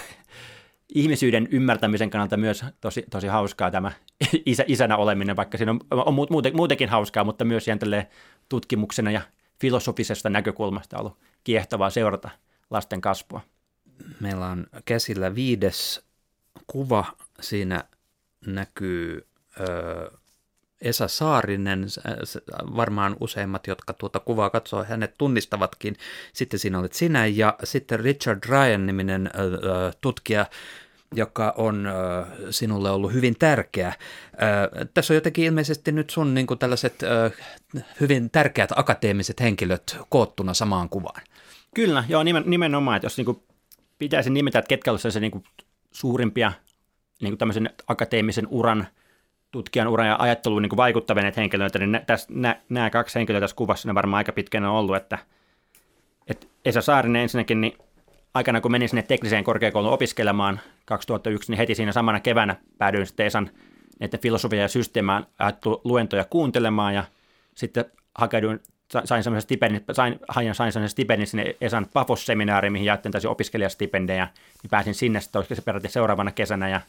ihmisyyden 0.94 1.48
ymmärtämisen 1.50 2.10
kannalta 2.10 2.36
myös 2.36 2.64
tosi, 2.80 3.04
tosi 3.10 3.26
hauskaa 3.26 3.70
tämä 3.70 3.92
isä, 4.46 4.64
isänä 4.66 4.96
oleminen, 4.96 5.36
vaikka 5.36 5.58
siinä 5.58 5.72
on, 5.72 5.80
on 5.90 6.14
muuten, 6.14 6.56
muutenkin 6.56 6.88
hauskaa, 6.88 7.24
mutta 7.24 7.44
myös 7.44 7.68
ihan 7.68 7.80
tutkimuksena 8.48 9.10
ja 9.10 9.20
filosofisesta 9.60 10.30
näkökulmasta 10.30 10.98
ollut 10.98 11.18
kiehtovaa 11.44 11.90
seurata 11.90 12.30
lasten 12.70 13.00
kasvua. 13.00 13.40
Meillä 14.20 14.46
on 14.46 14.66
käsillä 14.84 15.34
viides 15.34 16.02
kuva. 16.66 17.04
Siinä 17.40 17.84
näkyy 18.46 19.26
ö, 19.60 20.10
Esa 20.80 21.08
Saarinen, 21.08 21.86
varmaan 22.76 23.16
useimmat, 23.20 23.66
jotka 23.66 23.92
tuota 23.92 24.20
kuvaa 24.20 24.50
katsoo, 24.50 24.84
hänet 24.84 25.14
tunnistavatkin. 25.18 25.96
Sitten 26.32 26.60
siinä 26.60 26.78
olet 26.78 26.92
sinä 26.92 27.26
ja 27.26 27.56
sitten 27.64 28.00
Richard 28.00 28.44
Ryan-niminen 28.48 29.30
tutkija, 30.00 30.46
joka 31.14 31.54
on 31.56 31.88
sinulle 32.50 32.90
ollut 32.90 33.12
hyvin 33.12 33.36
tärkeä. 33.38 33.92
Tässä 34.94 35.12
on 35.12 35.16
jotenkin 35.16 35.44
ilmeisesti 35.44 35.92
nyt 35.92 36.10
sun 36.10 36.34
niin 36.34 36.46
kuin 36.46 36.58
tällaiset 36.58 37.00
hyvin 38.00 38.30
tärkeät 38.30 38.70
akateemiset 38.76 39.40
henkilöt 39.40 39.98
koottuna 40.08 40.54
samaan 40.54 40.88
kuvaan. 40.88 41.22
Kyllä, 41.74 42.04
joo, 42.08 42.22
nimenomaan, 42.44 42.96
että 42.96 43.06
jos 43.06 43.16
niin 43.16 43.24
kuin 43.24 43.42
pitäisi 43.98 44.30
nimetä, 44.30 44.58
että 44.58 44.68
ketkä 44.68 44.90
olisivat 44.90 45.20
niin 45.20 45.44
suurimpia 45.90 46.52
niin 47.20 47.30
kuin 47.30 47.38
tämmöisen 47.38 47.70
akateemisen 47.88 48.46
uran– 48.50 48.86
tutkijan 49.50 49.88
uran 49.88 50.06
ja 50.06 50.16
ajatteluun 50.18 50.62
niin 50.62 50.76
vaikuttavineet 50.76 51.36
henkilöitä, 51.36 51.78
niin 51.78 52.00
tässä, 52.06 52.28
nämä 52.68 52.90
kaksi 52.90 53.18
henkilöä 53.18 53.40
tässä 53.40 53.56
kuvassa 53.56 53.88
ne 53.88 53.94
varmaan 53.94 54.18
aika 54.18 54.32
pitkään 54.32 54.64
on 54.64 54.70
ollut, 54.70 54.96
että, 54.96 55.18
että 56.26 56.46
Esa 56.64 56.82
Saarinen 56.82 57.22
ensinnäkin, 57.22 57.60
niin 57.60 57.78
aikana 58.38 58.60
kun 58.60 58.70
menin 58.70 58.88
sinne 58.88 59.02
tekniseen 59.02 59.44
korkeakouluun 59.44 59.94
opiskelemaan 59.94 60.60
2001, 60.84 61.52
niin 61.52 61.58
heti 61.58 61.74
siinä 61.74 61.92
samana 61.92 62.20
keväänä 62.20 62.56
päädyin 62.78 63.06
sitten 63.06 63.26
Esan 63.26 63.50
näiden 64.00 64.20
filosofia 64.20 64.60
ja 64.60 64.68
systeemään 64.68 65.26
luentoja 65.84 66.24
kuuntelemaan 66.24 66.94
ja 66.94 67.04
sitten 67.54 67.84
hakeuduin 68.14 68.60
sain 69.04 69.22
semmoisen 69.22 69.42
stipendin, 69.42 69.84
sain, 69.92 70.20
sain, 70.34 70.54
sain 70.54 70.72
semmoisen 70.72 70.92
stipendin 70.92 71.26
sinne 71.26 71.56
Esan 71.60 71.86
Pafos-seminaariin, 71.92 72.72
mihin 72.72 72.86
jaettiin 72.86 73.12
täysin 73.12 73.30
opiskelijastipendejä, 73.30 74.28
niin 74.62 74.70
pääsin 74.70 74.94
sinne 74.94 75.20
sitten, 75.20 75.38
olisiko 75.38 75.54
se 75.54 75.62
peräti 75.62 75.88
seuraavana 75.88 76.32
kesänä, 76.32 76.68
ja 76.68 76.80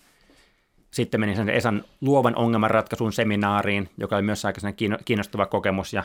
sitten 0.91 1.19
menin 1.19 1.35
sen 1.35 1.49
Esan 1.49 1.83
luovan 2.01 2.35
ongelmanratkaisun 2.35 3.13
seminaariin, 3.13 3.89
joka 3.97 4.15
oli 4.15 4.23
myös 4.23 4.45
aika 4.45 4.61
kiinnostava 5.05 5.45
kokemus. 5.45 5.93
Ja 5.93 6.03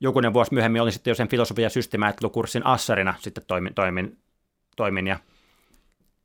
jokunen 0.00 0.32
vuosi 0.32 0.54
myöhemmin 0.54 0.82
olin 0.82 0.92
sitten 0.92 1.10
jo 1.10 1.14
sen 1.14 1.28
filosofia- 1.28 1.66
ja 1.66 1.70
systeemiajattelukurssin 1.70 2.66
assarina 2.66 3.14
sitten 3.20 3.44
toimin, 3.46 3.74
toimin, 3.74 4.18
toimin 4.76 5.06
ja 5.06 5.18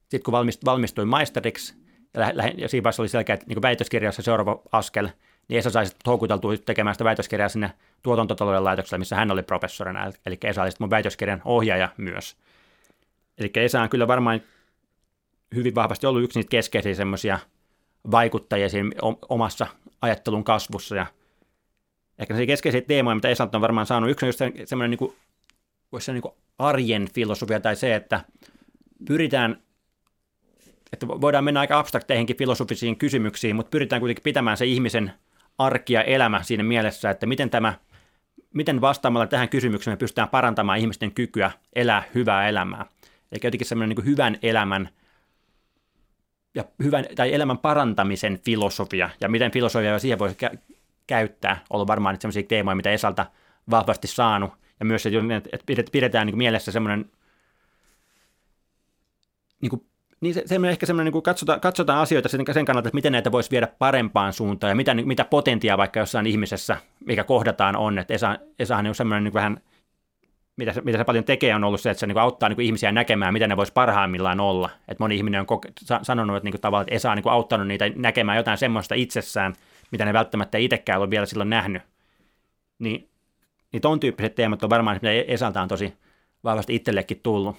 sitten 0.02 0.24
kun 0.24 0.32
valmistuin 0.66 1.08
maisteriksi, 1.08 1.74
ja, 2.14 2.32
lähe, 2.34 2.54
ja 2.58 2.70
siinä 2.70 2.84
vaiheessa 2.84 3.04
oli 3.04 3.10
selkeä, 3.10 3.34
että 3.34 3.46
niin 3.48 3.62
väitöskirjassa 3.62 4.22
seuraava 4.22 4.62
askel, 4.72 5.10
niin 5.48 5.60
Esa 5.60 5.70
sai 5.70 5.86
houkuteltua 6.08 6.58
tekemään 6.58 6.96
sitä 6.96 7.04
väitöskirjaa 7.04 7.50
sinne 7.50 7.72
tuotantotalouden 8.04 8.64
laitokselle, 8.64 9.00
missä 9.00 9.16
hän 9.16 9.32
oli 9.32 9.44
professorina, 9.44 10.12
eli 10.26 10.38
Esa 10.44 10.62
oli 10.62 10.70
mun 10.80 10.90
väitöskirjan 10.90 11.42
ohjaaja 11.46 11.90
myös. 11.98 12.38
Eli 13.38 13.52
Esa 13.56 13.82
on 13.82 13.90
kyllä 13.90 14.08
varmaan 14.08 14.42
hyvin 15.56 15.76
vahvasti 15.76 16.08
ollut 16.08 16.24
yksi 16.24 16.40
niitä 16.40 16.50
keskeisiä 16.50 16.94
semmoisia 16.96 17.40
vaikuttajia 18.12 18.70
siinä 18.70 18.90
omassa 19.30 19.68
ajattelun 20.02 20.44
kasvussa 20.44 20.96
ja 20.96 21.06
Ehkä 22.20 22.36
se 22.36 22.46
keskeisiä 22.46 22.82
teemoja, 22.82 23.16
mitä 23.16 23.30
Esalt 23.30 23.56
on 23.56 23.62
varmaan 23.62 23.88
saanut. 23.88 24.10
Yksi 24.10 24.26
on 24.26 24.28
just 24.28 24.40
semmoinen, 24.66 24.90
niin 24.90 24.98
kuin, 24.98 25.16
voisi 25.92 26.06
sanoa 26.06 26.22
niin 26.24 26.34
arjen 26.60 27.08
filosofia 27.14 27.60
tai 27.60 27.76
se, 27.76 27.96
että 27.96 28.22
pyritään, 29.08 29.58
että 30.94 31.08
voidaan 31.08 31.44
mennä 31.44 31.60
aika 31.60 31.80
abstrakteihinkin 31.80 32.38
filosofisiin 32.38 32.98
kysymyksiin, 32.98 33.56
mutta 33.56 33.70
pyritään 33.70 34.00
kuitenkin 34.00 34.24
pitämään 34.24 34.58
se 34.58 34.66
ihmisen 34.66 35.14
arki 35.58 35.94
ja 35.94 36.04
elämä 36.04 36.44
siinä 36.44 36.64
mielessä, 36.64 37.10
että 37.10 37.26
miten 37.26 37.50
tämä– 37.50 37.74
miten 38.54 38.82
vastaamalla 38.82 39.28
tähän 39.28 39.50
kysymykseen 39.50 39.94
me 39.94 39.98
pystytään 39.98 40.30
parantamaan 40.30 40.80
ihmisten 40.80 41.12
kykyä 41.12 41.52
elää 41.76 42.04
hyvää 42.16 42.50
elämää. 42.50 42.86
Eli 43.32 43.40
jotenkin 43.44 43.68
semmoinen 43.68 43.96
niin 43.96 44.06
hyvän 44.06 44.38
elämän 44.42 44.90
ja 46.56 46.64
hyvän, 46.84 47.06
tai 47.16 47.34
elämän 47.34 47.58
parantamisen 47.58 48.40
filosofia, 48.46 49.10
ja 49.22 49.30
miten 49.30 49.52
filosofia 49.52 50.00
siihen 50.00 50.20
kä- 50.20 50.58
käyttää, 51.08 51.64
ollut 51.70 51.88
varmaan 51.88 52.14
niitä 52.14 52.22
sellaisia 52.22 52.44
teemoja, 52.44 52.76
mitä 52.76 52.92
Esalta 52.92 53.26
vahvasti 53.70 54.08
saanut, 54.08 54.52
ja 54.80 54.86
myös, 54.86 55.06
että 55.06 55.92
pidetään 55.92 56.28
niin 56.28 56.38
mielessä 56.38 56.72
semmoinen 56.72 57.06
niin 59.62 59.70
kuin 59.70 59.90
niin 60.22 60.34
se, 60.34 60.44
semmoinen 60.46 60.72
ehkä 60.72 60.86
semmoinen, 60.86 61.06
niin 61.06 61.12
kuin 61.12 61.24
katsotaan, 61.24 61.60
katsotaan 61.60 62.00
asioita 62.00 62.30
sen, 62.30 62.44
sen 62.54 62.66
kannalta, 62.66 62.90
että 62.90 62.96
miten 62.96 63.12
näitä 63.12 63.32
voisi 63.32 63.52
viedä 63.52 63.68
parempaan 63.68 64.34
suuntaan 64.34 64.72
ja 64.72 64.76
mitä, 64.76 64.94
mitä 64.94 65.26
potentiaa 65.26 65.78
vaikka 65.78 66.00
jossain 66.00 66.28
ihmisessä, 66.28 66.78
mikä 67.06 67.24
kohdataan 67.24 67.76
on. 67.76 68.00
Että 68.00 68.14
Esa, 68.14 68.38
Esahan 68.60 68.88
on 68.88 68.96
semmoinen 68.96 69.24
niin 69.24 69.34
vähän, 69.34 69.62
mitä 70.58 70.74
se, 70.74 70.82
mitä 70.82 70.98
se 70.98 71.04
paljon 71.04 71.24
tekee, 71.24 71.56
on 71.56 71.64
ollut 71.64 71.82
se, 71.82 71.90
että 71.90 72.00
se 72.00 72.08
niin 72.08 72.16
kuin 72.16 72.24
auttaa 72.24 72.50
niin 72.50 72.56
kuin 72.56 72.66
ihmisiä 72.66 72.92
näkemään, 72.92 73.34
mitä 73.34 73.48
ne 73.48 73.58
voisi 73.58 73.74
parhaimmillaan 73.74 74.40
olla. 74.40 74.70
Että 74.88 75.04
moni 75.04 75.16
ihminen 75.16 75.40
on 75.40 75.46
koke, 75.46 75.70
sanonut, 76.02 76.38
että, 76.38 76.46
niin 76.46 76.54
kuin 76.54 76.62
tavallaan, 76.62 76.84
että 76.84 76.96
Esa 76.96 77.12
on 77.12 77.18
niin 77.18 77.24
kuin 77.24 77.34
auttanut 77.34 77.68
niitä 77.68 77.90
näkemään 77.96 78.38
jotain 78.38 78.58
semmoista 78.58 78.96
itsessään, 78.96 79.54
mitä 79.92 80.06
ne 80.06 80.14
välttämättä 80.14 80.58
itsekään 80.58 81.00
ole 81.00 81.10
vielä 81.10 81.26
silloin 81.26 81.50
nähnyt. 81.50 81.82
Niin, 82.80 83.10
niin 83.74 83.82
ton 83.82 84.00
tyyppiset 84.00 84.36
teemat 84.36 84.64
on 84.64 84.70
varmaan, 84.70 84.96
mitä 84.96 85.12
Esalta 85.12 85.62
on 85.62 85.68
tosi 85.68 85.94
vahvasti 86.44 86.76
itsellekin 86.76 87.20
tullut. 87.24 87.56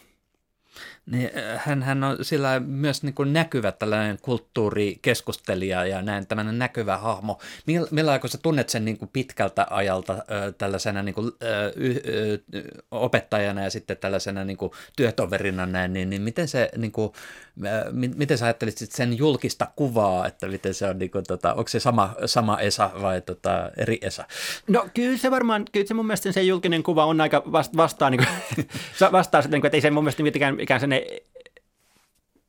Niin, 1.07 1.31
hän, 1.57 1.83
hän 1.83 2.05
on 2.05 2.19
sillä 2.23 2.61
myös 2.61 3.03
niin 3.03 3.15
kuin 3.15 3.33
näkyvä 3.33 3.73
tällainen 3.73 4.19
kulttuurikeskustelija 4.23 5.87
ja 5.87 6.03
näin 6.03 6.27
tämmöinen 6.27 6.59
näkyvä 6.59 6.99
hahmo. 6.99 7.39
Millä 7.91 8.19
kun 8.19 8.31
sä 8.31 8.39
tunnet 8.39 8.69
sen 8.69 8.85
niin 8.85 8.99
kuin 8.99 9.11
pitkältä 9.13 9.67
ajalta 9.71 10.13
ö, 10.13 10.53
tällaisena 10.53 11.03
niin 11.03 11.15
kuin, 11.15 11.33
ö, 11.43 11.73
ö, 12.55 12.63
opettajana 12.91 13.63
ja 13.63 13.71
sitten 13.71 13.97
tällaisena 13.97 14.45
niin 14.45 14.57
kuin 14.57 14.73
työtoverina 14.97 15.67
näin, 15.67 15.93
niin, 15.93 16.11
niin 16.11 16.23
miten 16.23 16.49
se 16.49 16.71
niin 16.77 16.93
kuin, 16.93 17.13
ö, 17.67 17.91
miten 17.93 18.39
sä 18.39 18.45
ajattelit 18.45 18.79
sen 18.79 19.19
julkista 19.19 19.69
kuvaa, 19.77 20.27
että 20.27 20.49
miten 20.49 20.75
se 20.75 20.87
on, 20.87 20.99
niin 20.99 21.11
kuin, 21.11 21.25
tota, 21.25 21.55
onko 21.55 21.69
se 21.69 21.81
sama, 21.81 22.15
sama 22.27 22.59
Esa 22.59 22.91
vai 23.03 23.21
tota, 23.21 23.71
eri 23.77 23.99
Esa? 24.03 24.25
No 24.69 24.89
kyllä 24.95 25.19
se 25.19 25.31
varmaan, 25.31 25.65
kyllä 25.73 25.87
se 25.87 25.95
mun 25.95 26.07
mielestä 26.07 26.33
se 26.33 26.43
julkinen 26.43 26.83
kuva 26.83 27.05
on 27.05 27.21
aika 27.21 27.43
vasta, 27.53 27.77
vastaa, 27.77 28.11
niin 28.11 28.21
kuin, 28.25 28.69
vastaa 29.13 29.43
sitten, 29.43 29.67
että 29.67 29.77
ei 29.77 29.81
se 29.81 29.91
mun 29.91 30.05
mielestä 30.05 30.23
mitenkään 30.23 30.60
ikään 30.61 30.81
sen 30.81 30.91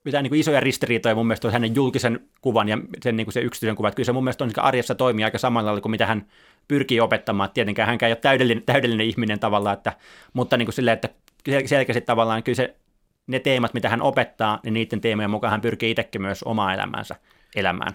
mitään 0.04 0.24
niin 0.24 0.30
kuin 0.32 0.40
isoja 0.40 0.60
ristiriitoja 0.60 1.16
mun 1.16 1.28
mielestä 1.28 1.48
on 1.48 1.54
hänen 1.54 1.76
julkisen 1.76 2.20
kuvan 2.42 2.70
ja 2.70 2.78
sen 3.04 3.18
niin 3.18 3.26
kuin 3.26 3.34
se 3.34 3.40
yksityisen 3.40 3.76
kuvan. 3.76 3.94
Kyllä 3.96 4.06
se 4.06 4.12
mun 4.12 4.24
mielestä 4.24 4.44
on 4.44 4.48
niin 4.48 4.64
arjessa 4.64 4.96
toimii 4.96 5.26
aika 5.26 5.38
samalla 5.38 5.68
tavalla 5.68 5.82
kuin 5.82 5.92
mitä 5.92 6.06
hän 6.06 6.26
pyrkii 6.68 7.00
opettamaan. 7.00 7.46
Että 7.46 7.54
tietenkään 7.54 7.88
hänkään 7.88 8.08
ei 8.08 8.14
ole 8.14 8.20
täydellinen, 8.22 8.64
täydellinen 8.64 9.08
ihminen 9.08 9.40
tavallaan, 9.40 9.78
että, 9.78 9.94
mutta 10.34 10.58
niin 10.58 10.66
kuin 10.66 10.74
silleen, 10.74 10.94
että 10.94 11.10
selkeästi 11.66 12.02
tavallaan 12.02 12.44
kyllä 12.44 12.56
se, 12.56 12.76
ne 13.28 13.40
teemat, 13.40 13.74
mitä 13.74 13.90
hän 13.90 14.02
opettaa, 14.02 14.60
niin 14.64 14.74
niiden 14.74 15.02
teemojen 15.02 15.32
mukaan 15.32 15.52
hän 15.52 15.62
pyrkii 15.62 15.92
itsekin 15.92 16.22
myös 16.22 16.44
omaa 16.44 16.74
elämäänsä 16.74 17.16
elämään. 17.56 17.94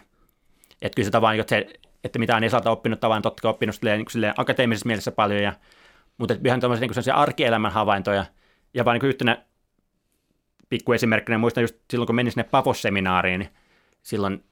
Että 0.82 0.96
kyllä 0.96 1.06
se 1.06 1.10
tavallaan, 1.10 1.40
että, 1.40 1.56
se, 1.56 1.66
että 2.04 2.18
mitä 2.18 2.36
on 2.36 2.44
Esalta 2.44 2.70
oppinut, 2.70 3.00
tavallaan 3.00 3.22
totta 3.22 3.40
kai 3.40 3.50
oppinut 3.50 3.74
silleen, 3.74 3.98
niin 3.98 4.10
silleen 4.10 4.34
akateemisessa 4.36 4.86
mielessä 4.86 5.12
paljon, 5.12 5.42
ja, 5.42 5.52
mutta 6.18 6.34
ihan 6.44 6.60
tuollaisia 6.60 6.88
niin 7.06 7.14
arkielämän 7.14 7.72
havaintoja, 7.72 8.24
ja 8.74 8.84
vaan 8.84 8.98
niin 8.98 9.08
yhtenä 9.08 9.45
pikku 10.68 10.92
esimerkkinä, 10.92 11.38
muistan 11.38 11.62
just 11.62 11.76
silloin, 11.90 12.06
kun 12.06 12.16
menin 12.16 12.32
sinne 12.32 12.48
Pafos-seminaariin, 12.50 13.38
niin 13.38 13.50
silloin 14.02 14.44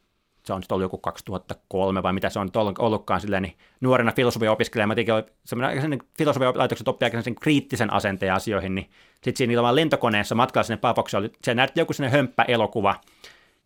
se 0.44 0.52
on 0.52 0.62
ollut 0.70 0.84
joku 0.84 0.98
2003 0.98 2.02
vai 2.02 2.12
mitä 2.12 2.30
se 2.30 2.38
on 2.38 2.50
ollutkaan 2.78 3.20
silleen, 3.20 3.42
niin 3.42 3.56
nuorena 3.80 4.12
filosofia 4.12 4.52
opiskelija, 4.52 4.86
mä 4.86 4.94
tekin 4.94 5.14
semmoinen 5.44 5.98
filosofian 6.18 6.58
laitokset 6.58 6.88
oppii 6.88 7.06
aika 7.06 7.22
sen 7.22 7.34
kriittisen 7.34 7.92
asenteen 7.92 8.32
asioihin, 8.32 8.74
niin 8.74 8.90
sitten 9.14 9.36
siinä 9.36 9.62
vaan 9.62 9.76
lentokoneessa 9.76 10.34
matkalla 10.34 10.64
sinne 10.64 10.76
Pafokseen 10.76 11.18
oli, 11.18 11.32
se 11.44 11.54
näytti 11.54 11.80
joku 11.80 11.92
sinne 11.92 12.10
hömppä-elokuva, 12.10 12.94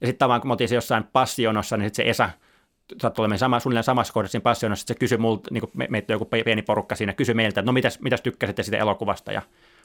ja 0.01 0.07
sitten 0.07 0.19
tavallaan 0.19 0.41
kun 0.41 0.49
me 0.49 0.53
oltiin 0.53 0.69
se 0.69 0.75
jossain 0.75 1.05
passionossa, 1.05 1.77
niin 1.77 1.87
sitten 1.87 2.05
se 2.05 2.11
Esa 2.11 2.31
saattoi 3.01 3.23
olemaan 3.23 3.39
sama, 3.39 3.61
suunnilleen 3.61 3.85
samassa 3.85 4.13
kohdassa 4.13 4.33
siinä 4.33 4.43
passionossa, 4.43 4.87
se 4.87 4.95
kysyi 4.95 5.19
multa, 5.19 5.49
niin 5.53 5.61
kuin 5.61 5.71
me, 5.75 5.87
meitä 5.91 6.13
joku 6.13 6.25
pieni 6.25 6.63
porukka 6.63 6.95
siinä, 6.95 7.13
kysyi 7.13 7.35
meiltä, 7.35 7.61
että 7.61 7.69
no 7.69 7.73
mitäs, 7.73 8.01
mitäs 8.01 8.21
tykkäsitte 8.21 8.63
siitä 8.63 8.79
elokuvasta, 8.79 9.33
ja 9.33 9.43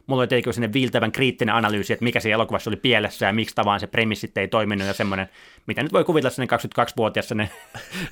mulla 0.08 0.22
oli 0.22 0.28
tietenkin 0.28 0.54
sinne 0.54 0.74
viiltävän 0.74 1.12
kriittinen 1.12 1.56
analyysi, 1.56 1.94
että 1.94 2.04
mikä 2.04 2.20
se 2.20 2.32
elokuvassa 2.32 2.70
oli 2.70 2.78
pielessä 2.78 3.26
ja 3.26 3.34
miksi 3.34 3.56
tavallaan 3.56 3.80
se 3.80 3.88
premissit 3.88 4.38
ei 4.38 4.48
toiminut 4.48 4.88
ja 4.88 4.94
semmoinen, 4.94 5.30
mitä 5.68 5.84
nyt 5.84 5.94
voi 5.94 6.04
kuvitella 6.04 6.30
sinne 6.30 6.48
22-vuotias 6.56 7.28
sinne 7.28 7.50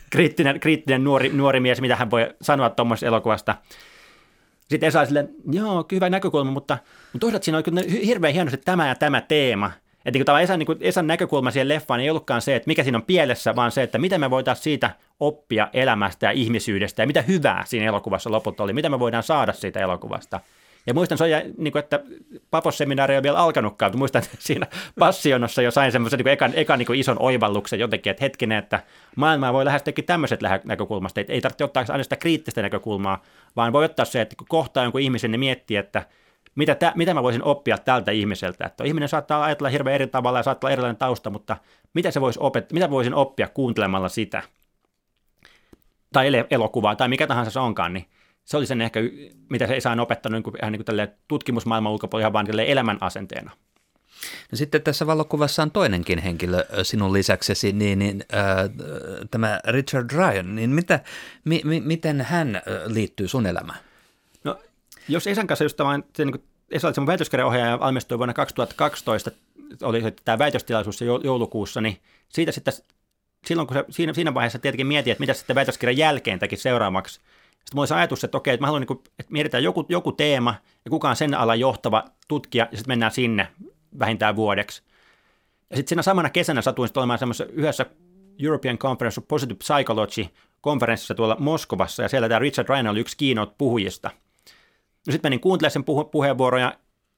kriittinen, 0.09 0.59
kriittinen 0.59 1.03
nuori, 1.03 1.29
nuori 1.29 1.59
mies, 1.59 1.81
mitä 1.81 1.95
hän 1.95 2.11
voi 2.11 2.33
sanoa 2.41 2.69
tuommoisesta 2.69 3.07
elokuvasta. 3.07 3.55
Sitten 4.69 4.87
Esa 4.87 5.05
silleen, 5.05 5.29
joo, 5.51 5.85
hyvä 5.91 6.09
näkökulma, 6.09 6.51
mutta, 6.51 6.77
mutta 7.13 7.25
toisaalta 7.25 7.45
siinä 7.45 7.57
on 7.57 7.63
kyllä 7.63 7.81
hirveän 8.05 8.33
hienosti 8.33 8.61
tämä 8.65 8.87
ja 8.87 8.95
tämä 8.95 9.21
teema. 9.21 9.71
Että 10.05 10.19
niin 10.19 10.41
Esan, 10.43 10.59
niin 10.59 10.77
Esan 10.79 11.07
näkökulma 11.07 11.51
siihen 11.51 11.67
leffaan 11.67 11.99
ei 11.99 12.09
ollutkaan 12.09 12.41
se, 12.41 12.55
että 12.55 12.67
mikä 12.67 12.83
siinä 12.83 12.97
on 12.97 13.03
pielessä, 13.03 13.55
vaan 13.55 13.71
se, 13.71 13.83
että 13.83 13.97
miten 13.97 14.19
me 14.19 14.29
voitaisiin 14.29 14.63
siitä 14.63 14.91
oppia 15.19 15.69
elämästä 15.73 16.25
ja 16.25 16.31
ihmisyydestä 16.31 17.03
ja 17.03 17.07
mitä 17.07 17.21
hyvää 17.21 17.63
siinä 17.65 17.85
elokuvassa 17.85 18.31
lopulta 18.31 18.63
oli, 18.63 18.73
mitä 18.73 18.89
me 18.89 18.99
voidaan 18.99 19.23
saada 19.23 19.53
siitä 19.53 19.79
elokuvasta– 19.79 20.39
ja 20.87 20.93
muistan, 20.93 21.17
se 21.17 21.23
on, 21.23 21.29
niin 21.57 21.71
kuin, 21.71 21.79
että 21.79 21.99
Papos-seminaari 22.51 23.17
on 23.17 23.23
vielä 23.23 23.37
alkanutkaan, 23.37 23.97
muistan, 23.97 24.23
että 24.23 24.37
siinä 24.39 24.67
passionossa 24.99 25.61
jo 25.61 25.71
sain 25.71 25.91
semmoisen 25.91 26.17
niin 26.17 26.27
ekan, 26.27 26.51
ekan 26.55 26.79
niin 26.79 26.95
ison 26.95 27.17
oivalluksen 27.19 27.79
jotenkin, 27.79 28.11
että 28.11 28.23
hetkinen, 28.23 28.57
että 28.57 28.83
maailmaa 29.15 29.53
voi 29.53 29.65
lähestyäkin 29.65 30.05
tämmöiset 30.05 30.39
näkökulmasta, 30.63 31.21
että 31.21 31.33
ei 31.33 31.41
tarvitse 31.41 31.63
ottaa 31.63 31.85
aina 31.89 32.03
sitä 32.03 32.15
kriittistä 32.15 32.61
näkökulmaa, 32.61 33.21
vaan 33.55 33.73
voi 33.73 33.85
ottaa 33.85 34.05
se, 34.05 34.21
että 34.21 34.35
kun 34.35 34.47
kohtaa 34.47 34.83
jonkun 34.83 35.01
ihmisen, 35.01 35.31
niin 35.31 35.39
miettii, 35.39 35.77
että 35.77 36.05
mitä, 36.55 36.75
tä, 36.75 36.93
mitä 36.95 37.13
mä 37.13 37.23
voisin 37.23 37.43
oppia 37.43 37.77
tältä 37.77 38.11
ihmiseltä, 38.11 38.65
että 38.65 38.83
ihminen 38.83 39.09
saattaa 39.09 39.43
ajatella 39.43 39.69
hirveän 39.69 39.95
eri 39.95 40.07
tavalla 40.07 40.39
ja 40.39 40.43
saattaa 40.43 40.67
olla 40.67 40.73
erilainen 40.73 40.97
tausta, 40.97 41.29
mutta 41.29 41.57
mitä, 41.93 42.11
se 42.11 42.21
voisi 42.21 42.39
opet, 42.41 42.71
mitä 42.71 42.89
voisin 42.89 43.13
oppia 43.13 43.47
kuuntelemalla 43.47 44.09
sitä, 44.09 44.43
tai 46.13 46.27
elokuvaa, 46.49 46.95
tai 46.95 47.07
mikä 47.07 47.27
tahansa 47.27 47.51
se 47.51 47.59
onkaan, 47.59 47.93
niin 47.93 48.05
se 48.45 48.57
oli 48.57 48.65
sen 48.65 48.81
ehkä, 48.81 48.99
mitä 49.49 49.67
se 49.67 49.75
Esa 49.75 49.91
on 49.91 49.99
opettanut 49.99 50.37
niin 50.37 50.43
kuin, 50.43 50.55
ihan 50.61 50.71
niin 50.71 50.85
kuin 50.85 51.07
tutkimusmaailman 51.27 51.91
ulkopuolella 51.91 52.23
ihan 52.23 52.33
vaan 52.33 52.59
elämän 52.59 52.97
asenteena. 53.01 53.51
No 54.51 54.55
sitten 54.55 54.81
tässä 54.81 55.07
valokuvassa 55.07 55.63
on 55.63 55.71
toinenkin 55.71 56.19
henkilö 56.19 56.65
sinun 56.83 57.13
lisäksesi, 57.13 57.73
niin, 57.73 57.99
niin 57.99 58.25
äh, 58.33 58.69
tämä 59.31 59.59
Richard 59.67 60.11
Ryan, 60.11 60.55
niin 60.55 60.69
mitä, 60.69 60.99
mi, 61.45 61.61
mi, 61.63 61.79
miten 61.79 62.21
hän 62.21 62.61
liittyy 62.85 63.27
sun 63.27 63.45
elämään? 63.45 63.79
No, 64.43 64.59
jos 65.07 65.27
Esan 65.27 65.47
kanssa 65.47 65.65
just 65.65 65.77
tämän, 65.77 66.03
se, 66.15 66.25
niin 66.25 66.31
kuin, 66.31 66.43
Esa 66.71 66.87
oli 66.87 67.07
väitöskirjaohjaaja 67.07 67.79
valmistui 67.79 68.17
vuonna 68.17 68.33
2012, 68.33 69.31
oli 69.81 70.01
tämä 70.25 70.39
väitöstilaisuus 70.39 71.01
joulukuussa, 71.23 71.81
niin 71.81 71.97
siitä 72.29 72.51
sitten, 72.51 72.73
silloin 73.45 73.67
kun 73.67 73.77
se, 73.77 73.85
siinä, 73.89 74.13
siinä 74.13 74.33
vaiheessa 74.33 74.59
tietenkin 74.59 74.87
mietin, 74.87 75.11
että 75.11 75.21
mitä 75.21 75.33
sitten 75.33 75.55
väitöskirjan 75.55 75.97
jälkeen 75.97 76.39
teki 76.39 76.57
seuraavaksi, 76.57 77.21
sitten 77.61 77.75
mulla 77.75 77.81
olisi 77.81 77.93
ajatus, 77.93 78.23
että 78.23 78.37
okei, 78.37 78.53
että 78.53 78.61
mä 78.61 78.67
haluan, 78.67 78.81
niin 78.81 78.87
kuin, 78.87 78.99
että 79.19 79.31
mietitään 79.31 79.63
joku, 79.63 79.85
joku 79.89 80.11
teema 80.11 80.55
ja 80.85 80.91
kuka 80.91 81.09
on 81.09 81.15
sen 81.15 81.33
alan 81.33 81.59
johtava 81.59 82.03
tutkija 82.27 82.67
ja 82.71 82.77
sitten 82.77 82.91
mennään 82.91 83.11
sinne 83.11 83.47
vähintään 83.99 84.35
vuodeksi. 84.35 84.83
Ja 85.69 85.77
sitten 85.77 85.89
siinä 85.89 86.01
samana 86.01 86.29
kesänä 86.29 86.61
satuin 86.61 86.87
sitten 86.87 87.01
olemaan 87.01 87.19
semmoisessa 87.19 87.53
yhdessä 87.53 87.85
European 88.43 88.77
Conference 88.77 89.21
of 89.21 89.27
Positive 89.27 89.57
Psychology 89.57 90.25
konferenssissa 90.61 91.15
tuolla 91.15 91.35
Moskovassa 91.39 92.03
ja 92.03 92.09
siellä 92.09 92.29
tämä 92.29 92.39
Richard 92.39 92.69
Ryan 92.69 92.87
oli 92.87 92.99
yksi 92.99 93.17
keynote 93.17 93.55
puhujista. 93.57 94.11
No 95.07 95.11
sitten 95.11 95.29
menin 95.29 95.39
kuuntelemaan 95.39 95.71
sen 95.71 95.83
puhu- 95.83 96.03
puheenvuoroja, 96.03 96.73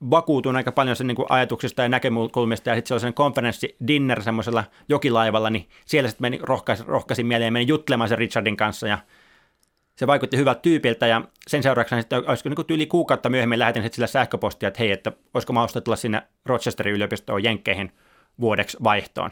vakuutuin 0.09 0.55
aika 0.55 0.71
paljon 0.71 0.95
sen 0.95 1.07
niin 1.07 1.15
kuin 1.15 1.25
ajatuksista 1.29 1.81
ja 1.81 1.89
näkökulmista, 1.89 2.69
ja 2.69 2.75
sitten 2.75 2.87
se 2.87 2.93
oli 2.93 3.01
sen 3.01 3.13
konferenssi 3.13 3.75
dinner 3.87 4.23
semmoisella 4.23 4.63
jokilaivalla, 4.89 5.49
niin 5.49 5.69
siellä 5.85 6.09
sitten 6.09 6.23
meni, 6.23 6.39
rohkaisin, 6.41 6.85
rohkaisin 6.85 7.25
mieleen 7.25 7.53
menin 7.53 7.67
juttelemaan 7.67 8.09
sen 8.09 8.17
Richardin 8.17 8.57
kanssa, 8.57 8.87
ja 8.87 8.97
se 9.95 10.07
vaikutti 10.07 10.37
hyvältä 10.37 10.61
tyypiltä 10.61 11.07
ja 11.07 11.21
sen 11.47 11.63
seurauksena 11.63 12.01
sitten 12.01 12.29
olisiko 12.29 12.49
niin 12.49 12.65
yli 12.69 12.85
kuukautta 12.85 13.29
myöhemmin 13.29 13.59
lähetin 13.59 13.89
sillä 13.93 14.07
sähköpostia, 14.07 14.67
että 14.67 14.79
hei, 14.79 14.91
että 14.91 15.11
olisiko 15.33 15.53
mahdollista 15.53 15.81
tulla 15.81 15.95
sinne 15.95 16.21
Rochesterin 16.45 16.93
yliopistoon 16.93 17.43
Jenkkeihin 17.43 17.91
vuodeksi 18.39 18.77
vaihtoon. 18.83 19.31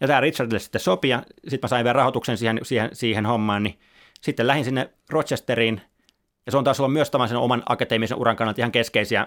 Ja 0.00 0.06
tämä 0.06 0.20
Richardille 0.20 0.58
sitten 0.58 0.80
sopi 0.80 1.08
ja 1.08 1.22
sitten 1.48 1.58
mä 1.62 1.68
sain 1.68 1.84
vielä 1.84 1.96
rahoituksen 1.96 2.36
siihen, 2.36 2.60
siihen, 2.62 2.90
siihen 2.92 3.26
hommaan, 3.26 3.62
niin 3.62 3.78
sitten 4.20 4.46
lähdin 4.46 4.64
sinne 4.64 4.90
Rochesteriin. 5.10 5.80
Ja 6.46 6.52
se 6.52 6.58
on 6.58 6.64
taas 6.64 6.80
ollut 6.80 6.92
myös 6.92 7.10
sen 7.28 7.36
oman 7.36 7.62
akateemisen 7.66 8.18
uran 8.18 8.36
kannalta 8.36 8.60
ihan 8.60 8.72
keskeisiä 8.72 9.26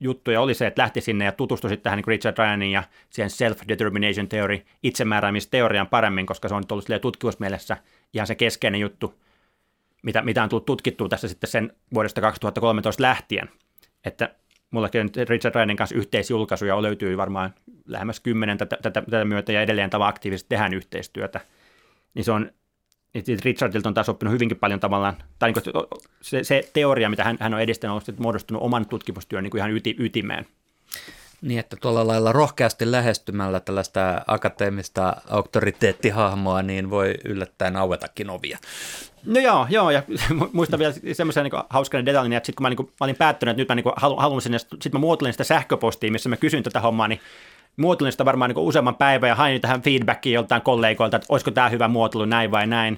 juttuja. 0.00 0.40
Oli 0.40 0.54
se, 0.54 0.66
että 0.66 0.82
lähti 0.82 1.00
sinne 1.00 1.24
ja 1.24 1.32
tutustui 1.32 1.70
sitten 1.70 1.84
tähän 1.84 2.04
Richard 2.06 2.38
Ryanin 2.38 2.72
ja 2.72 2.82
siihen 3.10 3.30
self-determination 3.30 4.28
theory, 4.28 4.60
itsemääräämisteoriaan 4.82 5.86
paremmin, 5.86 6.26
koska 6.26 6.48
se 6.48 6.54
on 6.54 6.64
ollut 6.70 6.86
tutkimusmielessä 7.02 7.76
ihan 8.14 8.26
se 8.26 8.34
keskeinen 8.34 8.80
juttu– 8.80 9.14
mitä, 10.02 10.22
mitä 10.22 10.42
on 10.42 10.48
tullut 10.48 10.66
tutkittua 10.66 11.08
tässä 11.08 11.28
sitten 11.28 11.50
sen 11.50 11.72
vuodesta 11.94 12.20
2013 12.20 13.02
lähtien. 13.02 13.50
Että 14.04 14.34
mullakin 14.70 15.00
on 15.00 15.10
Richard 15.28 15.54
Ryanin 15.54 15.76
kanssa 15.76 15.96
yhteisjulkaisuja 15.96 16.82
löytyy 16.82 17.16
varmaan 17.16 17.54
lähemmäs 17.86 18.20
kymmenen 18.20 18.58
tätä, 18.58 18.78
tätä, 18.82 19.02
tätä 19.02 19.24
myötä 19.24 19.52
ja 19.52 19.62
edelleen 19.62 19.90
tavallaan 19.90 20.14
aktiivisesti 20.14 20.48
tehdään 20.48 20.74
yhteistyötä. 20.74 21.40
Niin 22.14 22.24
se 22.24 22.32
on, 22.32 22.50
niin 23.14 23.38
Richardilta 23.44 23.88
on 23.88 23.94
taas 23.94 24.08
oppinut 24.08 24.34
hyvinkin 24.34 24.58
paljon 24.58 24.80
tavallaan, 24.80 25.16
tai 25.38 25.52
niin 25.52 25.86
se, 26.20 26.44
se, 26.44 26.70
teoria, 26.72 27.10
mitä 27.10 27.24
hän, 27.24 27.36
hän 27.40 27.54
on 27.54 27.60
edistänyt, 27.60 28.08
on 28.08 28.14
muodostunut 28.18 28.62
oman 28.62 28.86
tutkimustyön 28.86 29.42
niin 29.44 29.50
kuin 29.50 29.58
ihan 29.58 29.76
yti, 29.76 29.96
ytimeen. 29.98 30.46
Niin, 31.42 31.60
että 31.60 31.76
tuolla 31.76 32.06
lailla 32.06 32.32
rohkeasti 32.32 32.90
lähestymällä 32.90 33.60
tällaista 33.60 34.22
akateemista 34.26 35.16
auktoriteettihahmoa, 35.30 36.62
niin 36.62 36.90
voi 36.90 37.14
yllättäen 37.24 37.76
auetakin 37.76 38.30
ovia. 38.30 38.58
No 39.26 39.40
joo, 39.40 39.66
joo, 39.70 39.90
ja 39.90 40.02
muistan 40.52 40.78
vielä 40.78 40.94
semmoisen 41.12 41.44
niin 41.44 41.62
hauskan 41.70 42.06
detaljin, 42.06 42.32
että 42.32 42.46
sitten 42.46 42.56
kun 42.56 42.62
mä, 42.62 42.68
niin 42.68 42.76
kuin, 42.76 42.86
mä 42.86 43.04
olin 43.04 43.16
päättänyt, 43.16 43.50
että 43.50 43.60
nyt 43.60 43.68
mä 43.68 43.74
niin 43.74 43.94
haluan, 43.96 44.42
sinne, 44.42 44.58
sitten 44.58 44.92
mä 44.92 44.98
muotoilin 44.98 45.32
sitä 45.32 45.44
sähköpostia, 45.44 46.12
missä 46.12 46.28
mä 46.28 46.36
kysyin 46.36 46.62
tätä 46.62 46.80
hommaa, 46.80 47.08
niin 47.08 47.20
muotoilin 47.76 48.12
sitä 48.12 48.24
varmaan 48.24 48.50
niin 48.50 48.58
useamman 48.58 48.96
päivän 48.96 49.28
ja 49.28 49.34
hain 49.34 49.60
tähän 49.60 49.82
feedbackia 49.82 50.34
joltain 50.34 50.62
kollegoilta, 50.62 51.16
että 51.16 51.26
olisiko 51.28 51.50
tämä 51.50 51.68
hyvä 51.68 51.88
muotoilu 51.88 52.24
näin 52.24 52.50
vai 52.50 52.66
näin. 52.66 52.96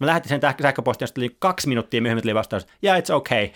Sitten 0.00 0.06
mä 0.06 0.10
lähetin 0.10 0.28
sen 0.28 0.40
sähköpostiin, 0.62 1.06
ja 1.06 1.22
oli 1.22 1.36
kaksi 1.38 1.68
minuuttia 1.68 2.02
myöhemmin 2.02 2.22
tuli 2.22 2.34
vastaus, 2.34 2.66
yeah, 2.84 2.98
it's 2.98 3.14
okay. 3.14 3.48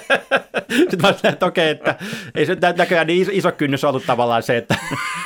sitten 0.80 1.00
mä 1.02 1.12
sanoin, 1.12 1.32
että 1.32 1.46
okei, 1.46 1.72
okay, 1.72 1.90
että 1.90 2.04
ei 2.34 2.46
se 2.46 2.56
näköjään 2.76 3.06
niin 3.06 3.22
iso, 3.22 3.30
iso 3.34 3.52
kynnys 3.52 3.84
ollut 3.84 4.06
tavallaan 4.06 4.42
se, 4.42 4.56
että 4.56 4.76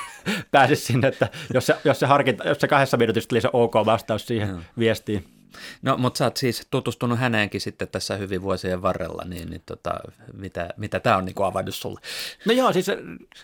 pääsisi 0.50 0.82
sinne, 0.82 1.08
että 1.08 1.28
jos 1.54 1.66
se, 1.66 1.76
jos 1.84 2.00
se, 2.00 2.06
harkinta, 2.06 2.48
jos 2.48 2.58
se 2.58 2.68
kahdessa 2.68 2.96
minuutissa 2.96 3.28
tuli 3.28 3.40
se 3.40 3.48
ok 3.52 3.74
vastaus 3.74 4.26
siihen 4.26 4.66
viestiin. 4.78 5.39
No, 5.82 5.96
mutta 5.96 6.18
sä 6.18 6.24
oot 6.24 6.36
siis 6.36 6.66
tutustunut 6.70 7.18
häneenkin 7.18 7.60
sitten 7.60 7.88
tässä 7.88 8.16
hyvin 8.16 8.42
vuosien 8.42 8.82
varrella, 8.82 9.22
niin, 9.24 9.50
niin 9.50 9.62
tota, 9.66 9.94
mitä, 10.32 10.68
mitä 10.76 11.00
tämä 11.00 11.16
on 11.16 11.24
niin 11.24 11.34
avannut 11.44 11.74
sulle? 11.74 12.00
No 12.46 12.52
joo, 12.52 12.72
siis 12.72 12.86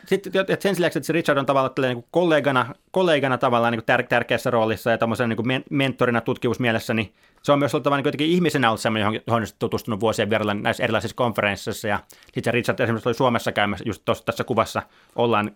sit, 0.07 0.27
että 0.27 0.57
sen 0.61 0.75
lisäksi, 0.77 0.99
että 0.99 1.07
se 1.07 1.13
Richard 1.13 1.39
on 1.39 1.47
tavallaan 1.47 1.73
niin 1.79 1.95
kuin 1.95 2.07
kollegana, 2.11 2.75
kollegana 2.91 3.39
tavallaan 3.39 3.73
niin 3.73 3.81
kuin 3.81 3.87
tär, 3.87 4.03
tärkeässä 4.03 4.51
roolissa 4.51 4.91
ja 4.91 4.99
tämmöisen 4.99 5.29
niin 5.29 5.37
kuin 5.37 5.65
mentorina 5.71 6.21
tutkimusmielessä, 6.21 6.95
niin 6.95 7.15
se 7.43 7.53
on 7.53 7.59
myös 7.59 7.75
ollut 7.75 7.85
tavallaan 7.85 8.13
niin 8.19 8.31
ihmisenä 8.31 8.69
ollut 8.69 8.81
sellainen, 8.81 9.01
johon, 9.01 9.21
johon 9.27 9.43
on 9.43 9.49
tutustunut 9.59 10.01
vuosien 10.01 10.31
verran 10.31 10.63
näissä 10.63 10.85
erilaisissa 10.85 11.17
konferensseissa. 11.17 11.89
Ja 11.89 12.01
sitten 12.35 12.55
Richard 12.55 12.81
esimerkiksi 12.81 13.09
oli 13.09 13.15
Suomessa 13.15 13.53
käymässä, 13.53 13.85
just 13.87 14.03
tuossa 14.05 14.25
tässä 14.25 14.45
kuvassa 14.45 14.83
ollaan 15.17 15.51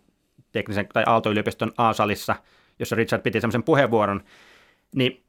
teknisen 0.52 0.88
tai 0.92 1.04
Aalto-yliopiston 1.06 1.72
A-salissa, 1.76 2.36
jossa 2.78 2.96
Richard 2.96 3.22
piti 3.22 3.40
semmoisen 3.40 3.62
puheenvuoron, 3.62 4.22
niin 4.94 5.22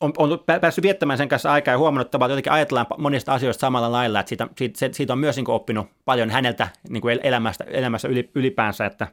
on, 0.00 0.12
on 0.16 0.44
päässyt 0.60 0.82
viettämään 0.82 1.18
sen 1.18 1.28
kanssa 1.28 1.52
aikaa 1.52 1.74
ja 1.74 1.78
huomannut, 1.78 2.14
että 2.14 2.26
jotenkin 2.28 2.52
ajatellaan 2.52 2.86
monista 2.98 3.32
asioista 3.32 3.60
samalla 3.60 3.92
lailla, 3.92 4.20
että 4.20 4.28
siitä, 4.28 4.48
siitä, 4.56 4.96
siitä 4.96 5.12
on 5.12 5.18
myös 5.18 5.36
niin 5.36 5.50
oppinut 5.50 5.86
paljon 6.04 6.30
häneltä 6.30 6.68
niin 6.88 7.00
kuin 7.00 7.20
elämästä, 7.22 7.64
elämässä 7.64 8.08
ylipäänsä, 8.34 8.86
että 8.86 9.08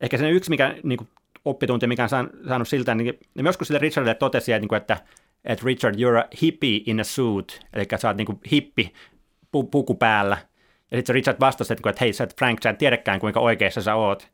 ehkä 0.00 0.18
se 0.18 0.30
yksi, 0.30 0.50
mikä 0.50 0.74
niin 0.82 0.96
kuin, 0.96 1.08
oppitunti, 1.44 1.86
mikä 1.86 2.02
on 2.02 2.08
saanut 2.48 2.68
siltä, 2.68 2.94
niin, 2.94 3.18
niin 3.34 3.46
joskus 3.46 3.68
sille 3.68 3.78
Richardille 3.78 4.14
totesi, 4.14 4.52
että, 4.52 4.66
niin 4.70 4.76
että, 4.76 4.96
että 5.44 5.64
Richard, 5.64 5.94
you're 5.94 6.18
a 6.18 6.28
hippie 6.42 6.80
in 6.86 7.00
a 7.00 7.04
suit, 7.04 7.60
eli 7.72 7.84
sä 7.96 8.08
oot 8.08 8.16
niin 8.16 8.26
kuin, 8.26 8.40
hippi 8.52 8.92
pu, 9.52 9.64
puku 9.64 9.94
päällä, 9.94 10.36
ja 10.90 10.98
sitten 10.98 11.14
Richard 11.14 11.40
vastasi, 11.40 11.72
että, 11.72 11.90
että 11.90 12.04
hei, 12.04 12.12
sä 12.12 12.24
et 12.24 12.36
Frank, 12.38 12.62
sä 12.62 12.70
et 12.70 12.78
tiedäkään, 12.78 13.20
kuinka 13.20 13.40
oikeassa 13.40 13.82
sä 13.82 13.94
oot. 13.94 14.28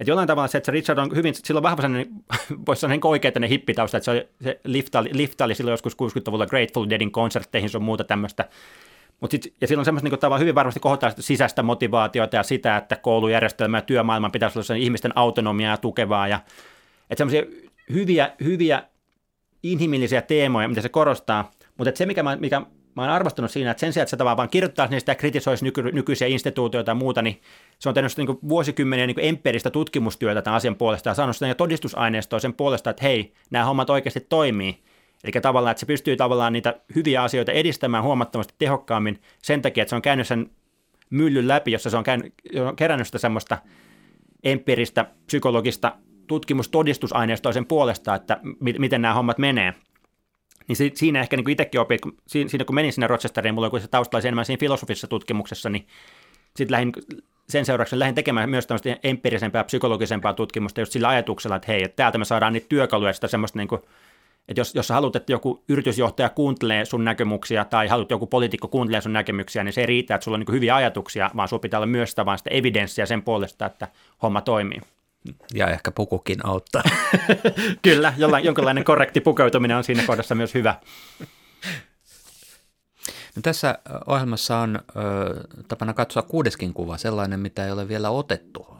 Että 0.00 0.10
jollain 0.10 0.26
tavalla 0.26 0.48
se, 0.48 0.58
että 0.58 0.66
se 0.66 0.72
Richard 0.72 0.98
on 0.98 1.16
hyvin, 1.16 1.34
sillä 1.34 1.58
on 1.58 1.62
vahva 1.62 1.82
sellainen, 1.82 2.12
voisi 2.66 2.80
sanoa 2.80 2.92
niin 2.94 3.06
oikein 3.06 3.42
hippitausta, 3.42 3.96
että 3.96 4.04
se, 4.04 4.10
oli, 4.10 4.28
se 4.40 4.60
lifta, 4.64 4.98
oli, 4.98 5.10
lifta 5.12 5.44
oli 5.44 5.54
silloin 5.54 5.72
joskus 5.72 5.92
60-luvulla 5.92 6.46
Grateful 6.46 6.90
Deadin 6.90 7.12
konsertteihin, 7.12 7.70
se 7.70 7.76
on 7.76 7.82
muuta 7.82 8.04
tämmöistä. 8.04 8.48
Mut 9.20 9.30
sit, 9.30 9.54
ja 9.60 9.66
silloin 9.66 9.84
semmoista 9.84 10.08
niin 10.08 10.18
tavallaan 10.18 10.40
hyvin 10.40 10.54
varmasti 10.54 10.80
kohtaa 10.80 11.12
sisäistä 11.18 11.62
motivaatiota 11.62 12.36
ja 12.36 12.42
sitä, 12.42 12.76
että 12.76 12.96
koulujärjestelmä 12.96 13.78
ja 13.78 13.82
työmaailman 13.82 14.32
pitäisi 14.32 14.58
olla 14.58 14.80
ihmisten 14.80 15.12
autonomiaa 15.14 15.72
ja 15.72 15.76
tukevaa. 15.76 16.28
Ja, 16.28 16.40
että 17.10 17.20
semmoisia 17.26 17.42
hyviä, 17.92 18.30
hyviä 18.44 18.82
inhimillisiä 19.62 20.22
teemoja, 20.22 20.68
mitä 20.68 20.80
se 20.80 20.88
korostaa, 20.88 21.50
mutta 21.76 21.92
se, 21.94 22.06
mikä, 22.06 22.22
mä, 22.22 22.36
mikä 22.36 22.62
mä 22.98 23.02
oon 23.02 23.12
arvostunut 23.12 23.50
siinä, 23.50 23.70
että 23.70 23.80
sen 23.80 23.92
sijaan, 23.92 24.02
että 24.02 24.10
se 24.10 24.16
tavallaan 24.16 24.36
vaan 24.36 24.48
kirjoittaisi 24.48 24.94
niistä 24.94 25.12
ja 25.12 25.16
kritisoisi 25.16 25.64
nyky, 25.64 25.82
nykyisiä 25.82 26.28
instituutioita 26.28 26.90
ja 26.90 26.94
muuta, 26.94 27.22
niin 27.22 27.40
se 27.78 27.88
on 27.88 27.94
tehnyt 27.94 28.16
niin 28.16 28.38
vuosikymmeniä 28.48 29.06
niin 29.06 29.16
empiiristä 29.20 29.70
tutkimustyötä 29.70 30.42
tämän 30.42 30.56
asian 30.56 30.76
puolesta 30.76 31.08
ja 31.08 31.14
saanut 31.14 31.36
sitä 31.36 31.54
todistusaineistoa 31.54 32.38
sen 32.38 32.54
puolesta, 32.54 32.90
että 32.90 33.02
hei, 33.02 33.32
nämä 33.50 33.64
hommat 33.64 33.90
oikeasti 33.90 34.20
toimii. 34.20 34.82
Eli 35.24 35.32
tavallaan, 35.42 35.70
että 35.70 35.80
se 35.80 35.86
pystyy 35.86 36.16
tavallaan 36.16 36.52
niitä 36.52 36.80
hyviä 36.94 37.22
asioita 37.22 37.52
edistämään 37.52 38.04
huomattavasti 38.04 38.54
tehokkaammin 38.58 39.20
sen 39.42 39.62
takia, 39.62 39.82
että 39.82 39.90
se 39.90 39.96
on 39.96 40.02
käynyt 40.02 40.26
sen 40.26 40.50
myllyn 41.10 41.48
läpi, 41.48 41.72
jossa 41.72 41.90
se 41.90 41.96
on, 41.96 42.04
käynyt, 42.04 42.34
on 42.68 42.76
kerännyt 42.76 43.06
sitä 43.06 43.18
semmoista 43.18 43.58
empiiristä, 44.44 45.06
psykologista 45.26 45.92
tutkimustodistusaineistoa 46.26 47.52
sen 47.52 47.66
puolesta, 47.66 48.14
että 48.14 48.40
miten 48.60 49.02
nämä 49.02 49.14
hommat 49.14 49.38
menee. 49.38 49.74
Niin 50.68 50.76
si, 50.76 50.92
siinä 50.94 51.20
ehkä 51.20 51.36
niin 51.36 51.50
itsekin 51.50 51.80
opin, 51.80 51.98
siinä, 52.26 52.50
siinä 52.50 52.64
kun 52.64 52.74
menin 52.74 52.92
sinne 52.92 53.06
Rochesteriin, 53.06 53.54
mulla 53.54 53.70
oli 53.72 53.80
se 53.80 53.88
taustalla 53.88 54.22
enemmän 54.22 54.44
siinä 54.44 54.60
filosofisessa 54.60 55.06
tutkimuksessa, 55.06 55.70
niin 55.70 55.86
sitten 56.56 56.72
lähdin, 56.72 56.92
sen 57.48 57.64
seurauksena 57.64 57.98
lähdin 57.98 58.14
tekemään 58.14 58.50
myös 58.50 58.66
tämmöistä 58.66 58.96
empiirisempää, 59.02 59.64
psykologisempaa 59.64 60.34
tutkimusta 60.34 60.80
just 60.80 60.92
sillä 60.92 61.08
ajatuksella, 61.08 61.56
että 61.56 61.72
hei, 61.72 61.82
että 61.82 61.96
täältä 61.96 62.18
me 62.18 62.24
saadaan 62.24 62.52
niitä 62.52 62.66
työkaluja, 62.68 63.12
sitä 63.12 63.28
semmoista 63.28 63.58
niin 63.58 63.68
kuin, 63.68 63.80
että 64.48 64.60
jos, 64.60 64.74
jos 64.74 64.88
haluat, 64.88 65.16
että 65.16 65.32
joku 65.32 65.64
yritysjohtaja 65.68 66.28
kuuntelee 66.28 66.84
sun 66.84 67.04
näkemyksiä 67.04 67.64
tai 67.64 67.88
haluat, 67.88 68.04
että 68.04 68.14
joku 68.14 68.26
poliitikko 68.26 68.68
kuuntelee 68.68 69.00
sun 69.00 69.12
näkemyksiä, 69.12 69.64
niin 69.64 69.72
se 69.72 69.80
ei 69.80 69.86
riitä, 69.86 70.14
että 70.14 70.24
sulla 70.24 70.36
on 70.36 70.40
niin 70.40 70.54
hyviä 70.54 70.76
ajatuksia, 70.76 71.30
vaan 71.36 71.48
sulla 71.48 71.60
pitää 71.60 71.78
olla 71.78 71.86
myös 71.86 72.10
sitä, 72.10 72.26
vaan 72.26 72.38
sitä 72.38 72.50
evidenssiä 72.50 73.06
sen 73.06 73.22
puolesta, 73.22 73.66
että 73.66 73.88
homma 74.22 74.40
toimii. 74.40 74.80
Ja 75.54 75.70
ehkä 75.70 75.90
pukukin 75.90 76.46
auttaa. 76.46 76.82
Kyllä, 77.82 78.14
jollain, 78.16 78.44
jonkinlainen 78.44 78.84
korrekti 78.84 79.20
pukeutuminen 79.20 79.76
on 79.76 79.84
siinä 79.84 80.02
kohdassa 80.06 80.34
myös 80.34 80.54
hyvä. 80.54 80.74
No 83.36 83.42
tässä 83.42 83.78
ohjelmassa 84.06 84.58
on 84.58 84.78
ö, 84.78 85.60
tapana 85.68 85.94
katsoa 85.94 86.22
kuudeskin 86.22 86.74
kuva, 86.74 86.98
sellainen, 86.98 87.40
mitä 87.40 87.66
ei 87.66 87.72
ole 87.72 87.88
vielä 87.88 88.10
otettu. 88.10 88.78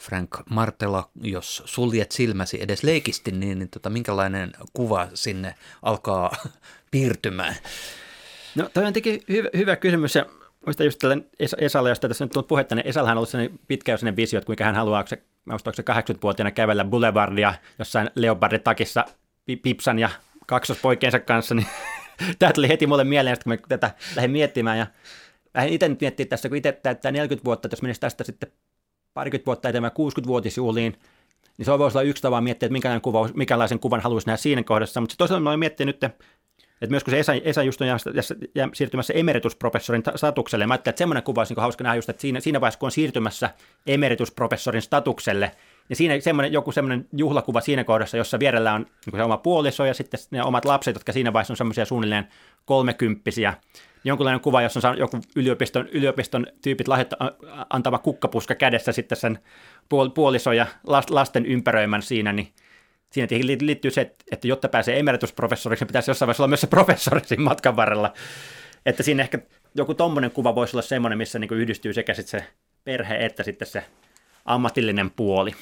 Frank 0.00 0.30
Martela, 0.50 1.10
jos 1.22 1.62
suljet 1.64 2.12
silmäsi 2.12 2.62
edes 2.62 2.82
leikisti, 2.82 3.30
niin, 3.30 3.58
niin 3.58 3.68
tota, 3.68 3.90
minkälainen 3.90 4.52
kuva 4.72 5.08
sinne 5.14 5.54
alkaa 5.82 6.36
piirtymään? 6.90 7.54
No 8.54 8.70
toi 8.74 8.84
on 8.86 8.92
tietenkin 8.92 9.24
hyvä, 9.28 9.48
hyvä 9.56 9.76
kysymys 9.76 10.14
ja 10.14 10.26
Muista 10.66 10.84
just 10.84 10.98
tällä 10.98 11.16
Esalle, 11.58 11.88
josta 11.88 12.08
tässä 12.08 12.24
nyt 12.24 12.36
on 12.36 12.44
puhetta, 12.44 12.74
niin 12.74 12.86
Esallahan 12.86 13.16
on 13.16 13.18
ollut 13.18 13.28
sellainen 13.28 13.58
pitkäjänteinen 13.68 14.16
visio, 14.16 14.38
että 14.38 14.46
kuinka 14.46 14.64
hän 14.64 14.74
haluaa, 14.74 15.06
se, 15.06 15.22
se 15.74 15.82
80-vuotiaana 15.82 16.50
kävellä 16.50 16.84
Boulevardia 16.84 17.54
jossain 17.78 18.10
leoparditakissa 18.14 19.04
Pipsan 19.62 19.98
ja 19.98 20.10
kaksospoikiensa 20.46 21.20
kanssa, 21.20 21.54
niin 21.54 21.66
tämä 22.38 22.52
tuli 22.52 22.68
heti 22.68 22.86
mulle 22.86 23.04
mieleen, 23.04 23.36
kun 23.44 23.52
mä 23.52 23.56
tätä 23.68 23.90
lähdin 24.16 24.30
miettimään. 24.30 24.78
Ja 24.78 24.86
lähdin 25.54 25.72
itse 25.72 25.88
nyt 25.88 26.00
miettimään 26.00 26.28
tässä, 26.28 26.48
kun 26.48 26.58
itse 26.58 26.72
täyttää 26.72 27.12
40 27.12 27.44
vuotta, 27.44 27.66
että 27.66 27.74
jos 27.74 27.82
menisi 27.82 28.00
tästä 28.00 28.24
sitten 28.24 28.52
parikymmentä 29.14 29.46
vuotta 29.46 29.68
eteenpäin 29.68 29.92
60-vuotisjuhliin, 29.92 30.96
niin 31.58 31.66
se 31.66 31.78
voisi 31.78 31.98
olla 31.98 32.08
yksi 32.08 32.22
tapa 32.22 32.40
miettiä, 32.40 32.66
että 32.66 33.30
minkälaisen 33.34 33.80
kuvan 33.80 34.00
haluaisi 34.00 34.26
nähdä 34.26 34.36
siinä 34.36 34.62
kohdassa, 34.62 35.00
mutta 35.00 35.14
toisaalta 35.18 35.42
mä 35.42 35.50
olen 35.50 35.58
miettinyt 35.58 36.02
nyt 36.02 36.14
että 36.82 36.90
myös 36.90 37.04
kun 37.04 37.10
se 37.10 37.18
Esa, 37.18 37.32
Esa 37.32 37.62
just 37.62 37.80
on 37.80 37.88
siirtymässä 38.74 39.12
emeritusprofessorin 39.12 40.02
statukselle, 40.16 40.66
mä 40.66 40.74
ajattelin, 40.74 40.92
että 40.92 40.98
semmoinen 40.98 41.22
kuva 41.22 41.40
olisi 41.40 41.54
niin 41.54 41.62
hauska 41.62 41.84
nähdä 41.84 41.96
just, 41.96 42.08
että 42.08 42.20
siinä, 42.20 42.40
siinä 42.40 42.60
vaiheessa, 42.60 42.78
kun 42.78 42.86
on 42.86 42.90
siirtymässä 42.90 43.50
emeritusprofessorin 43.86 44.82
statukselle, 44.82 45.52
niin 45.88 45.96
siinä 45.96 46.20
semmoinen, 46.20 46.52
joku 46.52 46.72
semmoinen 46.72 47.06
juhlakuva 47.16 47.60
siinä 47.60 47.84
kohdassa, 47.84 48.16
jossa 48.16 48.38
vierellä 48.38 48.72
on 48.72 48.86
niin 49.06 49.16
se 49.16 49.22
oma 49.22 49.36
puoliso 49.36 49.84
ja 49.84 49.94
sitten 49.94 50.20
ne 50.30 50.42
omat 50.42 50.64
lapset, 50.64 50.94
jotka 50.94 51.12
siinä 51.12 51.32
vaiheessa 51.32 51.52
on 51.52 51.56
semmoisia 51.56 51.84
suunnilleen 51.84 52.28
kolmekymppisiä. 52.64 53.54
Jonkunlainen 54.04 54.40
kuva, 54.40 54.62
jossa 54.62 54.88
on 54.88 54.98
joku 54.98 55.20
yliopiston, 55.36 55.88
yliopiston 55.88 56.46
tyypit 56.62 56.88
lahjoitta, 56.88 57.16
antava 57.70 57.98
kukkapuska 57.98 58.54
kädessä 58.54 58.92
sitten 58.92 59.18
sen 59.18 59.38
puoliso 60.14 60.52
ja 60.52 60.66
lasten 61.10 61.46
ympäröimän 61.46 62.02
siinä, 62.02 62.32
niin 62.32 62.48
siinä 63.12 63.28
liittyy 63.60 63.90
se, 63.90 64.14
että 64.32 64.48
jotta 64.48 64.68
pääsee 64.68 64.98
emeritusprofessoriksi, 64.98 65.82
niin 65.82 65.88
pitäisi 65.88 66.10
jossain 66.10 66.26
vaiheessa 66.26 66.42
olla 66.42 66.48
myös 66.48 66.60
se 66.60 66.66
professori 66.66 67.20
siinä 67.24 67.44
matkan 67.44 67.76
varrella. 67.76 68.12
Että 68.86 69.02
siinä 69.02 69.22
ehkä 69.22 69.38
joku 69.74 69.94
tommonen 69.94 70.30
kuva 70.30 70.54
voisi 70.54 70.76
olla 70.76 70.82
semmoinen, 70.82 71.18
missä 71.18 71.38
niin 71.38 71.52
yhdistyy 71.52 71.92
sekä 71.92 72.14
sitten 72.14 72.40
se 72.40 72.46
perhe 72.84 73.16
että 73.26 73.42
sitten 73.42 73.68
se 73.68 73.84
ammatillinen 74.44 75.10
puoli. 75.10 75.52